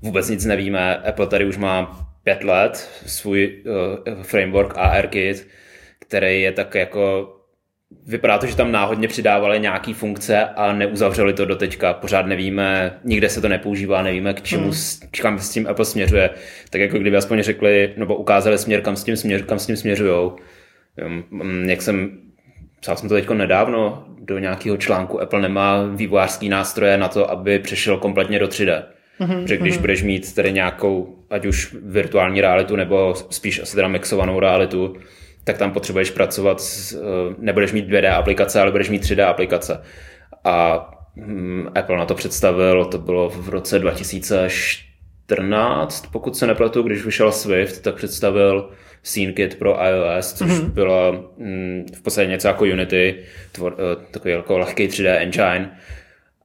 vůbec 0.01 0.29
nic 0.29 0.45
nevíme. 0.45 0.97
Apple 0.97 1.27
tady 1.27 1.45
už 1.45 1.57
má 1.57 2.07
pět 2.23 2.43
let 2.43 2.89
svůj 3.05 3.63
uh, 3.65 4.23
framework 4.23 4.73
ARKit, 4.77 5.47
který 5.99 6.41
je 6.41 6.51
tak 6.51 6.75
jako 6.75 7.35
Vypadá 8.07 8.37
to, 8.37 8.45
že 8.45 8.55
tam 8.55 8.71
náhodně 8.71 9.07
přidávali 9.07 9.59
nějaký 9.59 9.93
funkce 9.93 10.45
a 10.45 10.73
neuzavřeli 10.73 11.33
to 11.33 11.45
do 11.45 11.55
teďka. 11.55 11.93
Pořád 11.93 12.25
nevíme, 12.25 12.99
nikde 13.03 13.29
se 13.29 13.41
to 13.41 13.49
nepoužívá, 13.49 14.01
nevíme, 14.01 14.33
k 14.33 14.41
čemu, 14.41 14.63
hmm. 14.63 14.73
kam 15.21 15.39
s 15.39 15.49
tím 15.49 15.67
Apple 15.67 15.85
směřuje. 15.85 16.29
Tak 16.69 16.81
jako 16.81 16.97
kdyby 16.97 17.17
aspoň 17.17 17.43
řekli, 17.43 17.93
nebo 17.97 18.15
ukázali 18.15 18.57
směr, 18.57 18.81
kam 18.81 18.95
s 18.95 19.03
tím, 19.03 19.17
směř, 19.17 19.41
kam 19.41 19.59
s 19.59 19.65
tím 19.65 19.77
směřujou. 19.77 20.35
Jak 21.65 21.81
jsem 21.81 22.25
psal 22.79 22.97
jsem 22.97 23.09
to 23.09 23.15
teď 23.15 23.29
nedávno 23.29 24.05
do 24.19 24.39
nějakého 24.39 24.77
článku, 24.77 25.21
Apple 25.21 25.41
nemá 25.41 25.83
vývojářský 25.83 26.49
nástroje 26.49 26.97
na 26.97 27.07
to, 27.07 27.31
aby 27.31 27.59
přešel 27.59 27.97
kompletně 27.97 28.39
do 28.39 28.47
3D. 28.47 28.83
Mm-hmm, 29.19 29.43
že 29.43 29.57
když 29.57 29.75
mm-hmm. 29.75 29.81
budeš 29.81 30.03
mít 30.03 30.35
tady 30.35 30.51
nějakou, 30.51 31.15
ať 31.29 31.45
už 31.45 31.75
virtuální 31.83 32.41
realitu, 32.41 32.75
nebo 32.75 33.15
spíš 33.29 33.59
asi 33.59 33.75
teda 33.75 33.87
mixovanou 33.87 34.39
realitu, 34.39 34.95
tak 35.45 35.57
tam 35.57 35.71
potřebuješ 35.71 36.11
pracovat, 36.11 36.61
s, 36.61 36.93
eh, 36.93 36.97
nebudeš 37.37 37.71
mít 37.71 37.87
2D 37.87 38.15
aplikace, 38.15 38.61
ale 38.61 38.71
budeš 38.71 38.89
mít 38.89 39.01
3D 39.01 39.25
aplikace. 39.25 39.81
A 40.43 40.89
hm, 41.15 41.67
Apple 41.75 41.97
na 41.97 42.05
to 42.05 42.15
představil, 42.15 42.85
to 42.85 42.97
bylo 42.97 43.29
v 43.29 43.49
roce 43.49 43.79
2014, 43.79 46.07
pokud 46.11 46.37
se 46.37 46.47
nepletu, 46.47 46.83
když 46.83 47.05
vyšel 47.05 47.31
Swift, 47.31 47.81
tak 47.81 47.95
představil 47.95 48.69
SceneKit 49.03 49.59
pro 49.59 49.77
iOS, 49.85 50.33
což 50.33 50.51
mm-hmm. 50.51 50.69
bylo 50.69 51.29
hm, 51.37 51.85
v 51.95 52.01
podstatě 52.01 52.27
něco 52.27 52.47
jako 52.47 52.63
Unity, 52.63 53.15
tvor, 53.51 53.77
eh, 53.79 53.95
takový 54.11 54.33
jako 54.33 54.57
lehký 54.57 54.87
3D 54.87 55.17
engine, 55.17 55.79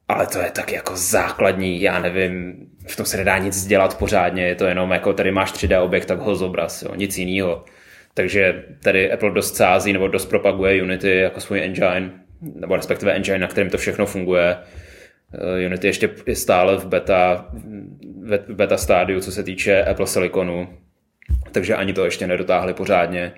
ale 0.09 0.27
to 0.27 0.39
je 0.39 0.51
tak 0.51 0.73
jako 0.73 0.97
základní, 0.97 1.83
já 1.83 1.99
nevím, 1.99 2.55
v 2.87 2.97
tom 2.97 3.07
se 3.07 3.17
nedá 3.17 3.39
nic 3.39 3.67
dělat 3.67 3.99
pořádně, 3.99 4.47
je 4.47 4.55
to 4.55 4.65
jenom 4.65 4.91
jako 4.91 5.13
tady 5.13 5.33
máš 5.33 5.53
3D 5.53 5.83
objekt, 5.83 6.07
tak 6.07 6.19
ho 6.19 6.37
zobraz, 6.37 6.83
jo, 6.83 6.95
nic 6.95 7.19
jiného. 7.19 7.65
Takže 8.14 8.64
tady 8.83 9.12
Apple 9.12 9.31
dost 9.31 9.57
sází 9.57 9.92
nebo 9.92 10.09
dost 10.09 10.27
propaguje 10.27 10.83
Unity 10.83 11.16
jako 11.16 11.40
svůj 11.40 11.62
engine, 11.62 12.11
nebo 12.40 12.77
respektive 12.77 13.12
engine, 13.12 13.38
na 13.38 13.46
kterém 13.46 13.70
to 13.70 13.79
všechno 13.79 14.07
funguje. 14.07 14.57
Eh, 15.35 15.66
Unity 15.66 15.87
ještě 15.87 16.11
je 16.27 16.37
stále 16.37 16.77
v 16.77 16.87
beta, 16.87 17.46
v 18.23 18.55
beta 18.55 18.77
stádiu, 18.77 19.20
co 19.20 19.33
se 19.33 19.42
týče 19.42 19.85
Apple 19.85 20.07
Siliconu, 20.07 20.68
takže 21.53 21.75
ani 21.75 21.92
to 21.92 22.05
ještě 22.05 22.27
nedotáhli 22.27 22.75
pořádně. 22.75 23.33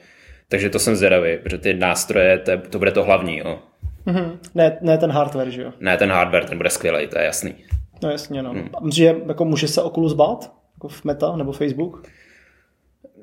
Takže 0.48 0.70
to 0.70 0.78
jsem 0.78 0.96
zvědavý, 0.96 1.38
protože 1.38 1.58
ty 1.58 1.74
nástroje, 1.74 2.38
to, 2.38 2.52
to 2.70 2.78
bude 2.78 2.90
to 2.90 3.04
hlavní. 3.04 3.38
Jo. 3.38 3.58
Mm-hmm. 4.06 4.38
Ne, 4.54 4.78
ne 4.80 4.98
ten 4.98 5.10
hardware, 5.10 5.50
že 5.50 5.62
jo? 5.62 5.72
Ne 5.80 5.96
ten 5.96 6.10
hardware, 6.10 6.44
ten 6.44 6.56
bude 6.56 6.70
skvělý, 6.70 7.06
to 7.06 7.18
je 7.18 7.24
jasný. 7.24 7.54
No 8.02 8.10
jasně, 8.10 8.42
no. 8.42 8.50
Hmm. 8.50 8.90
Že 8.92 9.14
jako 9.26 9.44
může 9.44 9.68
se 9.68 9.82
Oculus 9.82 10.12
bát? 10.12 10.52
Jako 10.76 10.88
v 10.88 11.04
Meta 11.04 11.36
nebo 11.36 11.52
Facebook? 11.52 12.08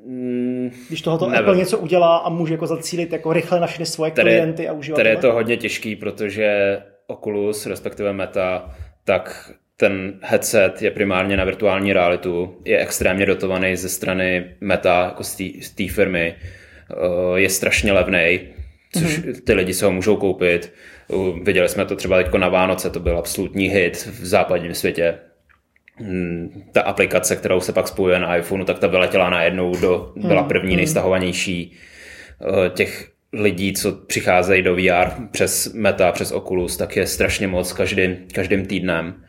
Mm, 0.06 0.70
Když 0.88 1.02
tohoto 1.02 1.26
nevím. 1.26 1.40
Apple 1.40 1.56
něco 1.56 1.78
udělá 1.78 2.16
a 2.16 2.28
může 2.28 2.54
jako 2.54 2.66
zacílit 2.66 3.12
jako 3.12 3.32
rychle 3.32 3.60
na 3.60 3.66
všechny 3.66 3.86
svoje 3.86 4.10
tady, 4.10 4.30
klienty 4.30 4.68
a 4.68 4.72
uživatele? 4.72 5.04
Tady 5.04 5.16
je 5.16 5.20
to 5.20 5.32
hodně 5.32 5.56
těžký, 5.56 5.96
protože 5.96 6.78
Oculus, 7.06 7.66
respektive 7.66 8.12
Meta, 8.12 8.74
tak 9.04 9.52
ten 9.76 10.18
headset 10.22 10.82
je 10.82 10.90
primárně 10.90 11.36
na 11.36 11.44
virtuální 11.44 11.92
realitu, 11.92 12.56
je 12.64 12.78
extrémně 12.78 13.26
dotovaný 13.26 13.76
ze 13.76 13.88
strany 13.88 14.54
Meta, 14.60 15.04
jako 15.04 15.24
z 15.24 15.70
té 15.74 15.88
firmy, 15.88 16.34
eh, 16.34 17.40
je 17.40 17.50
strašně 17.50 17.92
levný, 17.92 18.40
což 18.92 19.18
mm-hmm. 19.18 19.40
ty 19.44 19.52
lidi 19.52 19.74
se 19.74 19.84
ho 19.84 19.92
můžou 19.92 20.16
koupit. 20.16 20.72
Viděli 21.42 21.68
jsme 21.68 21.84
to 21.84 21.96
třeba 21.96 22.22
teď 22.22 22.34
na 22.34 22.48
Vánoce, 22.48 22.90
to 22.90 23.00
byl 23.00 23.18
absolutní 23.18 23.68
hit 23.68 23.96
v 23.96 24.26
západním 24.26 24.74
světě. 24.74 25.18
Hmm, 26.00 26.62
ta 26.72 26.82
aplikace, 26.82 27.36
kterou 27.36 27.60
se 27.60 27.72
pak 27.72 27.88
spojuje 27.88 28.18
na 28.18 28.36
iPhoneu, 28.36 28.64
tak 28.64 28.78
ta 28.78 28.86
vyletěla 28.86 29.30
najednou 29.30 29.76
do, 29.76 30.12
byla 30.16 30.40
hmm, 30.40 30.48
první 30.48 30.70
hmm. 30.70 30.76
nejstahovanější 30.76 31.72
eh, 32.42 32.70
těch 32.70 33.10
lidí, 33.32 33.72
co 33.72 33.92
přicházejí 33.92 34.62
do 34.62 34.74
VR 34.74 35.10
přes 35.30 35.72
Meta, 35.72 36.12
přes 36.12 36.32
Oculus, 36.32 36.76
tak 36.76 36.96
je 36.96 37.06
strašně 37.06 37.48
moc 37.48 37.72
každým, 37.72 38.16
každým 38.34 38.66
týdnem. 38.66 39.24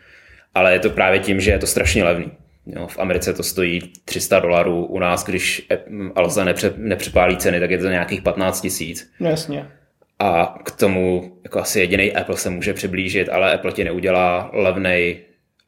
Ale 0.53 0.73
je 0.73 0.79
to 0.79 0.89
právě 0.89 1.19
tím, 1.19 1.41
že 1.41 1.51
je 1.51 1.59
to 1.59 1.67
strašně 1.67 2.03
levný. 2.03 2.31
Jo, 2.65 2.87
v 2.87 2.99
Americe 2.99 3.33
to 3.33 3.43
stojí 3.43 3.81
300 4.05 4.39
dolarů, 4.39 4.85
u 4.85 4.99
nás, 4.99 5.25
když 5.25 5.67
Alza 6.15 6.43
nepře, 6.43 6.73
nepřepálí 6.77 7.37
ceny, 7.37 7.59
tak 7.59 7.71
je 7.71 7.77
to 7.77 7.89
nějakých 7.89 8.21
15 8.21 8.61
tisíc. 8.61 9.11
Jasně. 9.19 9.67
A 10.19 10.59
k 10.63 10.71
tomu 10.71 11.33
jako 11.43 11.59
asi 11.59 11.79
jediný 11.79 12.13
Apple 12.13 12.37
se 12.37 12.49
může 12.49 12.73
přiblížit, 12.73 13.29
ale 13.29 13.53
Apple 13.53 13.71
ti 13.71 13.83
neudělá 13.83 14.49
levnej 14.53 15.19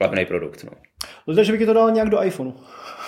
levný 0.01 0.25
produkt. 0.25 0.63
No. 0.63 0.71
No, 1.27 1.43
že 1.43 1.51
bych 1.51 1.65
to 1.65 1.73
dal 1.73 1.91
nějak 1.91 2.09
do 2.09 2.23
iPhoneu. 2.23 2.53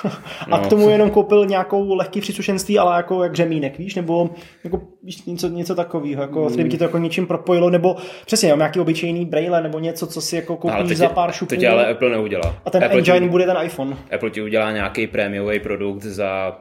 a 0.52 0.58
no. 0.58 0.60
k 0.60 0.67
tomu 0.67 0.89
jenom 0.89 1.10
koupil 1.10 1.45
nějakou 1.45 1.95
lehký 1.95 2.21
příslušenství, 2.21 2.80
ale 2.80 2.98
jako 2.98 3.24
jak 3.24 3.36
řemínek, 3.36 3.78
víš, 3.78 3.95
nebo 3.95 4.30
jako, 4.63 4.82
víš, 5.04 5.26
něco, 5.26 5.48
něco 5.48 5.76
takového, 5.76 6.21
jako, 6.21 6.50
mm. 6.50 6.63
by 6.63 6.69
ti 6.69 6.78
to 6.78 6.84
jako 6.84 6.98
něčím 6.98 7.28
propojilo, 7.28 7.69
nebo 7.69 7.95
přesně, 8.26 8.50
jo, 8.50 8.58
nějaký 8.58 8.80
obyčejný 8.80 9.26
braille, 9.26 9.63
nebo 9.63 9.80
něco, 9.80 10.08
co 10.08 10.21
si 10.21 10.36
jako 10.36 10.58
koupíš 10.58 10.89
no, 10.89 10.95
za 10.95 11.10
pár 11.10 11.32
šupů. 11.32 11.50
To 11.50 11.56
ti 11.56 11.67
ale 11.67 11.91
Apple 11.91 12.10
neudělá. 12.10 12.62
A 12.65 12.69
ten 12.69 12.84
Apple 12.84 12.98
engine 12.98 13.19
ti, 13.19 13.30
bude 13.30 13.45
ten 13.45 13.58
iPhone. 13.63 13.98
Apple 14.15 14.30
ti 14.30 14.41
udělá 14.41 14.71
nějaký 14.71 15.08
prémiový 15.08 15.60
produkt 15.60 16.02
za 16.02 16.58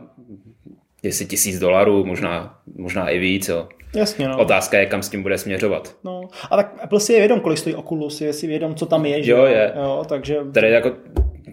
10 1.02 1.24
tisíc 1.24 1.58
dolarů, 1.58 2.04
možná, 2.04 2.58
možná 2.76 3.08
i 3.08 3.18
víc. 3.18 3.48
Jo. 3.48 3.68
Jasně, 3.94 4.28
no. 4.28 4.38
Otázka 4.38 4.78
je, 4.78 4.86
kam 4.86 5.02
s 5.02 5.08
tím 5.08 5.22
bude 5.22 5.38
směřovat. 5.38 5.96
No, 6.04 6.20
a 6.50 6.56
tak 6.56 6.74
Apple 6.82 7.00
si 7.00 7.12
je 7.12 7.18
vědom, 7.18 7.40
kolik 7.40 7.58
stojí 7.58 7.74
Oculus, 7.74 8.20
je 8.20 8.32
si 8.32 8.46
vědom, 8.46 8.74
co 8.74 8.86
tam 8.86 9.06
je. 9.06 9.22
Že? 9.22 9.32
Jo, 9.32 9.44
je. 9.44 9.72
Jo, 9.76 10.04
takže... 10.08 10.38
Tady 10.54 10.70
jako 10.70 10.92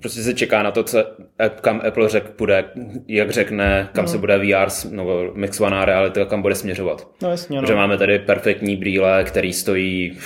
prostě 0.02 0.22
se 0.22 0.34
čeká 0.34 0.64
na 0.64 0.72
to, 0.72 0.84
co, 0.84 1.06
kam 1.62 1.82
Apple 1.88 2.10
řek 2.10 2.30
půjde, 2.30 2.66
jak 3.08 3.32
řekne, 3.32 3.90
kam 3.94 4.06
no. 4.06 4.12
se 4.12 4.18
bude 4.18 4.38
VR 4.38 4.70
nebo 4.90 5.32
mixovaná 5.34 5.86
realita, 5.86 6.26
kam 6.26 6.42
bude 6.42 6.56
směřovat. 6.56 7.08
No 7.22 7.30
jasně, 7.30 7.56
no. 7.56 7.62
Protože 7.62 7.76
máme 7.76 7.98
tady 7.98 8.20
perfektní 8.20 8.76
brýle, 8.76 9.24
který 9.24 9.54
stojí 9.54 10.18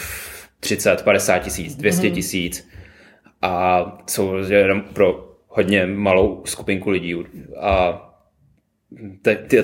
30, 0.60 1.02
50 1.02 1.40
tisíc, 1.40 1.76
200 1.76 2.08
mhm. 2.08 2.16
tisíc 2.16 2.70
a 3.42 3.86
jsou 4.10 4.36
jenom 4.36 4.82
pro 4.82 5.36
hodně 5.48 5.86
malou 5.86 6.42
skupinku 6.46 6.90
lidí 6.90 7.16
a 7.60 8.02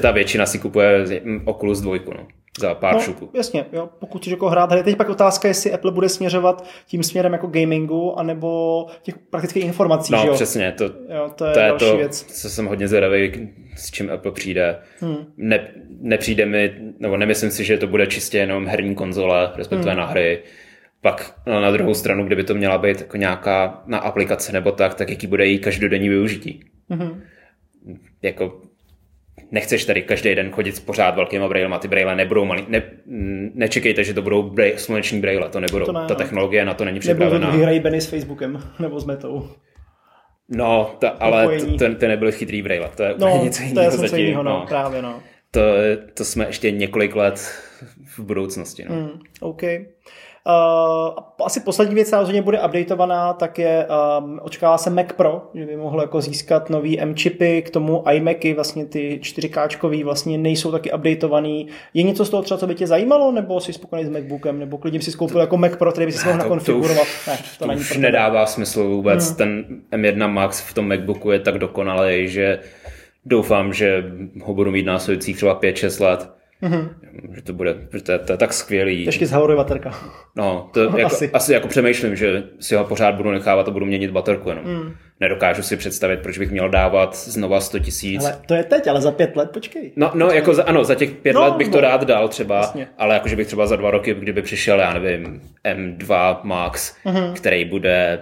ta 0.01 0.11
většina 0.11 0.45
si 0.45 0.59
kupuje 0.59 1.05
Oculus 1.45 1.81
2. 1.81 1.95
No 2.17 2.27
za 2.59 2.75
pár 2.75 2.93
no, 2.93 2.99
šupů. 2.99 3.29
Jasně, 3.33 3.65
jo, 3.73 3.89
pokud 3.99 4.21
chceš 4.21 4.31
jako 4.31 4.49
hrát 4.49 4.71
hry. 4.71 4.83
Teď 4.83 4.97
pak 4.97 5.09
otázka, 5.09 5.47
jestli 5.47 5.73
Apple 5.73 5.91
bude 5.91 6.09
směřovat 6.09 6.65
tím 6.87 7.03
směrem 7.03 7.33
jako 7.33 7.47
gamingu, 7.47 8.19
anebo 8.19 8.85
těch 9.01 9.17
praktických 9.17 9.65
informací, 9.65 10.13
No, 10.13 10.21
že 10.21 10.27
jo? 10.27 10.33
přesně, 10.33 10.71
to, 10.71 10.83
jo, 10.83 11.31
to 11.35 11.45
je, 11.45 11.53
to, 11.53 11.59
je 11.59 11.73
to 11.73 11.97
věc. 11.97 12.23
co 12.23 12.49
jsem 12.49 12.65
hodně 12.65 12.87
zvědavý, 12.87 13.49
s 13.75 13.91
čím 13.91 14.09
Apple 14.09 14.31
přijde. 14.31 14.79
Hmm. 14.99 15.17
Ne, 15.37 15.67
nepřijde 16.01 16.45
mi, 16.45 16.73
nebo 16.99 17.17
nemyslím 17.17 17.51
si, 17.51 17.63
že 17.63 17.77
to 17.77 17.87
bude 17.87 18.07
čistě 18.07 18.37
jenom 18.37 18.67
herní 18.67 18.95
konzole, 18.95 19.51
respektive 19.55 19.91
hmm. 19.91 19.99
na 19.99 20.05
hry. 20.05 20.43
Pak 21.01 21.35
no, 21.47 21.61
na 21.61 21.71
druhou 21.71 21.93
stranu, 21.93 22.25
kdyby 22.25 22.43
to 22.43 22.53
měla 22.53 22.77
být 22.77 22.99
jako 22.99 23.17
nějaká 23.17 23.83
na 23.85 23.97
aplikace 23.97 24.51
nebo 24.51 24.71
tak, 24.71 24.93
tak 24.93 25.09
jaký 25.09 25.27
bude 25.27 25.45
její 25.45 25.59
každodenní 25.59 26.09
využití. 26.09 26.63
Hmm. 26.89 27.21
Jako 28.21 28.61
nechceš 29.51 29.85
tady 29.85 30.01
každý 30.01 30.35
den 30.35 30.51
chodit 30.51 30.85
pořád 30.85 31.15
velkýma 31.15 31.47
brailema, 31.47 31.79
ty 31.79 31.87
braille 31.87 32.15
nebudou 32.15 32.45
malý, 32.45 32.65
ne, 32.67 32.83
nečekejte, 33.53 34.03
že 34.03 34.13
to 34.13 34.21
budou 34.21 34.43
braille, 34.43 34.77
sluneční 34.77 35.21
braille, 35.21 35.49
to 35.49 35.59
nebudou, 35.59 35.85
to 35.85 35.91
ne, 35.91 36.05
ta 36.07 36.15
technologie 36.15 36.65
na 36.65 36.73
to 36.73 36.85
není 36.85 36.99
připravená. 36.99 37.51
Nebo 37.51 37.63
hrají 37.63 37.79
Benny 37.79 38.01
s 38.01 38.09
Facebookem, 38.09 38.63
nebo 38.79 38.99
s 38.99 39.05
Metou. 39.05 39.49
No, 40.49 40.95
ta, 40.99 41.09
ale 41.09 41.59
ty, 41.59 41.95
ty 41.95 42.07
nebyly 42.07 42.31
chytrý 42.31 42.61
braille, 42.61 42.89
to 42.95 43.03
je 43.03 43.13
úplně 43.13 43.37
no, 43.37 43.43
něco 43.43 43.63
jiného 43.63 43.91
to 43.91 44.01
je 44.01 44.09
zatím. 44.09 44.25
Jiného, 44.25 44.43
no, 44.43 44.59
no, 44.59 44.65
právě, 44.67 45.01
no. 45.01 45.19
To, 45.51 45.61
to 46.13 46.25
jsme 46.25 46.45
ještě 46.45 46.71
několik 46.71 47.15
let 47.15 47.39
v 48.05 48.19
budoucnosti. 48.19 48.85
No. 48.89 48.95
Mm, 48.95 49.09
OK. 49.39 49.61
Uh, 50.47 51.45
asi 51.45 51.59
poslední 51.59 51.95
věc, 51.95 52.07
která 52.07 52.19
rozhodně 52.19 52.41
bude 52.41 52.61
updateovaná, 52.61 53.33
tak 53.33 53.59
je, 53.59 53.87
um, 54.19 54.39
očekává 54.43 54.77
se 54.77 54.89
Mac 54.89 55.07
Pro, 55.17 55.49
že 55.53 55.65
by 55.65 55.77
mohl 55.77 56.01
jako 56.01 56.21
získat 56.21 56.69
nový 56.69 56.99
M-chipy, 56.99 57.61
k 57.61 57.69
tomu 57.69 58.03
iMacy, 58.11 58.53
vlastně 58.53 58.85
ty 58.85 59.19
4K 59.23 60.03
vlastně 60.03 60.37
nejsou 60.37 60.71
taky 60.71 60.91
updateovaný. 60.91 61.67
Je 61.93 62.03
něco 62.03 62.25
z 62.25 62.29
toho 62.29 62.43
třeba, 62.43 62.57
co 62.57 62.67
by 62.67 62.75
tě 62.75 62.87
zajímalo, 62.87 63.31
nebo 63.31 63.59
jsi 63.59 63.73
spokojený 63.73 64.09
s 64.09 64.11
MacBookem, 64.11 64.59
nebo 64.59 64.77
klidně 64.77 65.01
si 65.01 65.11
koupil 65.11 65.41
jako 65.41 65.57
Mac 65.57 65.75
Pro, 65.75 65.91
který 65.91 66.05
by 66.05 66.11
si 66.11 66.27
mohl 66.27 66.37
nakonfigurovat? 66.37 67.07
To, 67.25 67.31
ne, 67.31 67.37
to, 67.37 67.43
to 67.59 67.67
není 67.67 67.81
už 67.81 67.97
nedává 67.97 68.45
smysl 68.45 68.83
vůbec. 68.83 69.27
Hmm. 69.27 69.35
Ten 69.37 69.65
M1 69.91 70.27
Max 70.27 70.61
v 70.61 70.73
tom 70.73 70.87
MacBooku 70.87 71.31
je 71.31 71.39
tak 71.39 71.57
dokonalý, 71.57 72.27
že 72.27 72.59
doufám, 73.25 73.73
že 73.73 74.03
ho 74.43 74.53
budu 74.53 74.71
mít 74.71 74.85
následujících 74.85 75.35
třeba 75.35 75.59
5-6 75.59 76.03
let 76.03 76.40
Mm-hmm. 76.63 76.89
Že 77.35 77.41
to 77.41 77.53
bude, 77.53 77.75
že 77.93 78.03
to 78.03 78.11
je, 78.11 78.19
to 78.19 78.31
je 78.33 78.37
tak 78.37 78.53
skvělý. 78.53 79.05
Těžky 79.05 79.25
zhavoruje 79.25 79.57
baterka. 79.57 79.91
No, 80.35 80.69
to 80.73 80.79
jako, 80.97 81.05
asi. 81.05 81.29
asi 81.31 81.53
jako 81.53 81.67
přemýšlím, 81.67 82.15
že 82.15 82.43
si 82.59 82.75
ho 82.75 82.83
pořád 82.83 83.15
budu 83.15 83.31
nechávat 83.31 83.67
a 83.67 83.71
budu 83.71 83.85
měnit 83.85 84.11
baterku 84.11 84.49
jenom. 84.49 84.65
Mm. 84.65 84.93
Nedokážu 85.19 85.63
si 85.63 85.77
představit, 85.77 86.19
proč 86.19 86.37
bych 86.37 86.51
měl 86.51 86.69
dávat 86.69 87.15
znova 87.15 87.61
100 87.61 87.79
tisíc. 87.79 88.25
Ale 88.25 88.37
to 88.45 88.53
je 88.53 88.63
teď, 88.63 88.87
ale 88.87 89.01
za 89.01 89.11
pět 89.11 89.35
let, 89.35 89.51
počkej. 89.51 89.91
No, 89.95 90.11
no 90.13 90.27
jako 90.31 90.53
za, 90.53 90.63
ano, 90.63 90.83
za 90.83 90.95
těch 90.95 91.11
pět 91.11 91.33
no, 91.33 91.41
let 91.41 91.53
bych 91.53 91.67
no, 91.67 91.73
to 91.73 91.81
rád 91.81 92.03
dal 92.03 92.27
třeba, 92.27 92.57
jasně. 92.57 92.87
ale 92.97 93.13
jakože 93.13 93.35
bych 93.35 93.47
třeba 93.47 93.67
za 93.67 93.75
dva 93.75 93.91
roky, 93.91 94.13
kdyby 94.13 94.41
přišel, 94.41 94.79
já 94.79 94.93
nevím, 94.93 95.41
M2 95.65 96.39
Max, 96.43 96.95
mm-hmm. 97.05 97.33
který 97.33 97.65
bude 97.65 98.19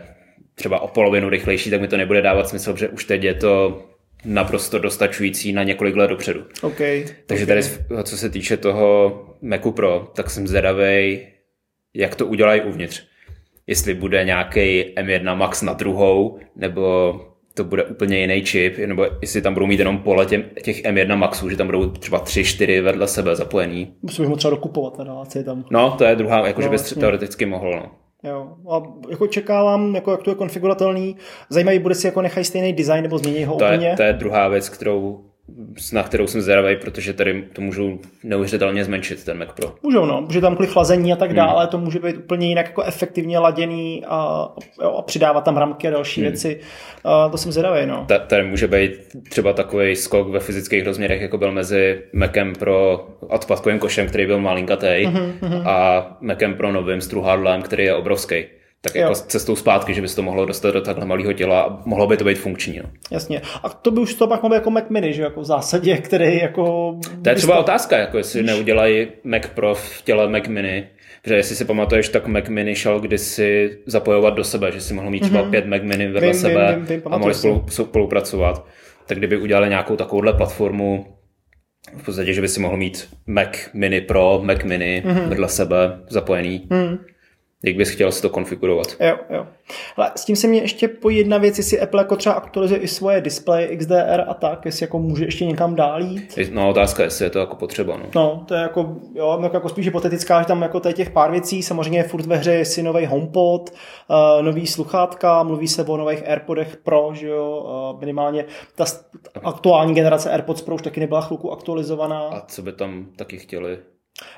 třeba 0.56 0.80
o 0.80 0.88
polovinu 0.88 1.30
rychlejší, 1.30 1.70
tak 1.70 1.82
mi 1.82 1.88
to 1.88 1.98
nebude 1.98 2.22
dávat 2.22 2.50
smysl, 2.50 2.74
protože 2.74 2.88
už 2.88 3.06
teď 3.06 3.24
je 3.24 3.34
to 3.34 3.84
naprosto 4.26 4.80
dostačující 4.80 5.54
na 5.54 5.64
několik 5.64 5.96
let 5.96 6.08
dopředu. 6.08 6.46
Okay. 6.62 7.06
Takže 7.26 7.44
okay. 7.44 7.62
tady, 7.62 8.04
co 8.04 8.18
se 8.18 8.30
týče 8.30 8.58
toho 8.58 9.26
Macu 9.42 9.72
Pro, 9.72 10.12
tak 10.16 10.30
jsem 10.30 10.48
zvědavý, 10.48 11.28
jak 11.94 12.16
to 12.16 12.26
udělají 12.26 12.62
uvnitř. 12.62 13.04
Jestli 13.68 13.94
bude 13.94 14.24
nějaký 14.24 14.84
M1 14.84 15.36
Max 15.36 15.62
na 15.62 15.74
druhou, 15.74 16.40
nebo 16.56 17.16
to 17.54 17.64
bude 17.64 17.84
úplně 17.84 18.20
jiný 18.20 18.42
čip, 18.42 18.78
nebo 18.78 19.08
jestli 19.22 19.42
tam 19.42 19.54
budou 19.54 19.66
mít 19.66 19.80
jenom 19.80 19.98
pole 19.98 20.26
těch 20.26 20.84
M1 20.84 21.16
Maxů, 21.16 21.50
že 21.50 21.58
tam 21.58 21.68
budou 21.68 21.90
třeba 21.90 22.24
3-4 22.24 22.82
vedle 22.82 23.08
sebe 23.08 23.36
zapojený. 23.36 23.94
Musím 24.02 24.26
ho 24.26 24.36
třeba 24.36 24.52
dokupovat, 24.52 24.98
teda, 24.98 25.24
je 25.36 25.44
tam. 25.44 25.66
No, 25.72 25.96
to 25.98 26.04
je 26.04 26.16
druhá, 26.16 26.48
jako 26.48 26.62
no, 26.62 26.70
bys 26.70 26.94
teoreticky 26.94 27.46
mohl. 27.46 27.72
No. 27.72 27.92
Jo. 28.24 28.56
A 28.72 28.84
jako 29.10 29.28
čekávám, 29.28 29.96
jako 29.96 30.12
jak 30.12 30.24
to 30.24 30.32
je 30.32 30.36
konfiguratelný. 30.36 31.16
Zajímavý 31.50 31.80
bude 31.80 31.96
si 31.96 32.08
jako 32.08 32.22
nechají 32.22 32.46
stejný 32.46 32.74
design 32.74 33.04
nebo 33.04 33.18
změní 33.18 33.46
ho 33.46 33.56
to 33.56 33.66
úplně. 33.66 33.88
Je, 33.88 33.96
to 33.96 34.04
je 34.04 34.14
druhá 34.14 34.48
věc, 34.48 34.70
kterou 34.70 35.29
na 35.94 36.04
kterou 36.04 36.28
jsem 36.28 36.42
zvědavý, 36.42 36.76
protože 36.76 37.14
tady 37.14 37.44
to 37.54 37.62
můžou 37.62 38.00
neuvěřitelně 38.24 38.86
zmenšit, 38.86 39.24
ten 39.24 39.38
Mac 39.38 39.50
Pro. 39.56 39.76
Můžou, 39.84 40.06
no, 40.06 40.22
může 40.22 40.42
tam 40.42 40.56
kvůli 40.56 40.68
chlazení 40.68 41.14
a 41.14 41.16
tak 41.16 41.34
dále, 41.34 41.64
hmm. 41.64 41.72
to 41.72 41.78
může 41.78 42.00
být 42.00 42.18
úplně 42.18 42.48
jinak 42.48 42.66
jako 42.66 42.84
efektivně 42.84 43.40
laděný 43.40 44.04
a, 44.08 44.50
jo, 44.82 44.96
a 44.98 45.02
přidávat 45.02 45.42
tam 45.42 45.58
ramky 45.58 45.88
a 45.88 45.92
další 45.92 46.22
hmm. 46.22 46.30
věci. 46.30 46.60
A 47.04 47.30
to 47.30 47.38
jsem 47.38 47.52
zvědavý, 47.52 47.86
no. 47.86 48.06
Ta, 48.08 48.20
tady 48.20 48.44
může 48.44 48.68
být 48.68 48.92
třeba 49.30 49.54
takový 49.54 49.96
skok 49.96 50.30
ve 50.30 50.40
fyzických 50.40 50.86
rozměrech, 50.86 51.22
jako 51.22 51.38
byl 51.38 51.52
mezi 51.52 52.02
Macem 52.14 52.54
Pro 52.56 53.08
odpadkovým 53.20 53.80
košem, 53.80 54.08
který 54.08 54.26
byl 54.26 54.40
malinkatý, 54.40 54.88
mm-hmm. 54.88 55.68
a 55.68 56.08
Macem 56.22 56.54
Pro 56.54 56.72
novým 56.72 57.02
struhadlem, 57.02 57.62
který 57.62 57.84
je 57.84 57.96
obrovský 57.96 58.46
tak 58.82 58.96
jako 58.96 59.12
jo. 59.12 59.16
cestou 59.28 59.56
zpátky, 59.56 59.94
že 59.94 60.02
by 60.02 60.08
se 60.08 60.16
to 60.16 60.22
mohlo 60.22 60.46
dostat 60.46 60.72
do 60.72 60.82
takhle 60.82 61.06
malého 61.06 61.34
těla 61.34 61.62
a 61.62 61.82
mohlo 61.86 62.08
by 62.08 62.18
to 62.18 62.24
být 62.24 62.38
funkční. 62.38 62.80
No. 62.84 62.90
Jasně. 63.12 63.42
A 63.64 63.70
to 63.70 63.92
by 63.92 64.00
už 64.00 64.14
to 64.14 64.28
pak 64.28 64.44
mohlo 64.44 64.56
jako 64.56 64.72
Mac 64.72 64.84
Mini, 64.90 65.14
že 65.14 65.22
jako 65.22 65.42
v 65.42 65.46
zásadě, 65.46 65.98
který 65.98 66.38
jako... 66.38 66.96
To 67.24 67.30
je 67.30 67.36
třeba 67.36 67.54
to... 67.54 67.60
otázka, 67.60 67.98
jako 67.98 68.18
jestli 68.18 68.42
Víš? 68.42 68.48
neudělají 68.48 69.08
Mac 69.24 69.46
Pro 69.56 69.76
v 69.76 70.02
těle 70.02 70.30
Mac 70.30 70.48
Mini, 70.48 70.88
protože 71.22 71.36
jestli 71.36 71.56
si 71.56 71.66
pamatuješ, 71.66 72.10
tak 72.10 72.28
Mac 72.28 72.50
Mini 72.50 72.76
šel 72.76 73.00
kdysi 73.00 73.78
zapojovat 73.86 74.34
do 74.34 74.44
sebe, 74.44 74.72
že 74.72 74.82
si 74.82 74.94
mohl 74.94 75.10
mít 75.10 75.20
třeba 75.20 75.44
mm-hmm. 75.44 75.50
pět 75.50 75.66
Mac 75.66 75.82
Mini 75.84 76.08
vedle 76.08 76.32
vím, 76.32 76.40
sebe 76.40 76.76
vím, 76.76 76.86
vím, 76.86 77.02
vím, 77.02 77.14
a 77.14 77.18
mohli 77.18 77.34
spolu, 77.34 77.66
spolupracovat. 77.70 78.66
Tak 79.06 79.18
kdyby 79.18 79.38
udělali 79.38 79.70
nějakou 79.70 79.96
takovouhle 79.96 80.34
platformu, 80.34 81.06
v 81.98 82.06
podstatě, 82.06 82.34
že 82.34 82.42
by 82.42 82.48
si 82.48 82.60
mohl 82.60 82.78
mít 82.78 83.10
Mac 83.28 83.70
Mini 83.74 84.02
Pro, 84.02 84.40
Mac 84.44 84.64
Mini 84.64 85.04
mm-hmm. 85.06 85.28
vedle 85.28 85.50
sebe 85.50 86.00
zapojený, 86.10 86.68
mm 86.70 86.98
jak 87.64 87.76
bys 87.76 87.90
chtěl 87.90 88.12
si 88.12 88.22
to 88.22 88.30
konfigurovat. 88.30 88.88
Jo, 89.00 89.18
jo. 89.30 89.48
Ale 89.96 90.12
s 90.16 90.26
tím 90.26 90.36
se 90.36 90.48
mě 90.48 90.62
ještě 90.62 90.88
po 90.88 91.10
jedna 91.10 91.38
věc, 91.38 91.58
jestli 91.58 91.80
Apple 91.80 92.02
jako 92.02 92.16
třeba 92.16 92.36
aktualizuje 92.36 92.80
i 92.80 92.88
svoje 92.88 93.22
displeje 93.22 93.78
XDR 93.78 94.24
a 94.28 94.34
tak, 94.34 94.66
jestli 94.66 94.84
jako 94.84 95.00
může 95.00 95.26
ještě 95.26 95.46
někam 95.46 95.76
dál 95.76 96.02
jít. 96.02 96.40
No 96.52 96.70
otázka, 96.70 97.04
jestli 97.04 97.26
je 97.26 97.30
to 97.30 97.40
jako 97.40 97.56
potřeba. 97.56 97.98
No, 97.98 98.04
no 98.16 98.44
to 98.48 98.54
je 98.54 98.62
jako, 98.62 98.96
jo, 99.16 99.40
jako, 99.42 99.56
jako 99.56 99.70
spíš 99.70 99.86
hypotetická, 99.86 100.42
že 100.42 100.48
tam 100.48 100.62
jako 100.62 100.80
těch 100.80 101.10
pár 101.10 101.32
věcí, 101.32 101.64
samozřejmě 101.64 102.04
furt 102.04 102.26
ve 102.26 102.36
hře 102.36 102.54
je 102.54 102.66
si 102.66 102.84
nový 102.84 103.06
HomePod, 103.06 103.70
uh, 103.70 104.46
nový 104.46 104.68
sluchátka, 104.68 105.44
mluví 105.44 105.68
se 105.68 105.84
o 105.84 105.98
nových 105.98 106.28
AirPodech 106.28 106.78
Pro, 106.78 107.12
že 107.14 107.28
jo, 107.28 107.92
uh, 107.94 108.00
minimálně 108.00 108.46
ta 108.76 108.86
aktuální 109.44 109.94
generace 109.94 110.32
AirPods 110.32 110.62
Pro 110.62 110.76
už 110.76 110.82
taky 110.82 111.00
nebyla 111.00 111.22
chvilku 111.22 111.52
aktualizovaná. 111.52 112.20
A 112.20 112.42
co 112.42 112.62
by 112.62 112.72
tam 112.72 113.08
taky 113.16 113.38
chtěli? 113.38 113.78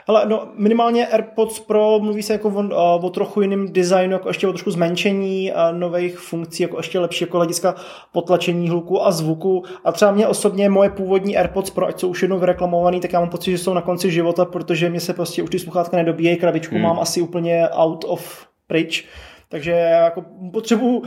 Ale 0.08 0.26
no, 0.26 0.48
minimálně 0.56 1.08
AirPods 1.08 1.60
Pro 1.60 2.00
mluví 2.00 2.24
se 2.24 2.34
jako 2.34 2.50
o, 2.50 3.00
o 3.00 3.10
trochu 3.10 3.42
jiném 3.42 3.74
designu, 3.74 4.14
jako 4.14 4.28
ještě 4.28 4.48
o 4.48 4.52
trošku 4.52 4.72
zmenšení 4.72 5.52
a 5.52 5.72
nových 5.72 6.20
funkcí, 6.20 6.64
jako 6.64 6.78
ještě 6.78 7.00
lepší 7.00 7.24
jako 7.24 7.38
hlediska 7.38 7.76
potlačení 8.12 8.70
hluku 8.70 9.06
a 9.06 9.12
zvuku. 9.12 9.64
A 9.84 9.92
třeba 9.92 10.12
mě 10.12 10.28
osobně 10.28 10.70
moje 10.70 10.90
původní 10.90 11.38
AirPods 11.38 11.70
Pro, 11.70 11.88
ať 11.88 12.00
jsou 12.00 12.08
už 12.08 12.22
jednou 12.22 12.40
vyreklamovaný, 12.40 13.00
tak 13.00 13.14
já 13.14 13.20
mám 13.20 13.30
pocit, 13.30 13.52
že 13.52 13.58
jsou 13.58 13.74
na 13.74 13.82
konci 13.82 14.12
života, 14.12 14.46
protože 14.46 14.90
mě 14.90 15.00
se 15.00 15.14
prostě 15.14 15.44
už 15.44 15.50
ty 15.50 15.60
sluchátka 15.60 15.98
nedobíjejí, 15.98 16.38
krabičku 16.38 16.76
hmm. 16.76 16.84
mám 16.84 17.00
asi 17.00 17.22
úplně 17.22 17.70
out 17.70 18.06
of 18.08 18.46
pryč 18.68 19.06
Takže 19.52 19.72
jako 19.72 20.26
potřebuju, 20.54 21.04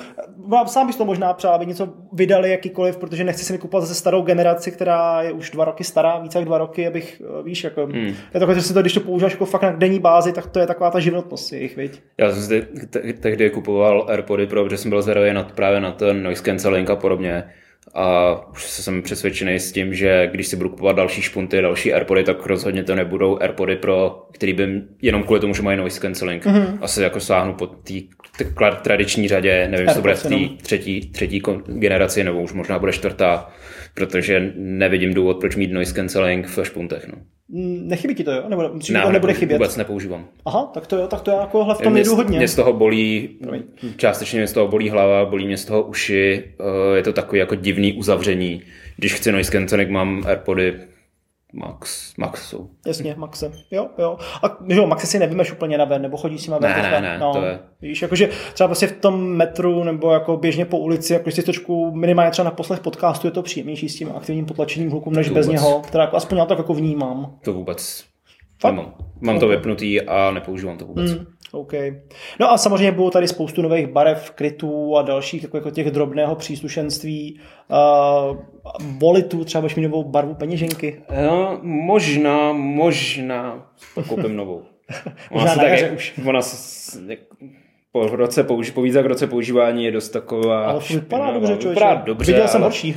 vám 0.46 0.68
sám 0.68 0.86
bych 0.86 0.96
to 0.96 1.04
možná 1.04 1.32
přál, 1.32 1.54
aby 1.54 1.66
něco 1.66 1.88
vydali 2.12 2.50
jakýkoliv, 2.50 2.96
protože 2.96 3.24
nechci 3.24 3.44
si 3.44 3.52
mi 3.52 3.58
kupovat 3.58 3.82
zase 3.82 4.00
starou 4.00 4.22
generaci, 4.22 4.70
která 4.70 5.22
je 5.22 5.32
už 5.32 5.50
dva 5.50 5.64
roky 5.64 5.84
stará, 5.84 6.18
více 6.18 6.38
jak 6.38 6.46
dva 6.46 6.58
roky, 6.58 6.86
abych, 6.86 7.22
eh, 7.40 7.42
víš, 7.42 7.64
jako, 7.64 7.86
hmm. 7.86 8.14
je 8.34 8.40
to, 8.40 8.54
že 8.54 8.62
si 8.62 8.74
to, 8.74 8.80
když 8.80 8.92
to 8.92 9.00
používáš 9.00 9.32
jako 9.32 9.46
fakt 9.46 9.62
na 9.62 9.70
denní 9.70 10.00
bázi, 10.00 10.32
tak 10.32 10.46
to 10.46 10.58
je 10.58 10.66
taková 10.66 10.90
ta 10.90 11.00
životnost 11.00 11.52
jejich, 11.52 11.76
viď? 11.76 12.02
Já 12.18 12.32
jsem 12.32 12.42
si 12.42 12.66
tehdy 13.20 13.50
kupoval 13.50 14.06
AirPody 14.08 14.46
Pro, 14.46 14.64
protože 14.64 14.78
jsem 14.78 14.90
byl 14.90 15.02
zvědavý 15.02 15.32
na, 15.32 15.42
právě 15.42 15.80
na 15.80 15.92
ten 15.92 16.22
noise 16.22 16.42
cancelling 16.42 16.90
a 16.90 16.96
podobně 16.96 17.44
a 17.94 18.34
už 18.50 18.64
jsem 18.64 19.02
přesvědčený 19.02 19.54
s 19.54 19.72
tím, 19.72 19.94
že 19.94 20.28
když 20.32 20.46
si 20.46 20.56
budu 20.56 20.70
kupovat 20.70 20.96
další 20.96 21.22
špunty, 21.22 21.62
další 21.62 21.92
AirPody, 21.92 22.24
tak 22.24 22.46
rozhodně 22.46 22.84
to 22.84 22.94
nebudou 22.94 23.38
AirPody 23.40 23.76
Pro, 23.76 24.26
který 24.32 24.52
by 24.52 24.82
jenom 25.02 25.22
kvůli 25.22 25.40
tomu, 25.40 25.54
že 25.54 25.62
mají 25.62 25.78
noise 25.78 26.00
cancelling. 26.00 26.44
Mm-hmm. 26.44 26.78
Asi 26.80 27.02
jako 27.02 27.20
sáhnu 27.20 27.54
po 27.54 27.66
té 27.66 27.94
tradiční 28.82 29.28
řadě, 29.28 29.68
nevím, 29.68 29.86
jestli 29.86 29.94
to 29.94 30.00
bude 30.00 30.14
v 30.14 30.22
té 30.22 30.62
třetí, 30.62 31.00
třetí 31.00 31.42
generaci, 31.66 32.24
nebo 32.24 32.42
už 32.42 32.52
možná 32.52 32.78
bude 32.78 32.92
čtvrtá, 32.92 33.50
protože 33.94 34.52
nevidím 34.56 35.14
důvod, 35.14 35.40
proč 35.40 35.56
mít 35.56 35.72
noise 35.72 35.94
cancelling 35.94 36.46
v 36.46 36.64
špuntech. 36.64 37.06
No. 37.08 37.14
Nechybí 37.48 38.14
ti 38.14 38.24
to, 38.24 38.32
jo? 38.32 38.42
Nebo 38.48 38.62
ne, 38.90 39.02
to 39.02 39.12
nebude 39.12 39.34
chybět? 39.34 39.56
Vůbec 39.58 39.76
nepoužívám. 39.76 40.26
Aha, 40.46 40.70
tak 40.74 40.86
to 40.86 40.96
jo, 40.96 41.06
tak 41.06 41.20
to 41.20 41.30
já 41.30 41.40
jako 41.40 41.74
v 41.74 41.82
tom 41.82 41.92
mě, 41.92 42.00
jedu 42.00 42.16
hodně. 42.16 42.38
Mě 42.38 42.48
z 42.48 42.54
toho 42.54 42.72
bolí, 42.72 43.28
částečně 43.96 44.38
mě 44.38 44.46
z 44.46 44.52
toho 44.52 44.68
bolí 44.68 44.90
hlava, 44.90 45.24
bolí 45.24 45.46
mě 45.46 45.56
z 45.56 45.64
toho 45.64 45.82
uši, 45.82 46.44
eh, 46.60 46.96
je 46.96 47.02
to 47.02 47.12
takový 47.12 47.38
jako 47.38 47.54
divný 47.54 47.92
uzavření. 47.92 48.62
Když 48.96 49.14
chci 49.14 49.32
noise 49.32 49.52
cancelling, 49.52 49.90
mám 49.90 50.22
Airpody 50.26 50.74
Max, 51.56 52.12
Max 52.16 52.48
jsou. 52.48 52.68
Jasně, 52.86 53.14
Maxe. 53.18 53.52
Jo, 53.70 53.88
jo. 53.98 54.16
A 54.42 54.58
jo, 54.68 54.86
Maxe 54.86 55.06
si 55.06 55.18
nevymeš 55.18 55.52
úplně 55.52 55.78
na 55.78 55.84
ven, 55.84 56.02
nebo 56.02 56.16
chodíš 56.16 56.42
s 56.42 56.46
nima 56.46 56.58
ven. 56.58 56.70
Ne, 56.70 56.82
ne, 56.82 57.00
ne, 57.00 57.18
no, 57.18 57.32
to 57.32 57.42
je. 57.44 57.58
Víš, 57.82 58.02
jakože 58.02 58.28
třeba 58.54 58.68
prostě 58.68 58.86
v 58.86 58.92
tom 58.92 59.24
metru 59.24 59.84
nebo 59.84 60.12
jako 60.12 60.36
běžně 60.36 60.64
po 60.64 60.78
ulici, 60.78 61.12
jako 61.12 61.30
si 61.30 61.42
trošku 61.42 61.96
minimálně 61.96 62.30
třeba 62.30 62.44
na 62.44 62.50
poslech 62.50 62.80
podcastu 62.80 63.26
je 63.26 63.30
to 63.30 63.42
příjemnější 63.42 63.88
s 63.88 63.96
tím 63.96 64.12
aktivním 64.16 64.46
potlačením 64.46 64.90
hluku, 64.90 65.10
než 65.10 65.28
to 65.28 65.34
bez 65.34 65.46
vůbec. 65.46 65.62
něho, 65.62 65.80
která 65.80 66.04
jako 66.04 66.16
aspoň 66.16 66.38
já 66.38 66.44
tak 66.44 66.58
jako 66.58 66.74
vnímám. 66.74 67.38
To 67.44 67.52
vůbec. 67.52 68.04
Fakt? 68.60 68.74
Nemám. 68.74 68.94
Mám 69.20 69.38
to 69.40 69.48
vypnutý 69.48 70.02
a 70.02 70.30
nepoužívám 70.30 70.78
to 70.78 70.84
vůbec. 70.84 71.12
Mm. 71.12 71.26
OK. 71.54 71.72
No 72.40 72.52
a 72.52 72.58
samozřejmě 72.58 72.92
bylo 72.92 73.10
tady 73.10 73.28
spoustu 73.28 73.62
nových 73.62 73.86
barev, 73.86 74.30
krytů 74.30 74.96
a 74.96 75.02
dalších 75.02 75.42
jako, 75.42 75.56
jako 75.56 75.70
těch 75.70 75.90
drobného 75.90 76.36
příslušenství. 76.36 77.40
Uh, 77.70 78.36
volitů, 78.98 79.44
třeba 79.44 79.60
budeš 79.60 79.76
mít 79.76 79.82
novou 79.82 80.04
barvu 80.04 80.34
peněženky. 80.34 81.02
No, 81.26 81.58
možná, 81.62 82.52
možná 82.52 83.70
koupím 84.08 84.36
novou. 84.36 84.62
Ona 85.30 85.44
možná 85.44 85.62
tak, 85.62 85.92
už. 85.94 86.14
Ona 86.26 86.42
s, 86.42 86.98
po, 87.92 88.06
roce 88.06 88.44
použi, 88.44 88.72
po 88.72 88.82
víc 88.82 88.94
jak 88.94 89.06
roce 89.06 89.26
používání 89.26 89.84
je 89.84 89.92
dost 89.92 90.08
taková... 90.08 90.66
Ale 90.66 90.80
vypadá 90.90 91.32
dobře, 91.32 91.56
člověče. 91.56 91.68
Vypadá 91.68 91.94
dobře, 91.94 92.32
Viděl 92.32 92.48
jsem 92.48 92.62
horší. 92.62 92.96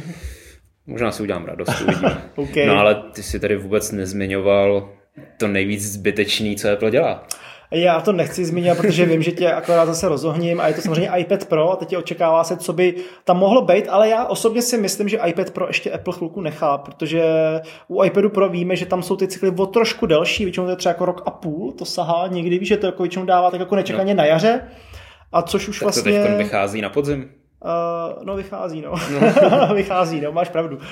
Možná 0.87 1.11
si 1.11 1.23
udělám 1.23 1.45
radost, 1.45 1.83
okay. 2.35 2.65
No 2.65 2.79
ale 2.79 2.95
ty 2.95 3.23
si 3.23 3.39
tady 3.39 3.57
vůbec 3.57 3.91
nezmiňoval 3.91 4.89
to 5.37 5.47
nejvíc 5.47 5.83
zbytečný, 5.83 6.55
co 6.55 6.71
Apple 6.71 6.91
dělá. 6.91 7.27
Já 7.71 8.01
to 8.01 8.13
nechci 8.13 8.45
zmínit, 8.45 8.77
protože 8.77 9.05
vím, 9.05 9.21
že 9.21 9.31
tě 9.31 9.51
akorát 9.51 9.85
zase 9.85 10.07
rozohním 10.07 10.59
a 10.59 10.67
je 10.67 10.73
to 10.73 10.81
samozřejmě 10.81 11.11
iPad 11.17 11.45
Pro 11.45 11.71
a 11.71 11.75
teď 11.75 11.97
očekává 11.97 12.43
se, 12.43 12.57
co 12.57 12.73
by 12.73 12.95
tam 13.23 13.37
mohlo 13.37 13.61
být, 13.61 13.87
ale 13.89 14.09
já 14.09 14.25
osobně 14.25 14.61
si 14.61 14.77
myslím, 14.77 15.09
že 15.09 15.19
iPad 15.25 15.51
Pro 15.51 15.67
ještě 15.67 15.91
Apple 15.91 16.13
chvilku 16.13 16.41
nechá, 16.41 16.77
protože 16.77 17.23
u 17.87 18.03
iPadu 18.03 18.29
Pro 18.29 18.49
víme, 18.49 18.75
že 18.75 18.85
tam 18.85 19.03
jsou 19.03 19.15
ty 19.15 19.27
cykly 19.27 19.51
o 19.57 19.65
trošku 19.65 20.05
delší, 20.05 20.43
většinou 20.43 20.65
to 20.65 20.69
je 20.69 20.75
třeba 20.75 20.91
jako 20.91 21.05
rok 21.05 21.21
a 21.25 21.31
půl, 21.31 21.71
to 21.71 21.85
sahá 21.85 22.27
někdy, 22.27 22.59
víš, 22.59 22.67
že 22.67 22.77
to 22.77 22.85
jako 22.85 23.03
většinou 23.03 23.25
dává 23.25 23.51
tak 23.51 23.59
jako 23.59 23.75
nečekaně 23.75 24.13
no. 24.13 24.17
na 24.17 24.25
jaře, 24.25 24.61
a 25.31 25.41
což 25.41 25.67
už 25.67 25.79
tak 25.79 25.83
vlastně... 25.83 26.21
to 26.21 26.27
teď 26.27 26.37
vychází 26.37 26.81
na 26.81 26.89
podzim. 26.89 27.29
Uh, 27.65 28.23
no 28.23 28.35
vychází, 28.35 28.81
no. 28.81 28.93
no. 29.11 29.75
vychází, 29.75 30.21
no, 30.21 30.31
máš 30.31 30.49
pravdu. 30.49 30.75
Uh, 30.77 30.83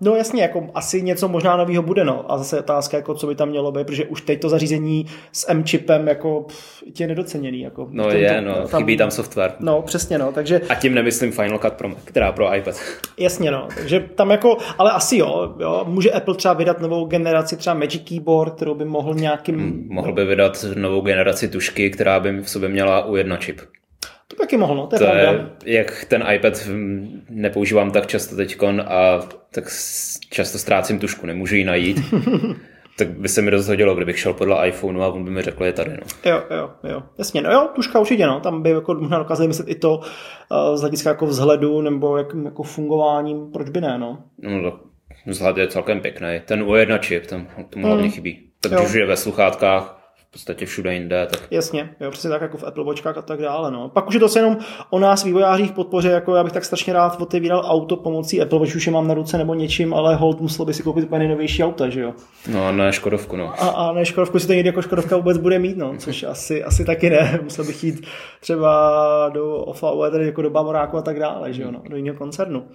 no 0.00 0.16
jasně, 0.16 0.42
jako 0.42 0.68
asi 0.74 1.02
něco 1.02 1.28
možná 1.28 1.56
nového 1.56 1.82
bude, 1.82 2.04
no. 2.04 2.32
A 2.32 2.38
zase 2.38 2.58
otázka, 2.58 2.96
jako 2.96 3.14
co 3.14 3.26
by 3.26 3.34
tam 3.34 3.48
mělo 3.48 3.72
být, 3.72 3.86
protože 3.86 4.04
už 4.04 4.20
teď 4.20 4.40
to 4.40 4.48
zařízení 4.48 5.06
s 5.32 5.50
M-chipem 5.50 6.08
jako 6.08 6.40
pff, 6.40 6.82
je 7.00 7.06
nedoceněný. 7.06 7.60
Jako, 7.60 7.88
no 7.90 8.04
to, 8.04 8.10
je, 8.10 8.40
no, 8.40 8.68
tam, 8.68 8.80
chybí 8.80 8.96
tam 8.96 9.10
software. 9.10 9.52
No, 9.60 9.82
přesně, 9.82 10.18
no, 10.18 10.32
takže... 10.32 10.60
A 10.68 10.74
tím 10.74 10.94
nemyslím 10.94 11.32
Final 11.32 11.58
Cut 11.58 11.72
Pro, 11.72 11.90
která 12.04 12.32
pro 12.32 12.54
iPad. 12.54 12.74
Jasně, 13.18 13.50
no, 13.50 13.68
takže 13.74 14.00
tam 14.14 14.30
jako, 14.30 14.56
ale 14.78 14.90
asi 14.90 15.16
jo, 15.16 15.54
jo, 15.60 15.84
může 15.88 16.10
Apple 16.10 16.34
třeba 16.34 16.54
vydat 16.54 16.80
novou 16.80 17.04
generaci 17.04 17.56
třeba 17.56 17.74
Magic 17.74 18.02
Keyboard, 18.08 18.54
kterou 18.54 18.74
by 18.74 18.84
mohl 18.84 19.14
nějakým... 19.14 19.54
Hmm, 19.54 19.86
mohl 19.90 20.12
by 20.12 20.24
vydat 20.24 20.64
novou 20.74 21.00
generaci 21.00 21.48
tušky, 21.48 21.90
která 21.90 22.20
by 22.20 22.40
v 22.40 22.50
sobě 22.50 22.68
měla 22.68 23.04
u 23.04 23.16
jedna 23.16 23.36
čip. 23.36 23.60
Taky 24.40 24.56
mohlo, 24.56 24.86
to 24.86 24.94
je 24.94 24.98
to 24.98 25.04
pravda. 25.04 25.50
Jak 25.64 26.04
ten 26.04 26.24
iPad 26.32 26.68
nepoužívám 27.30 27.90
tak 27.90 28.06
často 28.06 28.36
teďkon 28.36 28.80
a 28.80 29.20
tak 29.50 29.64
často 30.30 30.58
ztrácím 30.58 30.98
tušku, 30.98 31.26
nemůžu 31.26 31.56
ji 31.56 31.64
najít. 31.64 31.96
tak 32.98 33.10
by 33.10 33.28
se 33.28 33.42
mi 33.42 33.50
rozhodilo, 33.50 33.94
kdybych 33.94 34.18
šel 34.18 34.34
podle 34.34 34.68
iPhoneu 34.68 35.02
a 35.02 35.08
on 35.08 35.24
by 35.24 35.30
mi 35.30 35.42
řekl, 35.42 35.64
je 35.64 35.72
tady. 35.72 35.90
No. 35.90 36.30
Jo, 36.30 36.42
jo, 36.56 36.70
jo. 36.84 37.02
Jasně, 37.18 37.42
no 37.42 37.52
jo, 37.52 37.68
tuška 37.74 38.00
určitě, 38.00 38.26
no. 38.26 38.40
Tam 38.40 38.62
by 38.62 38.70
jako 38.70 38.94
možná 38.94 39.18
dokázali 39.18 39.48
myslet 39.48 39.68
i 39.68 39.74
to 39.74 39.96
uh, 39.96 40.76
z 40.76 40.80
hlediska 40.80 41.10
jako 41.10 41.26
vzhledu 41.26 41.80
nebo 41.80 42.16
jak, 42.16 42.26
jako 42.44 42.62
fungováním, 42.62 43.52
proč 43.52 43.68
by 43.68 43.80
ne, 43.80 43.98
no. 43.98 44.18
No, 44.38 44.70
to 44.70 44.80
vzhled 45.26 45.56
je 45.56 45.68
celkem 45.68 46.00
pěkný. 46.00 46.40
Ten 46.44 46.64
U1 46.64 46.98
chip, 46.98 47.26
tam 47.26 47.46
tomu 47.70 47.86
hlavně 47.86 48.04
mm. 48.04 48.10
chybí. 48.10 48.50
Takže 48.60 48.78
už 48.78 48.92
je 48.92 49.06
ve 49.06 49.16
sluchátkách, 49.16 49.99
v 50.30 50.32
podstatě 50.32 50.66
všude 50.66 50.94
jinde. 50.94 51.26
Tak... 51.30 51.40
Jasně, 51.50 51.90
jo, 52.00 52.10
přesně 52.10 52.30
tak 52.30 52.42
jako 52.42 52.56
v 52.56 52.64
Apple 52.64 52.84
Watchkách 52.84 53.18
a 53.18 53.22
tak 53.22 53.40
dále. 53.40 53.70
No. 53.70 53.88
Pak 53.88 54.08
už 54.08 54.14
je 54.14 54.20
to 54.20 54.26
jenom 54.36 54.56
o 54.90 54.98
nás 54.98 55.24
vývojářích 55.24 55.72
podpoře, 55.72 56.08
jako 56.08 56.34
já 56.34 56.44
bych 56.44 56.52
tak 56.52 56.64
strašně 56.64 56.92
rád 56.92 57.20
otevíral 57.20 57.62
auto 57.66 57.96
pomocí 57.96 58.42
Apple 58.42 58.58
Watch, 58.58 58.76
už 58.76 58.86
je 58.86 58.92
mám 58.92 59.08
na 59.08 59.14
ruce 59.14 59.38
nebo 59.38 59.54
něčím, 59.54 59.94
ale 59.94 60.16
hold 60.16 60.40
musel 60.40 60.64
by 60.64 60.74
si 60.74 60.82
koupit 60.82 61.04
úplně 61.04 61.18
nejnovější 61.18 61.64
auta, 61.64 61.88
že 61.88 62.00
jo? 62.00 62.14
No 62.48 62.66
a 62.66 62.72
ne 62.72 62.92
Škodovku, 62.92 63.36
no. 63.36 63.62
A, 63.62 63.68
a 63.68 63.92
ne 63.92 64.06
Škodovku 64.06 64.38
si 64.38 64.46
to 64.46 64.52
někdy 64.52 64.68
jako 64.68 64.82
Škodovka 64.82 65.16
vůbec 65.16 65.38
bude 65.38 65.58
mít, 65.58 65.76
no, 65.76 65.94
což 65.98 66.22
asi, 66.22 66.64
asi 66.64 66.84
taky 66.84 67.10
ne. 67.10 67.40
Musel 67.44 67.64
bych 67.64 67.84
jít 67.84 68.06
třeba 68.40 69.30
do 69.34 69.56
OFA, 69.56 70.10
tedy 70.10 70.26
jako 70.26 70.42
do 70.42 70.50
Bavoráku 70.50 70.96
a 70.96 71.02
tak 71.02 71.18
dále, 71.18 71.52
že 71.52 71.62
jo, 71.62 71.70
no, 71.70 71.82
do 71.88 71.96
jiného 71.96 72.16
koncernu. 72.16 72.66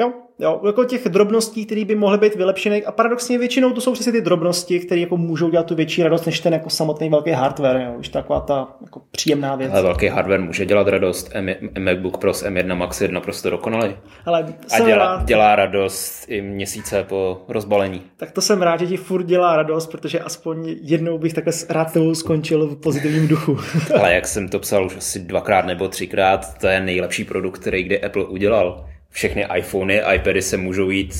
Jo, 0.00 0.12
jo, 0.38 0.60
jako 0.66 0.84
těch 0.84 1.08
drobností, 1.08 1.66
které 1.66 1.84
by 1.84 1.94
mohly 1.94 2.18
být 2.18 2.34
vylepšené. 2.34 2.76
A 2.76 2.92
paradoxně 2.92 3.38
většinou 3.38 3.72
to 3.72 3.80
jsou 3.80 3.92
přesně 3.92 4.12
ty 4.12 4.20
drobnosti, 4.20 4.80
které 4.80 5.00
jako 5.00 5.16
můžou 5.16 5.50
dělat 5.50 5.66
tu 5.66 5.74
větší 5.74 6.02
radost, 6.02 6.26
než 6.26 6.40
ten 6.40 6.52
jako 6.52 6.70
samotný 6.70 7.08
velký 7.10 7.30
hardware. 7.30 7.76
Jo. 7.86 7.92
Už 7.98 8.08
taková 8.08 8.40
ta 8.40 8.68
jako 8.82 9.02
příjemná 9.10 9.54
věc. 9.56 9.72
Ale 9.72 9.82
velký 9.82 10.06
hardware 10.06 10.40
může 10.40 10.66
dělat 10.66 10.88
radost. 10.88 11.30
M- 11.34 11.54
MacBook 11.78 12.18
Pro 12.18 12.34
s 12.34 12.44
M1 12.46 12.76
Max 12.76 13.00
je 13.00 13.08
naprosto 13.08 13.50
dokonalý. 13.50 13.96
Ale 14.26 14.54
a 14.72 14.78
dělá, 14.80 14.96
rád. 15.16 15.24
dělá 15.24 15.56
radost 15.56 16.24
i 16.28 16.42
měsíce 16.42 17.04
po 17.08 17.42
rozbalení. 17.48 18.02
Tak 18.16 18.30
to 18.30 18.40
jsem 18.40 18.62
rád, 18.62 18.80
že 18.80 18.86
ti 18.86 18.96
furt 18.96 19.22
dělá 19.22 19.56
radost, 19.56 19.86
protože 19.86 20.20
aspoň 20.20 20.76
jednou 20.82 21.18
bych 21.18 21.34
takhle 21.34 21.52
rád 21.68 21.92
toho 21.92 22.14
skončil 22.14 22.66
v 22.66 22.80
pozitivním 22.80 23.28
duchu. 23.28 23.58
Ale 23.98 24.14
jak 24.14 24.26
jsem 24.26 24.48
to 24.48 24.58
psal 24.58 24.86
už 24.86 24.96
asi 24.96 25.18
dvakrát 25.18 25.66
nebo 25.66 25.88
třikrát, 25.88 26.58
to 26.58 26.66
je 26.66 26.80
nejlepší 26.80 27.24
produkt, 27.24 27.58
který 27.58 27.82
kdy 27.82 28.02
Apple 28.04 28.24
udělal 28.24 28.86
všechny 29.12 29.46
iPhony, 29.56 30.02
iPady 30.14 30.42
se 30.42 30.56
můžou 30.56 30.90
jít 30.90 31.14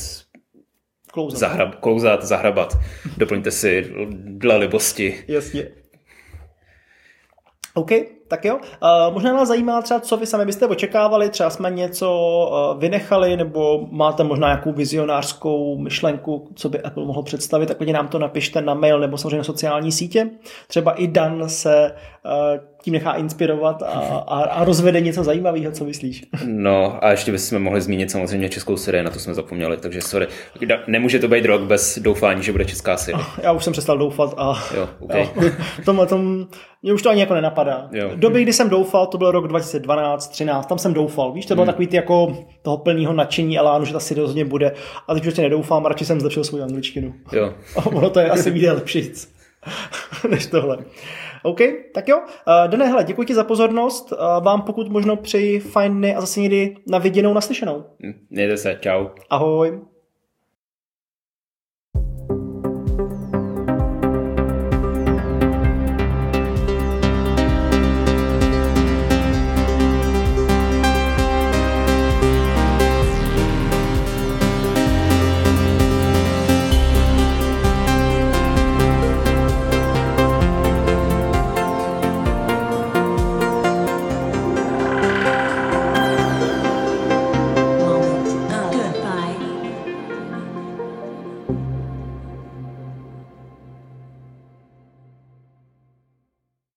klouzat, 1.13 1.39
zahrab, 1.39 1.75
klouzat, 1.75 2.23
zahrabat. 2.23 2.79
Doplňte 3.17 3.51
si 3.51 3.93
dle 4.13 4.57
libosti. 4.57 5.25
Jasně. 5.29 5.69
OK, 7.75 7.91
tak 8.29 8.45
jo. 8.45 8.57
Uh, 8.57 9.15
možná 9.15 9.33
nás 9.33 9.49
zajímá 9.49 9.83
třeba, 9.83 10.01
co 10.01 10.17
vy 10.17 10.27
sami 10.27 10.47
byste 10.47 10.67
očekávali, 10.67 11.29
třeba 11.29 11.51
jsme 11.51 11.71
něco 11.71 12.09
uh, 12.51 12.81
vynechali, 12.81 13.37
nebo 13.37 13.87
máte 13.91 14.25
možná 14.25 14.49
nějakou 14.49 14.73
vizionářskou 14.73 15.79
myšlenku, 15.79 16.49
co 16.55 16.69
by 16.69 16.81
Apple 16.81 17.05
mohl 17.05 17.23
představit, 17.23 17.67
tak 17.67 17.81
nám 17.81 18.09
to 18.09 18.19
napište 18.19 18.61
na 18.61 18.75
mail 18.75 19.01
nebo 19.01 19.19
samozřejmě 19.19 19.37
na 19.37 19.45
sociální 19.45 19.93
sítě. 19.93 20.31
Třeba 20.69 20.93
i 20.93 21.07
Dan 21.07 21.49
se 21.49 21.95
tím 22.83 22.93
nechá 22.93 23.13
inspirovat 23.13 23.83
a, 23.83 23.87
a, 23.87 24.43
a 24.43 24.65
rozvede 24.65 25.01
něco 25.01 25.25
zajímavého, 25.25 25.73
co 25.73 25.85
myslíš? 25.85 26.25
No 26.47 27.05
a 27.05 27.11
ještě 27.11 27.33
bychom 27.33 27.63
mohli 27.63 27.81
zmínit 27.81 28.11
samozřejmě 28.11 28.49
českou 28.49 28.77
sérii, 28.77 29.03
na 29.03 29.11
to 29.11 29.19
jsme 29.19 29.35
zapomněli, 29.35 29.77
takže 29.77 30.01
sorry. 30.01 30.27
Nemůže 30.87 31.19
to 31.19 31.29
být 31.29 31.45
rok 31.45 31.63
bez 31.63 31.99
doufání, 31.99 32.43
že 32.43 32.53
bude 32.53 32.65
česká 32.65 32.97
série. 32.97 33.25
Já 33.43 33.53
už 33.53 33.65
jsem 33.65 33.73
přestal 33.73 33.99
doufat 33.99 34.35
a 34.37 34.63
jo, 34.77 34.89
okay. 35.01 35.29
jo, 35.43 35.51
tom, 35.85 36.07
tom, 36.09 36.47
mě 36.83 36.93
už 36.93 37.03
to 37.03 37.11
ani 37.11 37.21
jako 37.21 37.35
nenapadá. 37.35 37.89
Jo. 37.93 38.11
Doby, 38.15 38.43
kdy 38.43 38.53
jsem 38.53 38.69
doufal, 38.69 39.07
to 39.07 39.19
byl 39.19 39.31
rok 39.31 39.49
2012, 39.49 40.29
13, 40.29 40.67
tam 40.67 40.79
jsem 40.79 40.95
doufal, 40.95 41.33
víš, 41.33 41.47
to 41.47 41.55
bylo 41.55 41.65
hmm. 41.65 41.73
takový 41.73 41.87
ty 41.87 41.97
jako 41.97 42.37
toho 42.63 42.77
plného 42.77 43.13
nadšení 43.13 43.59
elánu, 43.59 43.85
že 43.85 43.93
to 43.93 43.97
asi 43.97 44.15
rozhodně 44.15 44.45
bude. 44.45 44.73
A 45.09 45.15
teď 45.15 45.27
už 45.27 45.35
nedoufám, 45.35 45.87
radši 45.87 46.05
jsem 46.05 46.21
zlepšil 46.21 46.45
svou 46.45 46.63
angličtinu. 46.63 47.15
Jo. 47.33 47.55
A 47.77 47.87
ono 47.87 48.11
to 48.11 48.21
je 48.21 48.31
asi 48.31 48.51
vyjde 48.51 48.73
lepší 48.73 49.11
než 50.31 50.47
tohle. 50.47 50.79
OK, 51.43 51.59
tak 51.95 52.09
jo. 52.09 52.19
Uh, 52.19 52.71
Dane, 52.71 52.87
hele, 52.87 53.05
děkuji 53.05 53.27
ti 53.27 53.35
za 53.35 53.45
pozornost. 53.45 54.13
Uh, 54.13 54.45
vám 54.45 54.63
pokud 54.63 54.89
možno 54.89 55.17
přeji 55.17 55.61
fajn 55.61 55.97
dny 55.97 56.15
a 56.15 56.21
zase 56.21 56.41
někdy 56.41 56.77
na 56.87 56.99
viděnou, 56.99 57.35
naslyšenou. 57.35 57.85
Mějte 58.31 58.57
se, 58.57 58.79
čau. 58.81 59.07
Ahoj. 59.31 59.92